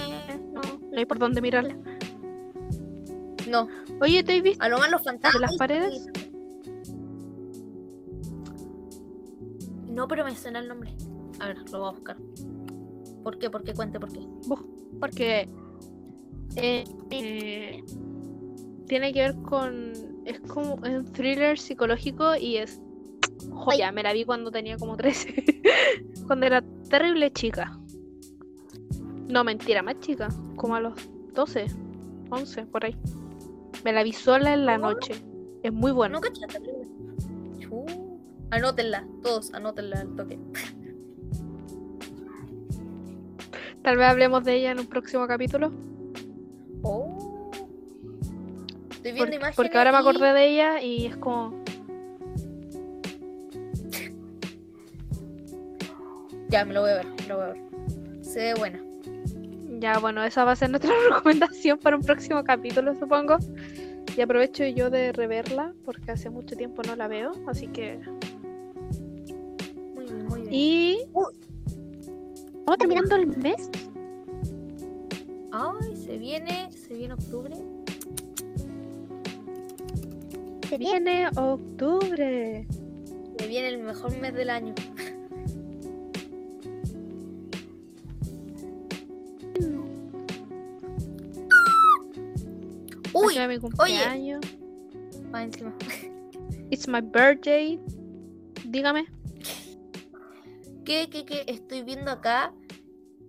no, 0.53 0.61
no 0.61 0.97
hay 0.97 1.05
por 1.05 1.17
dónde 1.19 1.41
mirarla. 1.41 1.75
no, 3.49 3.67
Oye, 4.01 4.23
¿te 4.23 4.37
has 4.37 4.43
visto 4.43 4.63
a 4.63 4.69
lo 4.69 4.77
más 4.77 4.91
los 4.91 5.03
fantasmas. 5.03 5.41
las 5.41 5.57
paredes? 5.57 6.07
No, 9.89 10.07
pero 10.07 10.25
me 10.25 10.35
suena 10.35 10.59
el 10.59 10.67
nombre. 10.67 10.93
A 11.39 11.47
ver, 11.47 11.57
lo 11.71 11.79
voy 11.79 11.87
a 11.87 11.91
buscar. 11.91 12.17
¿Por 13.23 13.39
qué? 13.39 13.49
¿Por 13.49 13.63
qué? 13.63 13.73
Cuente, 13.73 13.99
¿por 13.99 14.11
qué? 14.11 14.19
Porque 14.99 15.47
eh, 16.57 16.83
eh, 17.11 17.83
tiene 18.87 19.13
que 19.13 19.21
ver 19.21 19.35
con. 19.41 19.93
Es 20.25 20.39
como 20.41 20.83
es 20.85 20.97
un 20.97 21.05
thriller 21.05 21.57
psicológico 21.57 22.35
y 22.35 22.57
es. 22.57 22.81
Joya, 23.49 23.91
me 23.91 24.03
la 24.03 24.11
vi 24.11 24.25
cuando 24.25 24.51
tenía 24.51 24.77
como 24.77 24.97
13. 24.97 25.61
cuando 26.27 26.45
era 26.45 26.61
terrible 26.89 27.31
chica. 27.31 27.79
No, 29.29 29.43
mentira, 29.43 29.81
más 29.81 29.99
chica. 29.99 30.27
Como 30.55 30.75
a 30.75 30.81
los 30.81 30.93
12, 31.33 31.67
11, 32.29 32.65
por 32.65 32.85
ahí. 32.85 32.95
Me 33.83 33.93
la 33.93 34.03
vi 34.03 34.13
sola 34.13 34.53
en 34.53 34.65
la 34.65 34.77
noche. 34.77 35.13
Es 35.63 35.73
muy 35.73 35.91
bueno. 35.91 36.19
¿No. 36.19 37.85
Anótenla, 38.51 39.05
todos, 39.21 39.53
anótenla 39.53 40.01
al 40.01 40.15
toque. 40.15 40.39
Tal 43.83 43.97
vez 43.97 44.07
hablemos 44.07 44.43
de 44.43 44.55
ella 44.55 44.71
en 44.71 44.79
un 44.79 44.87
próximo 44.87 45.27
capítulo. 45.27 45.71
Oh. 46.81 47.51
Estoy 48.91 49.11
viendo 49.11 49.19
Porque, 49.19 49.35
imágenes. 49.35 49.55
porque 49.55 49.77
ahora 49.77 49.91
me 49.91 49.97
acordé 49.97 50.33
de 50.33 50.47
ella 50.47 50.81
y 50.81 51.05
es 51.07 51.17
como. 51.17 51.63
Ya, 56.49 56.63
me 56.65 56.73
lo 56.73 56.81
voy 56.81 56.91
a 56.91 56.95
ver, 56.95 57.05
me 57.05 57.27
lo 57.27 57.35
voy 57.37 57.45
a 57.45 57.47
ver. 57.49 57.61
Se 58.21 58.39
ve 58.39 58.53
buena. 58.55 58.84
Ya, 59.85 59.99
bueno, 59.99 60.23
esa 60.23 60.43
va 60.45 60.53
a 60.53 60.55
ser 60.55 60.69
nuestra 60.71 60.91
recomendación 61.11 61.77
para 61.77 61.95
un 61.95 62.01
próximo 62.01 62.43
capítulo, 62.43 62.95
supongo. 62.95 63.37
Y 64.17 64.21
aprovecho 64.21 64.65
yo 64.65 64.89
de 64.89 65.11
reverla 65.11 65.75
porque 65.85 66.11
hace 66.11 66.31
mucho 66.31 66.55
tiempo 66.55 66.81
no 66.81 66.95
la 66.95 67.07
veo, 67.07 67.33
así 67.45 67.67
que. 67.67 67.99
Muy 69.93 70.05
bien, 70.05 70.25
muy 70.25 70.41
bien. 70.41 70.51
Y. 70.51 70.97
Uy. 71.13 71.33
Vamos 72.65 72.79
terminando 72.79 73.15
el 73.15 73.27
mes. 73.27 73.69
Ay, 75.51 75.95
se 75.95 76.17
viene, 76.17 76.71
se 76.71 76.95
viene 76.95 77.13
octubre. 77.13 77.55
Se 80.67 80.79
viene. 80.79 81.27
Viene 81.27 81.27
octubre. 81.35 82.67
Se 83.37 83.47
viene 83.47 83.67
el 83.67 83.83
mejor 83.83 84.17
mes 84.17 84.33
del 84.33 84.49
año. 84.49 84.73
Uy, 93.25 93.47
mi 93.47 93.59
cumpleaños. 93.59 94.41
va 95.33 95.43
encima. 95.43 95.73
It's 96.71 96.87
my 96.87 97.01
birthday. 97.01 97.79
Dígame. 98.65 99.05
¿Qué, 100.85 101.09
qué, 101.09 101.25
qué 101.25 101.45
estoy 101.47 101.83
viendo 101.83 102.11
acá? 102.11 102.53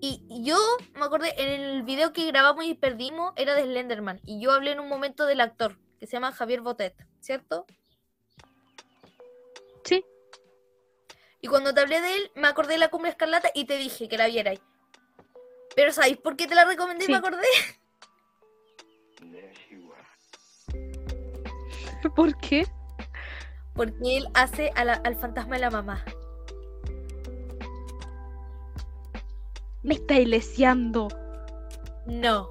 Y 0.01 0.23
yo 0.45 0.59
me 0.95 1.05
acordé, 1.07 1.33
en 1.43 1.49
el 1.61 1.83
video 1.83 2.13
que 2.13 2.27
grabamos 2.27 2.65
y 2.67 2.75
perdimos 2.75 3.33
era 3.37 3.55
de 3.55 3.63
Slenderman. 3.63 4.21
Y 4.27 4.41
yo 4.41 4.53
hablé 4.53 4.73
en 4.73 4.81
un 4.81 4.89
momento 4.89 5.25
del 5.27 5.41
actor, 5.41 5.79
que 5.99 6.07
se 6.07 6.13
llama 6.13 6.33
Javier 6.33 6.61
Botet, 6.61 6.95
¿cierto? 7.21 7.65
Sí. 9.85 10.05
Y 11.41 11.49
cuando 11.49 11.73
te 11.73 11.81
hablé 11.81 12.01
de 12.03 12.15
él, 12.15 12.31
me 12.35 12.47
acordé 12.49 12.75
de 12.75 12.79
la 12.79 12.89
cumbre 12.89 13.11
escarlata 13.11 13.51
y 13.55 13.65
te 13.65 13.79
dije 13.79 14.09
que 14.09 14.19
la 14.19 14.27
vierais. 14.27 14.61
Pero 15.75 15.93
¿sabéis 15.93 16.19
por 16.19 16.37
qué 16.37 16.47
te 16.47 16.55
la 16.55 16.65
recomendé 16.67 17.05
y 17.05 17.07
Sí. 17.07 17.13
me 17.13 17.19
acordé? 17.19 17.47
¿Por 22.15 22.37
qué? 22.39 22.67
Porque 23.75 24.17
él 24.17 24.29
hace 24.35 24.71
a 24.75 24.85
la- 24.85 24.95
al 25.05 25.17
fantasma 25.17 25.57
de 25.57 25.61
la 25.63 25.71
mamá. 25.71 26.03
Me 29.83 29.95
está 29.95 30.15
ileseando. 30.15 31.09
No. 32.07 32.49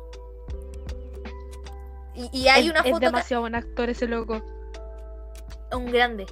Y, 2.13 2.29
y 2.31 2.47
hay 2.47 2.65
es, 2.65 2.71
una 2.71 2.79
es 2.81 2.85
foto, 2.85 2.99
ta- 3.01 3.05
demasiado 3.07 3.41
buen 3.41 3.55
actor 3.55 3.89
ese 3.89 4.07
loco. 4.07 4.41
un 5.73 5.85
grande. 5.87 6.25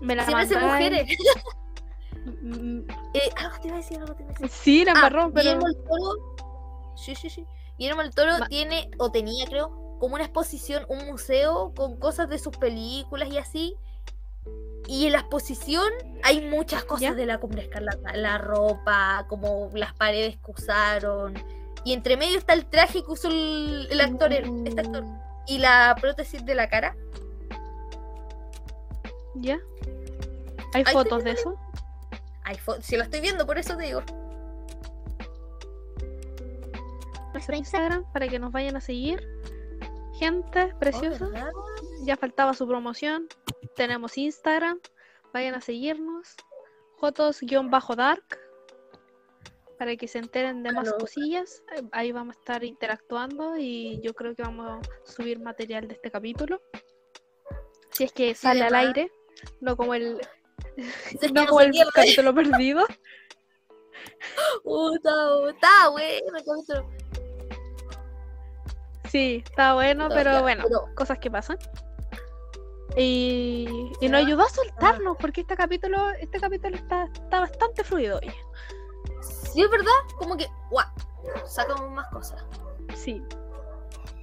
Me 0.00 0.14
la 0.16 0.24
Siempre 0.24 0.46
mandáis. 0.56 0.90
mujeres. 0.90 1.18
Eh, 3.14 3.30
algo 3.36 3.56
te 3.60 3.68
iba 3.68 3.76
a 3.76 3.80
decir, 3.80 3.98
algo 3.98 4.14
te 4.14 4.22
iba 4.24 4.30
a 4.30 4.34
decir. 4.34 4.48
Sí, 4.48 4.84
la 4.84 4.92
Ah, 4.92 4.94
embarró, 4.96 5.32
pero. 5.32 5.42
Guillermo 5.42 5.66
el 5.68 5.76
Toro. 5.76 6.94
Sí, 6.96 7.14
sí, 7.14 7.30
sí. 7.30 7.44
Guillermo 7.78 8.02
el 8.02 8.10
Toro 8.14 8.38
Ma- 8.38 8.48
tiene, 8.48 8.90
o 8.98 9.10
tenía, 9.12 9.46
creo, 9.46 9.85
como 9.98 10.14
una 10.14 10.24
exposición, 10.24 10.84
un 10.88 11.06
museo 11.06 11.72
con 11.74 11.96
cosas 11.98 12.28
de 12.28 12.38
sus 12.38 12.56
películas 12.56 13.28
y 13.30 13.38
así. 13.38 13.76
Y 14.88 15.06
en 15.06 15.12
la 15.12 15.18
exposición 15.20 15.90
hay 16.22 16.40
muchas 16.48 16.84
cosas 16.84 17.00
¿Ya? 17.02 17.14
de 17.14 17.26
la 17.26 17.38
cumbre 17.38 17.62
escarlata. 17.62 18.14
La 18.14 18.38
ropa, 18.38 19.26
como 19.28 19.70
las 19.74 19.92
paredes 19.94 20.36
que 20.44 20.52
usaron. 20.52 21.34
Y 21.84 21.92
entre 21.92 22.16
medio 22.16 22.38
está 22.38 22.52
el 22.52 22.66
traje 22.66 23.02
que 23.04 23.10
usó 23.10 23.28
el, 23.28 23.88
el 23.90 24.00
actor, 24.00 24.32
el- 24.32 24.66
este 24.66 24.80
actor. 24.80 25.04
Y 25.48 25.58
la 25.58 25.96
prótesis 26.00 26.44
de 26.44 26.54
la 26.54 26.68
cara. 26.68 26.96
¿Ya? 29.34 29.58
¿Hay 30.72 30.84
fotos 30.84 31.24
de 31.24 31.32
eso? 31.32 31.56
Ay, 32.44 32.56
fo- 32.56 32.80
si 32.80 32.96
la 32.96 33.04
estoy 33.04 33.20
viendo, 33.20 33.44
por 33.46 33.58
eso 33.58 33.76
te 33.76 33.84
digo. 33.84 34.02
Nuestro 37.32 37.56
Instagram 37.56 38.04
para 38.12 38.28
que 38.28 38.38
nos 38.38 38.52
vayan 38.52 38.76
a 38.76 38.80
seguir. 38.80 39.28
Gente 40.18 40.74
preciosa. 40.78 41.28
Oh, 41.54 42.04
ya 42.04 42.16
faltaba 42.16 42.54
su 42.54 42.66
promoción. 42.66 43.28
Tenemos 43.74 44.16
Instagram. 44.16 44.80
Vayan 45.32 45.54
a 45.54 45.60
seguirnos. 45.60 46.34
Jotos-dark. 46.96 48.24
Para 49.78 49.94
que 49.96 50.08
se 50.08 50.18
enteren 50.18 50.62
de 50.62 50.72
más 50.72 50.90
cosillas. 50.94 51.62
Ahí 51.92 52.12
vamos 52.12 52.36
a 52.36 52.38
estar 52.38 52.64
interactuando. 52.64 53.58
Y 53.58 54.00
yo 54.02 54.14
creo 54.14 54.34
que 54.34 54.42
vamos 54.42 54.66
a 54.66 54.80
subir 55.04 55.38
material 55.38 55.86
de 55.86 55.94
este 55.94 56.10
capítulo. 56.10 56.62
Si 57.90 58.04
es 58.04 58.12
que 58.12 58.34
sale 58.34 58.62
al 58.62 58.74
aire. 58.74 59.12
No 59.60 59.76
como 59.76 59.94
el. 59.94 60.20
No 61.32 61.46
como 61.46 61.60
el 61.60 61.72
capítulo 61.92 62.34
perdido. 62.34 62.86
Bueno 64.64 65.00
el 66.34 66.44
capítulo. 66.44 66.88
Sí, 69.16 69.42
está 69.46 69.72
bueno, 69.72 70.10
Ya, 70.10 70.14
pero 70.14 70.42
bueno, 70.42 70.64
pero- 70.64 70.94
cosas 70.94 71.18
que 71.18 71.30
pasan. 71.30 71.56
Y, 72.98 73.90
y 74.02 74.08
nos 74.10 74.20
ayudó 74.26 74.42
a 74.42 74.48
soltarnos, 74.50 75.16
porque 75.18 75.40
este 75.40 75.56
capítulo, 75.56 76.10
este 76.20 76.38
capítulo 76.38 76.76
está, 76.76 77.04
está 77.04 77.40
bastante 77.40 77.82
fluido 77.82 78.18
hoy. 78.18 78.30
Sí, 79.22 79.62
es 79.62 79.70
verdad, 79.70 79.90
como 80.18 80.36
que, 80.36 80.46
guau, 80.70 80.86
sacamos 81.46 81.90
más 81.92 82.06
cosas. 82.08 82.44
Sí. 82.94 83.22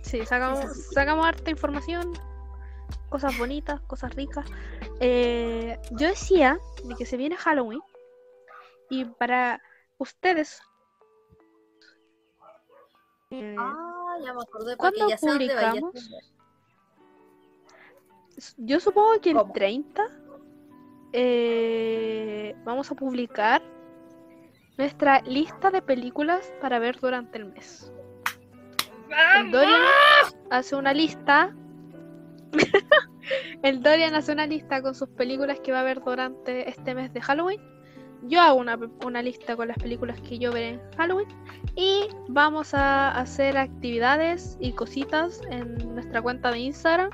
Sí, 0.04 0.24
sacamos, 0.28 0.60
Sí, 0.60 0.68
sí, 0.76 0.82
sí. 0.90 0.94
sacamos 0.94 1.26
harta 1.26 1.50
información, 1.50 2.14
cosas 3.10 3.36
bonitas, 3.40 3.82
cosas 3.82 4.14
ricas. 4.14 4.46
Eh, 5.00 5.80
yo 5.94 6.08
decía 6.08 6.60
de 6.84 6.94
que 6.96 7.08
se 7.08 7.18
viene 7.18 7.36
Halloween 7.36 7.82
y 8.92 9.06
para 9.06 9.60
ustedes. 9.98 10.62
eh, 13.32 13.56
Ah, 13.58 13.93
ya 14.20 14.34
me 14.34 14.42
acordé, 14.42 14.78
¿Cuándo 14.78 15.10
ya 15.10 15.18
publicamos? 15.18 16.10
Yo 18.58 18.80
supongo 18.80 19.20
que 19.22 19.30
el 19.30 19.38
¿Cómo? 19.38 19.54
30 19.54 20.04
eh, 21.14 22.56
vamos 22.66 22.90
a 22.92 22.96
publicar 22.96 23.62
nuestra 24.78 25.22
lista 25.22 25.70
de 25.70 25.82
películas 25.82 26.52
para 26.60 26.80
ver 26.80 27.00
durante 27.00 27.38
el 27.38 27.46
mes. 27.46 27.92
El 29.38 29.52
Dorian 29.52 29.82
hace 30.50 30.76
una 30.76 30.94
lista. 30.94 31.56
el 33.62 33.84
Dorian 33.84 34.16
hace 34.16 34.32
una 34.32 34.48
lista 34.48 34.82
con 34.82 34.96
sus 34.96 35.10
películas 35.10 35.60
que 35.60 35.72
va 35.72 35.82
a 35.82 35.84
ver 35.84 36.04
durante 36.04 36.68
este 36.68 36.96
mes 36.96 37.14
de 37.14 37.22
Halloween. 37.22 37.62
Yo 38.24 38.42
hago 38.42 38.60
una, 38.60 38.80
una 39.06 39.22
lista 39.22 39.56
con 39.56 39.68
las 39.68 39.78
películas 39.78 40.20
que 40.22 40.40
yo 40.40 40.52
veré 40.52 40.70
en 40.70 40.82
Halloween. 40.98 41.28
Y 41.76 42.08
vamos 42.30 42.74
a 42.74 43.10
hacer 43.18 43.58
actividades 43.58 44.58
y 44.60 44.72
cositas 44.74 45.42
en 45.50 45.76
nuestra 45.94 46.22
cuenta 46.22 46.52
de 46.52 46.60
Instagram. 46.60 47.10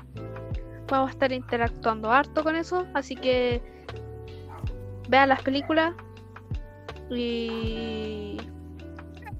Vamos 0.88 1.08
a 1.08 1.12
estar 1.12 1.32
interactuando 1.32 2.10
harto 2.12 2.42
con 2.44 2.54
eso. 2.56 2.86
Así 2.94 3.16
que 3.16 3.60
vean 5.08 5.28
las 5.28 5.42
películas. 5.42 5.94
Y 7.10 8.36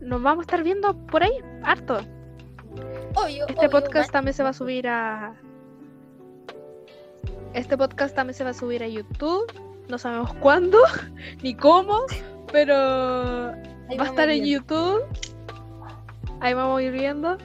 nos 0.01 0.21
vamos 0.23 0.43
a 0.43 0.47
estar 0.47 0.63
viendo 0.65 0.95
por 1.07 1.23
ahí 1.23 1.33
harto. 1.63 1.99
Obvio, 3.15 3.47
Este 3.47 3.67
obvio, 3.67 3.71
podcast 3.71 4.09
man. 4.09 4.13
también 4.13 4.35
se 4.35 4.43
va 4.43 4.49
a 4.49 4.55
subir 4.55 4.89
a. 4.89 5.35
Este 7.53 7.77
podcast 7.77 8.15
también 8.15 8.35
se 8.35 8.45
va 8.45 8.51
a 8.51 8.55
subir 8.55 8.83
a 8.83 8.89
YouTube. 8.89 9.70
No 9.91 9.99
sabemos 9.99 10.33
cuándo 10.35 10.79
ni 11.43 11.55
cómo, 11.55 12.03
pero 12.53 12.75
Ahí 13.89 13.97
va 13.99 14.05
a 14.05 14.07
estar 14.07 14.31
en 14.31 14.43
viendo. 14.43 14.65
YouTube. 14.65 15.03
Ahí 16.41 16.55
vamos 16.55 16.79
a 16.79 16.83
ir 16.83 16.93
viendo. 16.93 17.37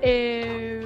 Eh, 0.00 0.82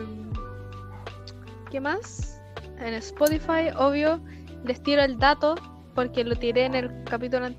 ¿Qué 1.70 1.80
más? 1.80 2.40
En 2.80 2.94
Spotify, 2.94 3.70
obvio. 3.76 4.20
Les 4.64 4.82
tiro 4.82 5.02
el 5.02 5.18
dato 5.18 5.54
porque 5.94 6.24
lo 6.24 6.34
tiré 6.34 6.64
en 6.64 6.74
el 6.74 7.04
capítulo 7.04 7.46
en 7.46 7.56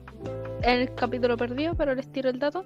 el 0.63 0.93
capítulo 0.95 1.37
perdido, 1.37 1.73
pero 1.75 1.95
les 1.95 2.11
tiro 2.11 2.29
el 2.29 2.39
dato. 2.39 2.65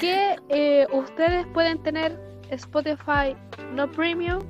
Que 0.00 0.36
eh, 0.48 0.86
ustedes 0.92 1.46
pueden 1.54 1.80
tener 1.84 2.18
Spotify 2.50 3.36
no 3.72 3.90
premium 3.90 4.40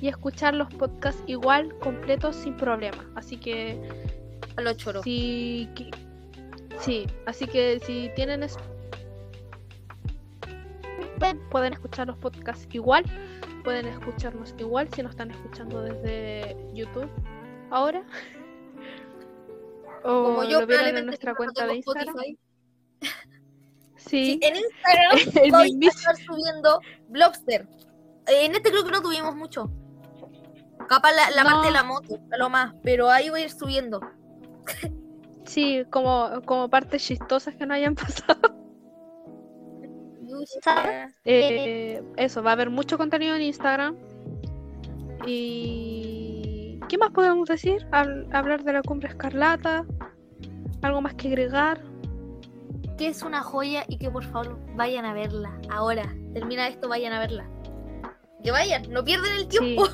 y 0.00 0.08
escuchar 0.08 0.54
los 0.54 0.68
podcasts 0.74 1.22
igual 1.26 1.74
completos 1.78 2.36
sin 2.36 2.54
problema. 2.56 3.02
Así 3.14 3.38
que 3.38 3.80
A 4.56 4.60
los 4.62 4.76
choros. 4.76 5.02
si 5.04 5.68
qui- 5.74 5.90
sí, 6.80 7.06
así 7.26 7.46
que 7.46 7.80
si 7.84 8.10
tienen 8.14 8.42
es- 8.42 8.56
pueden 11.50 11.72
escuchar 11.72 12.06
los 12.08 12.16
podcasts 12.18 12.66
igual, 12.74 13.04
pueden 13.62 13.86
escucharnos 13.86 14.54
igual 14.58 14.88
si 14.94 15.02
nos 15.02 15.12
están 15.12 15.30
escuchando 15.30 15.80
desde 15.82 16.56
YouTube 16.74 17.08
ahora. 17.70 18.04
O 20.06 20.22
Como 20.24 20.44
yo 20.44 20.60
lo 20.60 20.66
vieron 20.66 20.98
en 20.98 21.06
nuestra 21.06 21.34
cuenta 21.34 21.66
de 21.66 21.76
Instagram. 21.76 22.08
Spotify. 22.08 22.38
Sí, 23.96 24.38
Sí, 24.38 24.40
en 24.42 24.56
Instagram 24.56 25.50
voy 25.50 25.86
a 25.86 25.88
estar 25.88 26.14
subiendo 26.16 26.78
Blobster. 27.08 27.66
Eh, 28.26 28.44
En 28.44 28.54
este 28.54 28.70
creo 28.70 28.84
que 28.84 28.90
no 28.90 29.00
tuvimos 29.00 29.34
mucho. 29.34 29.70
Capaz 30.90 31.10
la, 31.12 31.30
la 31.30 31.42
No. 31.44 31.48
parte 31.50 31.68
de 31.68 31.72
la 31.72 31.84
moto, 31.84 32.18
lo 32.36 32.50
más, 32.50 32.74
pero 32.82 33.08
ahí 33.10 33.30
voy 33.30 33.40
a 33.40 33.44
ir 33.44 33.50
subiendo. 33.50 34.00
Sí, 35.44 35.84
como, 35.90 36.40
como 36.46 36.68
partes 36.70 37.04
chistosas 37.04 37.54
que 37.56 37.66
no 37.66 37.74
hayan 37.74 37.94
pasado. 37.96 38.54
¿Sabes? 40.62 41.14
Eh, 41.24 42.02
eso, 42.16 42.42
va 42.42 42.50
a 42.50 42.52
haber 42.54 42.70
mucho 42.70 42.98
contenido 42.98 43.36
en 43.36 43.42
Instagram. 43.42 43.96
Y. 45.26 46.80
¿Qué 46.88 46.98
más 46.98 47.10
podemos 47.10 47.48
decir? 47.48 47.86
Hab- 47.92 48.28
hablar 48.34 48.64
de 48.64 48.72
la 48.72 48.82
cumbre 48.82 49.08
escarlata. 49.08 49.86
¿Algo 50.82 51.00
más 51.00 51.14
que 51.14 51.28
agregar? 51.28 51.80
que 52.96 53.08
es 53.08 53.22
una 53.24 53.40
joya 53.42 53.82
y 53.88 53.98
que 53.98 54.08
por 54.08 54.22
favor 54.22 54.56
vayan 54.76 55.04
a 55.04 55.12
verla. 55.14 55.58
Ahora, 55.68 56.14
termina 56.32 56.68
esto, 56.68 56.88
vayan 56.88 57.12
a 57.12 57.18
verla. 57.18 57.50
Que 58.44 58.52
vayan, 58.52 58.88
no 58.88 59.02
pierden 59.02 59.32
el 59.32 59.48
tiempo. 59.48 59.84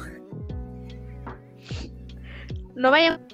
No 2.75 2.91
vayan 2.91 3.27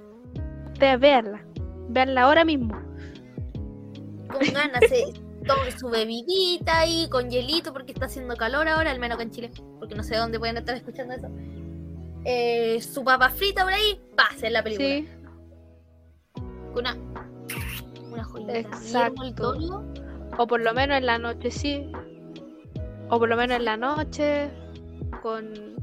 a 0.84 0.96
verla. 0.96 1.44
Veanla 1.88 2.22
ahora 2.22 2.44
mismo. 2.44 2.74
Con 4.30 4.40
ganas, 4.52 4.80
se 4.88 5.04
tomen 5.46 5.78
su 5.78 5.88
bebidita 5.88 6.80
ahí 6.80 7.08
con 7.08 7.30
hielito 7.30 7.72
porque 7.72 7.92
está 7.92 8.06
haciendo 8.06 8.36
calor 8.36 8.68
ahora, 8.68 8.90
al 8.90 8.98
menos 8.98 9.14
acá 9.14 9.22
en 9.22 9.30
Chile, 9.30 9.50
porque 9.78 9.94
no 9.94 10.02
sé 10.02 10.16
dónde 10.16 10.38
pueden 10.38 10.56
estar 10.58 10.76
escuchando 10.76 11.14
eso. 11.14 11.28
Eh, 12.24 12.80
su 12.82 13.04
papa 13.04 13.28
frita 13.30 13.62
por 13.62 13.72
ahí, 13.72 14.00
pasen 14.16 14.52
la 14.52 14.62
película. 14.62 14.88
Sí, 14.88 15.08
Una, 16.74 16.96
una 18.10 18.24
joyita. 18.24 18.58
Exacto. 18.58 19.56
O 20.36 20.46
por 20.46 20.60
lo 20.60 20.74
menos 20.74 20.98
en 20.98 21.06
la 21.06 21.18
noche, 21.18 21.50
sí. 21.50 21.90
O 23.08 23.18
por 23.20 23.28
lo 23.28 23.36
menos 23.36 23.56
en 23.58 23.64
la 23.64 23.76
noche, 23.76 24.50
con, 25.22 25.76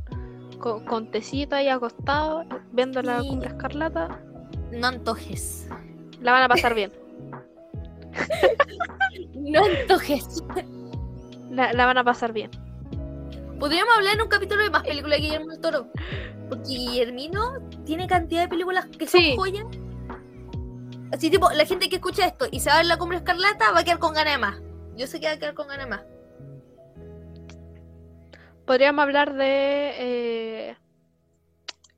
con, 0.60 0.84
con 0.86 1.10
tecito 1.10 1.56
ahí 1.56 1.70
acostado, 1.70 2.44
viendo 2.74 3.02
la 3.02 3.22
Sí. 3.22 3.30
cumbre 3.30 3.48
escarlata, 3.48 4.22
no 4.80 4.88
antojes. 4.88 5.68
la 6.22 6.32
van 6.32 6.44
a 6.44 6.48
pasar 6.50 6.74
bien. 6.76 6.91
No 9.36 9.66
antojes. 9.66 10.44
La, 11.52 11.74
la 11.74 11.86
van 11.86 11.98
a 11.98 12.04
pasar 12.04 12.32
bien. 12.34 12.50
Podríamos 13.60 13.95
hablar 13.98 14.16
en 14.16 14.22
un 14.22 14.28
capítulo 14.30 14.64
de 14.64 14.70
más 14.70 14.84
películas 14.84 15.18
de 15.20 15.26
Guillermo 15.26 15.52
del 15.52 15.60
Toro. 15.60 15.88
Porque 16.50 16.64
Guillermino 16.70 17.60
tiene 17.86 18.08
cantidad 18.08 18.41
de 18.44 18.48
películas 18.48 18.86
que 18.88 19.06
son 19.08 19.20
Sí. 19.22 19.36
joyas. 19.36 19.66
Así 21.12 21.30
tipo, 21.30 21.50
la 21.52 21.66
gente 21.66 21.90
que 21.90 21.95
escucha 21.98 22.26
esto 22.26 22.48
y 22.50 22.60
se 22.62 22.70
va 22.70 22.76
a 22.76 22.78
ver 22.80 22.86
la 22.88 22.98
cumbre 22.98 23.18
escarlata 23.18 23.72
va 23.72 23.80
a 23.80 23.84
quedar 23.84 24.00
con 24.00 24.14
ganas 24.14 24.34
de 24.34 24.40
más. 24.40 24.62
Yo 24.95 25.06
sé 25.08 25.20
que 25.20 25.28
va 25.28 25.34
a 25.34 25.38
quedar 25.38 25.54
con 25.54 25.68
ganas 25.68 25.86
de 25.86 25.90
más. 25.90 26.02
Podríamos 28.66 29.04
hablar 29.04 29.34
de. 29.34 29.91
eh, 30.70 30.78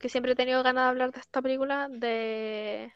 que 0.05 0.09
siempre 0.09 0.33
he 0.33 0.35
tenido 0.35 0.61
ganas 0.61 0.83
de 0.83 0.89
hablar 0.89 1.11
de 1.11 1.19
esta 1.19 1.41
película. 1.41 1.87
De. 1.89 2.93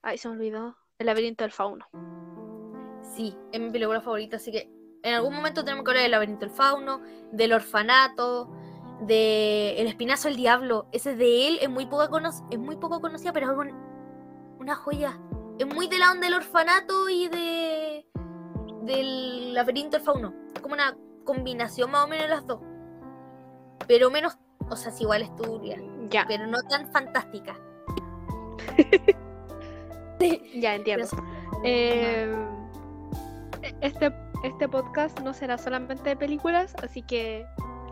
Ay, 0.00 0.16
se 0.16 0.28
me 0.28 0.34
olvidó. 0.36 0.76
El 0.96 1.06
laberinto 1.06 1.42
del 1.42 1.50
fauno. 1.50 1.86
Sí, 3.02 3.36
es 3.50 3.60
mi 3.60 3.68
película 3.70 4.00
favorita, 4.00 4.36
así 4.36 4.52
que 4.52 4.70
en 5.02 5.14
algún 5.14 5.34
momento 5.34 5.64
tenemos 5.64 5.84
que 5.84 5.90
hablar 5.90 6.02
del 6.04 6.12
laberinto 6.12 6.46
del 6.46 6.54
fauno, 6.54 7.00
del 7.32 7.52
orfanato, 7.52 8.48
de 9.00 9.80
El 9.80 9.88
espinazo 9.88 10.28
del 10.28 10.36
diablo. 10.36 10.86
Ese 10.92 11.16
de 11.16 11.48
él 11.48 11.58
es 11.62 11.68
muy 11.68 11.86
poco, 11.86 12.08
cono- 12.10 12.30
es 12.48 12.58
muy 12.60 12.76
poco 12.76 13.00
conocida, 13.00 13.32
pero 13.32 13.50
es 13.50 13.58
un- 13.58 14.56
una 14.60 14.76
joya. 14.76 15.18
Es 15.58 15.66
muy 15.66 15.88
de 15.88 15.98
la 15.98 16.12
onda 16.12 16.26
del 16.28 16.34
orfanato 16.34 17.08
y 17.08 17.26
de 17.26 18.06
del 18.82 19.52
laberinto 19.52 19.96
del 19.96 20.06
fauno. 20.06 20.32
Es 20.54 20.60
como 20.60 20.74
una 20.74 20.96
combinación 21.24 21.90
más 21.90 22.04
o 22.04 22.08
menos 22.08 22.26
de 22.26 22.30
las 22.30 22.46
dos. 22.46 22.60
Pero 23.88 24.10
menos, 24.10 24.38
o 24.70 24.76
sea, 24.76 24.92
es 24.92 25.00
igual 25.00 25.22
es 25.22 25.34
turbia, 25.34 25.76
Ya, 26.10 26.24
pero 26.26 26.46
no 26.46 26.58
tan 26.62 26.90
fantástica. 26.92 27.56
ya 30.54 30.74
entiendo. 30.74 31.06
Eh, 31.64 32.34
este, 33.80 34.12
este 34.42 34.68
podcast 34.68 35.18
no 35.20 35.32
será 35.32 35.58
solamente 35.58 36.08
de 36.08 36.16
películas, 36.16 36.74
así 36.82 37.02
que 37.02 37.46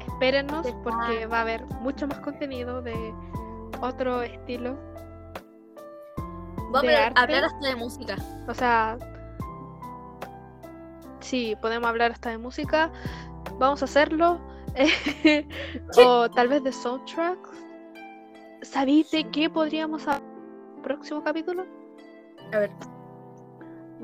espérennos 0.07 0.67
porque 0.83 1.27
va 1.27 1.39
a 1.39 1.43
haber 1.43 1.65
mucho 1.81 2.07
más 2.07 2.21
contenido 2.21 2.83
de 2.83 3.15
otro 3.81 4.23
estilo. 4.23 4.77
Vamos 6.71 6.93
a 6.93 7.23
hablar 7.23 7.45
hasta 7.45 7.69
de 7.69 7.77
música. 7.77 8.17
O 8.47 8.55
sea, 8.55 8.99
sí, 11.21 11.57
podemos 11.61 11.89
hablar 11.89 12.13
hasta 12.13 12.31
de 12.31 12.39
música. 12.39 12.91
Vamos 13.59 13.83
a 13.83 13.85
hacerlo. 13.87 14.41
o 15.97 16.29
tal 16.31 16.49
vez 16.49 16.63
de 16.63 16.73
soundtracks. 16.73 17.68
¿Sabéis 18.63 19.11
de 19.11 19.25
qué 19.31 19.49
podríamos 19.49 20.07
hablar 20.09 20.23
en 20.23 20.77
el 20.77 20.83
próximo 20.83 21.23
capítulo? 21.23 21.65
A 22.53 22.59
ver, 22.59 22.71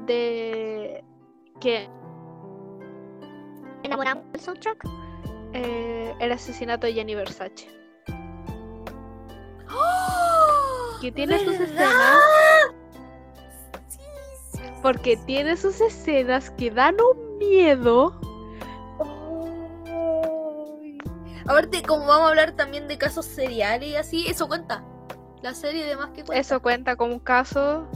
De 0.06 1.04
que 1.60 1.88
enamoramos 3.82 4.30
del 4.32 4.40
soundtrack. 4.40 4.84
eh, 5.52 6.14
el 6.20 6.32
asesinato 6.32 6.86
de 6.86 6.94
Gianni 6.94 7.14
Versace. 7.14 7.68
Que 11.00 11.12
tiene 11.12 11.38
sus 11.44 11.54
escenas. 11.60 12.18
Porque 14.82 15.16
tiene 15.26 15.56
sus 15.56 15.80
escenas 15.80 16.50
que 16.50 16.70
dan 16.70 16.96
un 17.00 17.38
miedo. 17.38 18.18
Aparte, 21.44 21.82
como 21.82 22.06
vamos 22.06 22.26
a 22.26 22.28
hablar 22.30 22.52
también 22.52 22.88
de 22.88 22.98
casos 22.98 23.26
seriales 23.26 23.88
y 23.90 23.96
así, 23.96 24.26
eso 24.28 24.48
cuenta. 24.48 24.84
La 25.42 25.52
serie 25.54 25.84
de 25.84 25.96
más 25.96 26.06
que 26.10 26.24
cuenta. 26.24 26.36
Eso 26.36 26.60
cuenta 26.62 26.96
como 26.96 27.12
un 27.14 27.20
caso. 27.20 27.86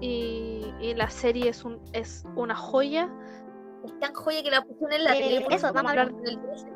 Y, 0.00 0.64
y 0.80 0.94
la 0.94 1.08
serie 1.10 1.48
es, 1.50 1.64
un, 1.64 1.80
es 1.92 2.24
una 2.34 2.54
joya. 2.56 3.08
Es 3.84 3.98
tan 4.00 4.12
joya 4.14 4.42
que 4.42 4.50
la 4.50 4.62
pusieron 4.62 4.92
en 4.92 5.04
la 5.04 5.16
Eh, 5.16 5.20
tele. 5.22 5.40
por 5.42 5.52
eso, 5.52 5.72
vamos 5.72 5.88
a 5.88 5.90
hablar 5.90 6.08
hablar. 6.08 6.22
del 6.22 6.40
13. 6.42 6.66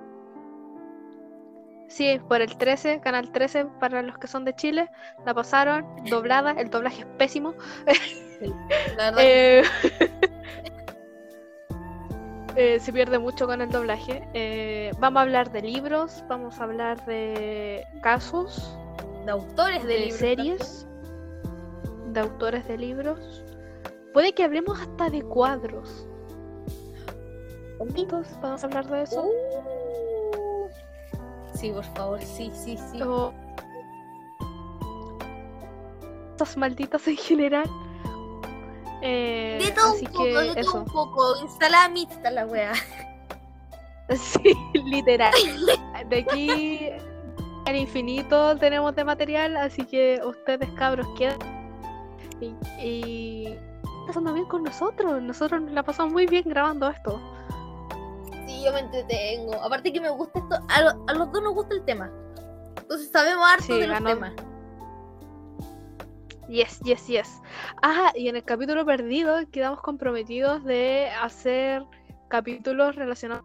Sí, 1.89 2.21
por 2.29 2.41
el 2.41 2.57
13, 2.57 3.01
Canal 3.01 3.31
13, 3.31 3.67
para 3.79 4.03
los 4.03 4.19
que 4.19 4.27
son 4.27 4.45
de 4.45 4.55
Chile. 4.55 4.91
La 5.27 5.35
pasaron 5.35 5.87
doblada. 6.09 6.53
El 6.53 6.71
doblaje 6.71 7.01
es 7.03 7.07
pésimo. 7.19 7.55
La 8.97 9.11
verdad, 9.11 9.15
Eh, 9.19 9.63
eh, 12.57 12.79
se 12.81 12.93
pierde 12.93 13.19
mucho 13.19 13.47
con 13.47 13.61
el 13.61 13.71
doblaje. 13.71 14.29
Eh, 14.35 14.91
vamos 14.99 15.21
a 15.21 15.23
hablar 15.23 15.51
de 15.53 15.63
libros, 15.63 16.25
vamos 16.29 16.61
a 16.61 16.65
hablar 16.65 17.05
de 17.07 17.85
casos, 18.03 18.77
de 19.25 19.31
autores 19.33 19.83
de, 19.83 19.89
de 19.89 19.99
libros. 20.01 20.19
series, 20.19 20.89
de 22.13 22.21
autores 22.21 22.67
de 22.69 22.79
libros. 22.79 23.45
Puede 24.13 24.33
que 24.33 24.45
hablemos 24.45 24.81
hasta 24.81 25.11
de 25.11 25.23
cuadros. 25.23 26.07
Entonces, 27.81 28.39
vamos 28.41 28.63
a 28.63 28.67
hablar 28.67 28.89
de 28.89 29.03
eso. 29.03 29.25
Uh. 29.25 30.69
Sí, 31.55 31.71
por 31.71 31.85
favor, 31.85 32.21
sí, 32.23 32.51
sí, 32.53 32.77
sí. 32.77 33.03
O 33.03 33.33
cosas 36.39 36.57
malditas 36.57 37.07
en 37.09 37.17
general. 37.17 37.69
Eh, 39.07 39.59
de 39.63 39.71
todo 39.73 39.93
así 39.93 40.07
un 40.07 40.13
poco, 40.13 40.23
que 40.25 40.29
de 40.33 40.35
todo 40.55 40.61
eso. 40.61 40.79
un 40.79 40.85
poco. 40.87 41.37
Instalada 41.43 41.89
mixta 41.91 42.31
la 42.31 42.47
wea. 42.47 42.73
Sí, 44.17 44.55
literal. 44.75 45.33
De 46.11 46.19
aquí 46.19 46.91
al 47.67 47.75
infinito 47.77 48.55
tenemos 48.59 48.95
de 48.95 49.03
material, 49.05 49.57
así 49.57 49.87
que 49.87 50.21
ustedes 50.23 50.69
cabros 50.73 51.07
quedan 51.17 51.39
y, 52.39 52.55
y 52.79 53.59
pasando 54.07 54.35
bien 54.35 54.45
con 54.45 54.63
nosotros. 54.63 55.23
Nosotros 55.23 55.63
nos 55.63 55.73
la 55.73 55.83
pasamos 55.83 56.13
muy 56.13 56.27
bien 56.27 56.45
grabando 56.47 56.89
esto. 56.91 57.19
Sí, 58.47 58.63
yo 58.63 58.73
me 58.75 58.81
entretengo. 58.81 59.55
Aparte 59.63 59.91
que 59.91 60.01
me 60.03 60.11
gusta 60.11 60.39
esto. 60.39 60.59
A, 60.69 60.83
lo- 60.83 61.05
a 61.09 61.13
los 61.15 61.33
dos 61.33 61.43
nos 61.43 61.55
gusta 61.55 61.75
el 61.75 61.85
tema. 61.87 62.11
Entonces 62.77 63.11
sabemos 63.11 63.47
harto 63.51 63.65
Sí, 63.65 63.81
de 63.81 63.87
los 63.87 64.05
temas. 64.05 64.33
Yes, 66.49 66.81
yes, 66.81 67.07
yes. 67.07 67.43
Ah, 67.83 68.13
y 68.15 68.29
en 68.29 68.37
el 68.37 68.45
capítulo 68.45 68.85
perdido 68.85 69.37
quedamos 69.51 69.81
comprometidos 69.81 70.65
de 70.65 71.09
hacer 71.23 71.83
capítulos 72.29 72.97
relacionados 72.97 73.45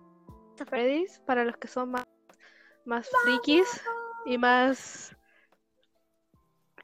a 0.59 0.65
Freddy's 0.65 1.21
para 1.26 1.45
los 1.45 1.57
que 1.57 1.67
son 1.67 1.91
más, 1.91 2.05
más 2.85 3.09
frikis 3.23 3.81
y 4.26 4.38
más... 4.38 5.15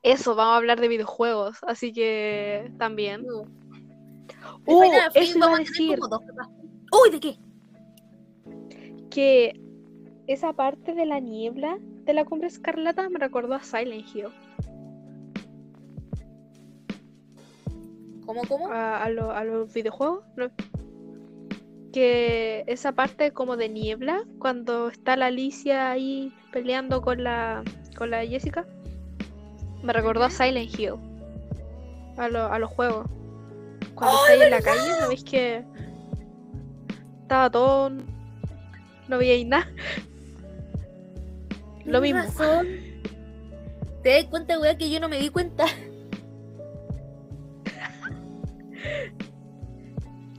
Eso, 0.03 0.35
vamos 0.35 0.53
a 0.53 0.57
hablar 0.57 0.79
de 0.79 0.87
videojuegos, 0.87 1.57
así 1.63 1.91
que 1.91 2.71
también. 2.77 3.25
Uh, 4.67 4.79
Fantasy 4.79 5.19
eso 5.19 5.37
iba 5.37 5.55
a 5.55 5.57
decir. 5.57 5.99
Uy, 6.91 7.09
¿de 7.09 7.19
qué? 7.19 7.39
que 9.15 9.57
esa 10.27 10.51
parte 10.51 10.93
de 10.93 11.05
la 11.05 11.21
niebla 11.21 11.77
de 11.79 12.13
la 12.13 12.25
cumbre 12.25 12.49
escarlata 12.49 13.09
me 13.09 13.17
recordó 13.17 13.55
a 13.55 13.63
Silent 13.63 14.13
Hill, 14.13 14.27
¿Cómo, 18.25 18.41
cómo? 18.47 18.67
a, 18.71 19.03
a 19.03 19.09
lo- 19.09 19.31
a 19.31 19.43
los 19.43 19.73
videojuegos. 19.73 20.23
¿no? 20.35 20.49
Que 21.93 22.63
esa 22.67 22.91
parte 22.91 23.31
como 23.31 23.55
de 23.57 23.69
niebla, 23.69 24.23
cuando 24.39 24.89
está 24.89 25.15
la 25.15 25.27
Alicia 25.27 25.91
ahí 25.91 26.33
peleando 26.51 27.01
con 27.01 27.23
la, 27.23 27.63
con 27.97 28.09
la 28.11 28.25
Jessica, 28.25 28.65
me 29.81 29.93
recordó 29.93 30.23
a 30.25 30.29
Silent 30.29 30.77
Hill, 30.77 30.95
a, 32.17 32.27
lo- 32.27 32.51
a 32.51 32.59
los 32.59 32.69
juegos. 32.71 33.07
Cuando 33.93 34.17
estáis 34.17 34.41
en 34.43 34.51
la 34.51 34.61
calle, 34.61 34.91
¿no 35.01 35.07
veis 35.07 35.23
que 35.23 35.63
estaba 37.21 37.49
todo... 37.49 37.91
no 39.07 39.17
veíais 39.17 39.47
nada? 39.47 39.67
Lo 41.85 42.01
mismo. 42.01 42.19
Razón. 42.21 42.67
¿Te 44.03 44.09
das 44.09 44.25
cuenta, 44.25 44.59
weá, 44.59 44.77
que 44.77 44.89
yo 44.89 44.99
no 44.99 45.07
me 45.07 45.17
di 45.19 45.29
cuenta? 45.29 45.65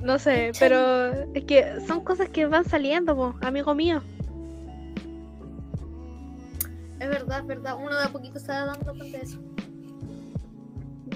No 0.01 0.19
sé, 0.19 0.53
pero 0.59 1.13
es 1.35 1.45
que 1.45 1.81
son 1.87 2.05
cosas 2.05 2.29
que 2.29 2.47
van 2.47 2.65
saliendo, 2.65 3.17
po, 3.17 3.35
amigo 3.41 3.75
mío. 3.75 4.03
Es 7.01 7.09
verdad, 7.09 7.41
es 7.41 7.47
verdad. 7.47 7.77
Uno 7.79 7.97
de 7.97 8.05
a 8.05 8.09
poquito 8.09 8.39
se 8.39 8.49
va 8.49 8.67
dando 8.67 8.95
cuenta 8.95 9.19
de 9.19 9.25
eso. 9.25 9.39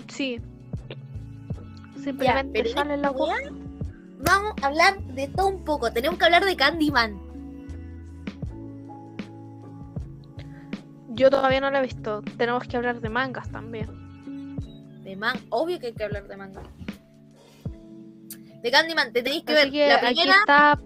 Sí. 0.09 0.41
Simplemente 2.03 2.63
pero 2.63 2.71
sale 2.71 2.97
la 2.97 3.11
voz. 3.11 3.39
Vamos 4.25 4.55
a 4.63 4.67
hablar 4.67 5.03
de 5.03 5.29
todo 5.29 5.49
un 5.49 5.65
poco. 5.65 5.93
Tenemos 5.93 6.19
que 6.19 6.25
hablar 6.25 6.45
de 6.45 6.57
Candyman. 6.57 7.21
Yo 11.09 11.31
todavía 11.31 11.61
no 11.61 11.71
la 11.71 11.81
he 11.81 11.83
visto. 11.83 12.23
Tenemos 12.37 12.67
que 12.67 12.77
hablar 12.77 13.01
de 13.01 13.09
mangas 13.09 13.51
también. 13.51 13.89
De 15.05 15.17
man, 15.17 15.37
obvio 15.51 15.79
que 15.79 15.89
hay 15.89 15.93
que 15.93 16.05
hablar 16.05 16.29
de 16.29 16.37
manga. 16.37 16.63
De 18.63 18.71
Candyman, 18.71 19.13
te 19.13 19.23
tenéis 19.23 19.45
que 19.45 19.53
Así 19.53 19.63
ver 19.63 19.73
que 19.73 19.89
la 19.89 19.95
aquí 19.97 20.15
primera. 20.15 20.37
está. 20.41 20.81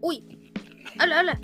Uy, 0.00 0.24
habla, 0.98 1.18
habla. 1.20 1.40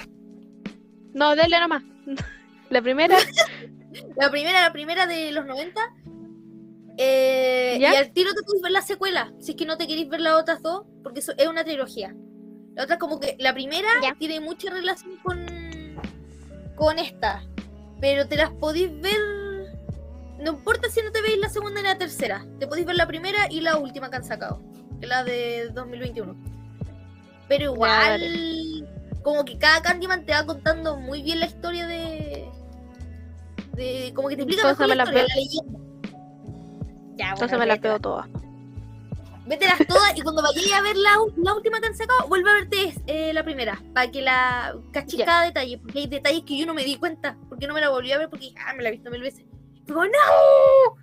No, 1.15 1.35
dale 1.37 1.59
nomás. 1.61 1.83
La 2.71 2.83
primera. 2.83 3.17
La 4.17 4.31
primera, 4.31 4.61
la 4.63 4.73
primera 4.73 5.07
de 5.07 5.33
los 5.33 5.47
90. 5.47 5.81
Eh, 6.99 7.79
¿Ya? 7.81 7.95
Y 7.95 7.97
al 7.97 8.13
tiro 8.13 8.31
te 8.35 8.43
puedes 8.43 8.61
ver 8.63 8.71
la 8.73 8.83
secuela. 8.83 9.33
Si 9.41 9.53
es 9.53 9.57
que 9.57 9.65
no 9.65 9.77
te 9.79 9.87
queréis 9.87 10.09
ver 10.09 10.21
las 10.21 10.35
otras 10.35 10.61
dos, 10.63 10.85
porque 11.03 11.21
eso 11.21 11.33
es 11.39 11.47
una 11.49 11.65
trilogía. 11.65 12.15
La 12.75 12.85
otra, 12.85 12.99
como 12.99 13.19
que 13.19 13.37
la 13.39 13.55
primera 13.55 13.89
Ya. 14.03 14.15
tiene 14.19 14.41
mucha 14.41 14.71
relación 14.71 15.17
con, 15.23 15.47
con 16.77 16.99
esta. 16.99 17.43
Pero 18.01 18.29
te 18.29 18.37
las 18.37 18.51
podéis 18.51 18.91
ver. 19.01 19.17
No 20.41 20.53
importa 20.53 20.89
si 20.89 21.03
no 21.03 21.11
te 21.11 21.21
veis 21.21 21.39
la 21.39 21.49
segunda 21.49 21.81
y 21.81 21.85
la 21.85 21.99
tercera. 21.99 22.47
Te 22.59 22.67
podéis 22.67 22.87
ver 22.87 22.97
la 22.97 23.07
primera 23.07 23.47
y 23.51 23.61
la 23.61 23.77
última 23.77 24.09
que 24.11 24.17
han 24.17 24.25
sacado. 24.25 24.61
Que 25.01 25.07
es 25.07 25.09
la 25.09 25.25
de 25.25 25.69
2021. 25.75 26.37
Pero 27.49 27.65
igual. 27.73 28.89
como 29.23 29.45
que 29.45 29.59
cada 29.59 29.83
Candyman 29.83 30.25
te 30.25 30.33
va 30.33 30.45
contando 30.47 30.97
muy 30.97 31.23
bien 31.23 31.41
la 31.41 31.47
historia 31.47 31.87
de. 31.87 32.49
de 33.75 34.13
como 34.15 34.29
que 34.29 34.37
te 34.37 34.43
explica 34.43 34.69
mejor 34.69 34.89
me 34.89 34.95
la, 34.95 35.05
la 35.05 35.11
historia, 35.11 35.23
veo. 35.23 35.29
la 35.29 35.35
leyenda. 35.35 35.79
Ya, 37.17 37.31
Entonces 37.31 37.49
bueno, 37.51 37.59
me 37.59 37.67
la 37.67 37.75
vételas. 37.75 37.81
pego 37.81 38.01
todas. 38.01 38.29
Vételas 39.47 39.79
todas 39.89 40.17
y 40.17 40.21
cuando 40.21 40.43
vayáis 40.43 40.73
a 40.75 40.83
ver 40.83 40.97
la, 40.97 41.11
la 41.39 41.55
última 41.55 41.81
que 41.81 41.87
han 41.87 41.97
sacado, 41.97 42.29
vuelve 42.29 42.51
a 42.51 42.55
verte 42.55 42.95
eh, 43.07 43.33
la 43.33 43.43
primera. 43.43 43.83
Para 43.95 44.11
que 44.11 44.21
la 44.23 44.77
cachis 44.93 45.19
Ya. 45.21 45.25
cada 45.25 45.45
detalle. 45.47 45.79
Porque 45.79 46.01
hay 46.01 46.07
detalles 46.07 46.43
que 46.45 46.57
yo 46.59 46.67
no 46.67 46.75
me 46.75 46.85
di 46.85 46.97
cuenta. 46.97 47.37
Porque 47.49 47.67
no 47.67 47.73
me 47.75 47.81
la 47.81 47.89
volví 47.89 48.13
a 48.13 48.19
ver 48.19 48.29
porque 48.29 48.53
ah, 48.65 48.75
me 48.75 48.83
la 48.83 48.91
he 48.91 48.93
visto 48.93 49.11
mil 49.11 49.23
veces. 49.23 49.45
¡No! 49.89 50.97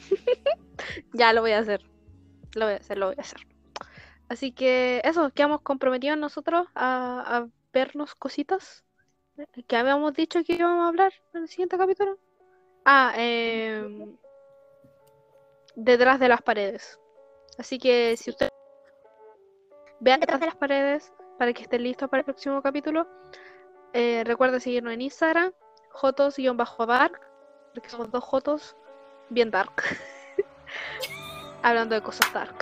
Ya 1.12 1.32
lo 1.32 1.40
voy 1.40 1.52
a 1.52 1.60
hacer. 1.60 1.82
Lo 2.54 2.66
voy 2.66 2.74
a 2.74 2.78
hacer, 2.78 2.98
lo 2.98 3.06
voy 3.06 3.14
a 3.18 3.20
hacer. 3.20 3.46
Así 4.28 4.52
que 4.52 5.00
eso, 5.04 5.30
quedamos 5.30 5.60
comprometidos 5.62 6.18
nosotros 6.18 6.66
a, 6.74 7.46
vernos 7.72 8.14
cositas 8.14 8.84
que 9.66 9.76
habíamos 9.76 10.14
dicho 10.14 10.44
que 10.44 10.52
íbamos 10.54 10.84
a 10.84 10.88
hablar 10.88 11.12
en 11.32 11.42
el 11.42 11.48
siguiente 11.48 11.76
capítulo. 11.76 12.18
Ah, 12.84 13.12
em, 13.16 14.16
detrás 15.74 16.20
de 16.20 16.28
las 16.28 16.40
paredes. 16.42 17.00
Así 17.58 17.78
que 17.78 18.16
si 18.16 18.30
usted 18.30 18.48
vean 20.00 20.20
detrás 20.20 20.38
de 20.38 20.46
las 20.46 20.56
paredes 20.56 21.12
para 21.38 21.52
que 21.52 21.62
estén 21.62 21.82
listos 21.82 22.08
para 22.08 22.20
el 22.20 22.24
próximo 22.24 22.62
capítulo, 22.62 23.08
eh, 23.92 24.22
recuerda 24.24 24.60
seguirnos 24.60 24.92
en 24.92 25.02
Instagram, 25.02 25.52
jotos-dark, 25.94 27.20
porque 27.72 27.88
somos 27.88 28.10
dos 28.10 28.22
jotos 28.24 28.76
bien 29.30 29.50
dark. 29.50 29.72
Hablando 31.62 31.94
de 31.94 32.02
cosas 32.02 32.30
dark. 32.32 32.56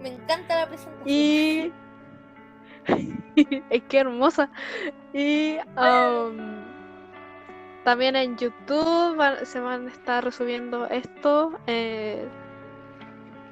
Me 0.00 0.08
encanta 0.10 0.56
la 0.56 0.66
presentación. 0.66 1.08
Y. 1.08 1.72
es 3.70 3.82
que 3.84 3.98
hermosa. 3.98 4.50
Y. 5.12 5.58
um, 5.76 6.62
también 7.84 8.14
en 8.16 8.36
YouTube 8.36 9.16
van- 9.16 9.44
se 9.46 9.58
van 9.60 9.88
a 9.88 9.90
estar 9.90 10.24
resubiendo 10.24 10.86
esto. 10.86 11.58
eh, 11.66 12.28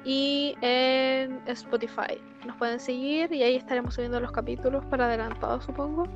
y 0.03 0.55
en 0.61 1.41
Spotify. 1.47 2.19
Nos 2.45 2.55
pueden 2.57 2.79
seguir 2.79 3.31
y 3.31 3.43
ahí 3.43 3.55
estaremos 3.55 3.93
subiendo 3.93 4.19
los 4.19 4.31
capítulos 4.31 4.83
para 4.85 5.05
adelantado, 5.05 5.61
supongo. 5.61 6.07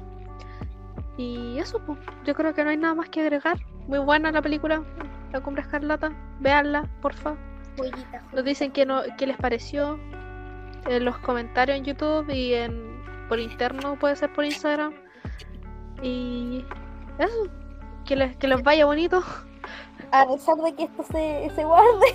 Y 1.17 1.57
eso, 1.59 1.79
pues. 1.85 1.99
Yo 2.25 2.33
creo 2.33 2.53
que 2.53 2.63
no 2.63 2.69
hay 2.71 2.77
nada 2.77 2.95
más 2.95 3.09
que 3.09 3.21
agregar. 3.21 3.57
Muy 3.87 3.99
buena 3.99 4.31
la 4.31 4.41
película, 4.41 4.83
La 5.31 5.41
Cumbre 5.41 5.61
Escarlata. 5.61 6.11
Véanla, 6.39 6.89
porfa. 7.01 7.35
Joyita. 7.77 8.23
Nos 8.33 8.43
dicen 8.43 8.71
qué, 8.71 8.85
no, 8.85 9.01
qué 9.17 9.27
les 9.27 9.37
pareció 9.37 9.99
en 10.87 11.05
los 11.05 11.17
comentarios 11.19 11.77
en 11.77 11.85
YouTube 11.85 12.29
y 12.29 12.53
en 12.53 12.95
por 13.27 13.39
interno, 13.39 13.97
puede 13.97 14.15
ser 14.15 14.31
por 14.33 14.45
Instagram. 14.45 14.93
Y 16.01 16.65
eso, 17.17 17.47
que 18.05 18.15
les, 18.15 18.37
que 18.37 18.47
les 18.47 18.61
vaya 18.63 18.85
bonito. 18.85 19.23
A 20.11 20.25
pesar 20.27 20.57
de 20.57 20.75
que 20.75 20.83
esto 20.83 21.03
se, 21.03 21.51
se 21.55 21.63
guarde. 21.63 22.05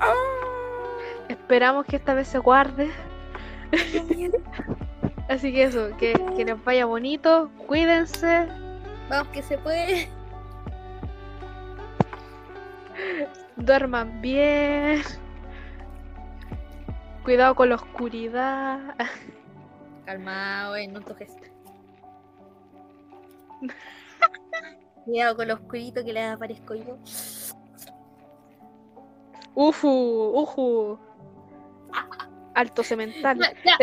Esperamos 1.28 1.86
que 1.86 1.96
esta 1.96 2.14
vez 2.14 2.28
se 2.28 2.38
guarde. 2.38 2.90
Así 5.28 5.52
que 5.52 5.64
eso, 5.64 5.90
que, 5.98 6.14
que 6.36 6.44
les 6.44 6.64
vaya 6.64 6.86
bonito. 6.86 7.50
Cuídense. 7.66 8.48
Vamos, 9.10 9.28
que 9.28 9.42
se 9.42 9.58
puede. 9.58 10.08
Duerman 13.56 14.20
bien. 14.20 15.02
Cuidado 17.24 17.54
con 17.54 17.68
la 17.68 17.74
oscuridad. 17.74 18.80
Calmado, 20.06 20.76
eh, 20.76 20.88
no 20.88 21.00
toques. 21.02 21.36
Cuidado 25.04 25.36
con 25.36 25.48
lo 25.48 25.54
oscurito 25.54 26.04
que 26.04 26.12
le 26.12 26.24
aparezco 26.24 26.74
yo. 26.74 26.96
Ufu, 29.54 29.88
uju. 30.34 30.98
Alto 32.54 32.82
cemental. 32.82 33.38
Ya, 33.38 33.52
ya. 33.64 33.78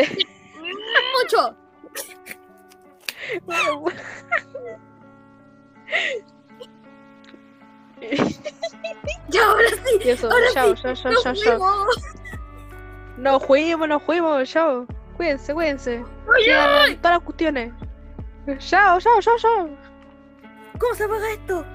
Mucho. 1.22 1.56
Ya, 9.28 9.46
ahora 9.46 9.68
sí. 9.70 9.98
Y 10.04 10.08
eso, 10.10 10.30
Ahora 10.30 10.46
chao, 10.52 10.76
sí, 10.76 10.82
chao, 10.82 11.34
chao. 11.34 11.86
Nos 13.16 13.44
fuimos, 13.44 13.88
nos 13.88 14.02
fuimos, 14.02 14.48
chao. 14.48 14.86
Cuídense, 15.16 15.54
cuídense. 15.54 16.04
Todas 17.00 17.00
las 17.02 17.22
cuestiones. 17.22 17.72
Chao, 18.58 19.00
chao, 19.00 19.20
chao, 19.20 19.36
chao. 19.38 19.70
¿Cómo 20.78 20.94
se 20.94 21.04
apaga 21.04 21.32
esto? 21.32 21.66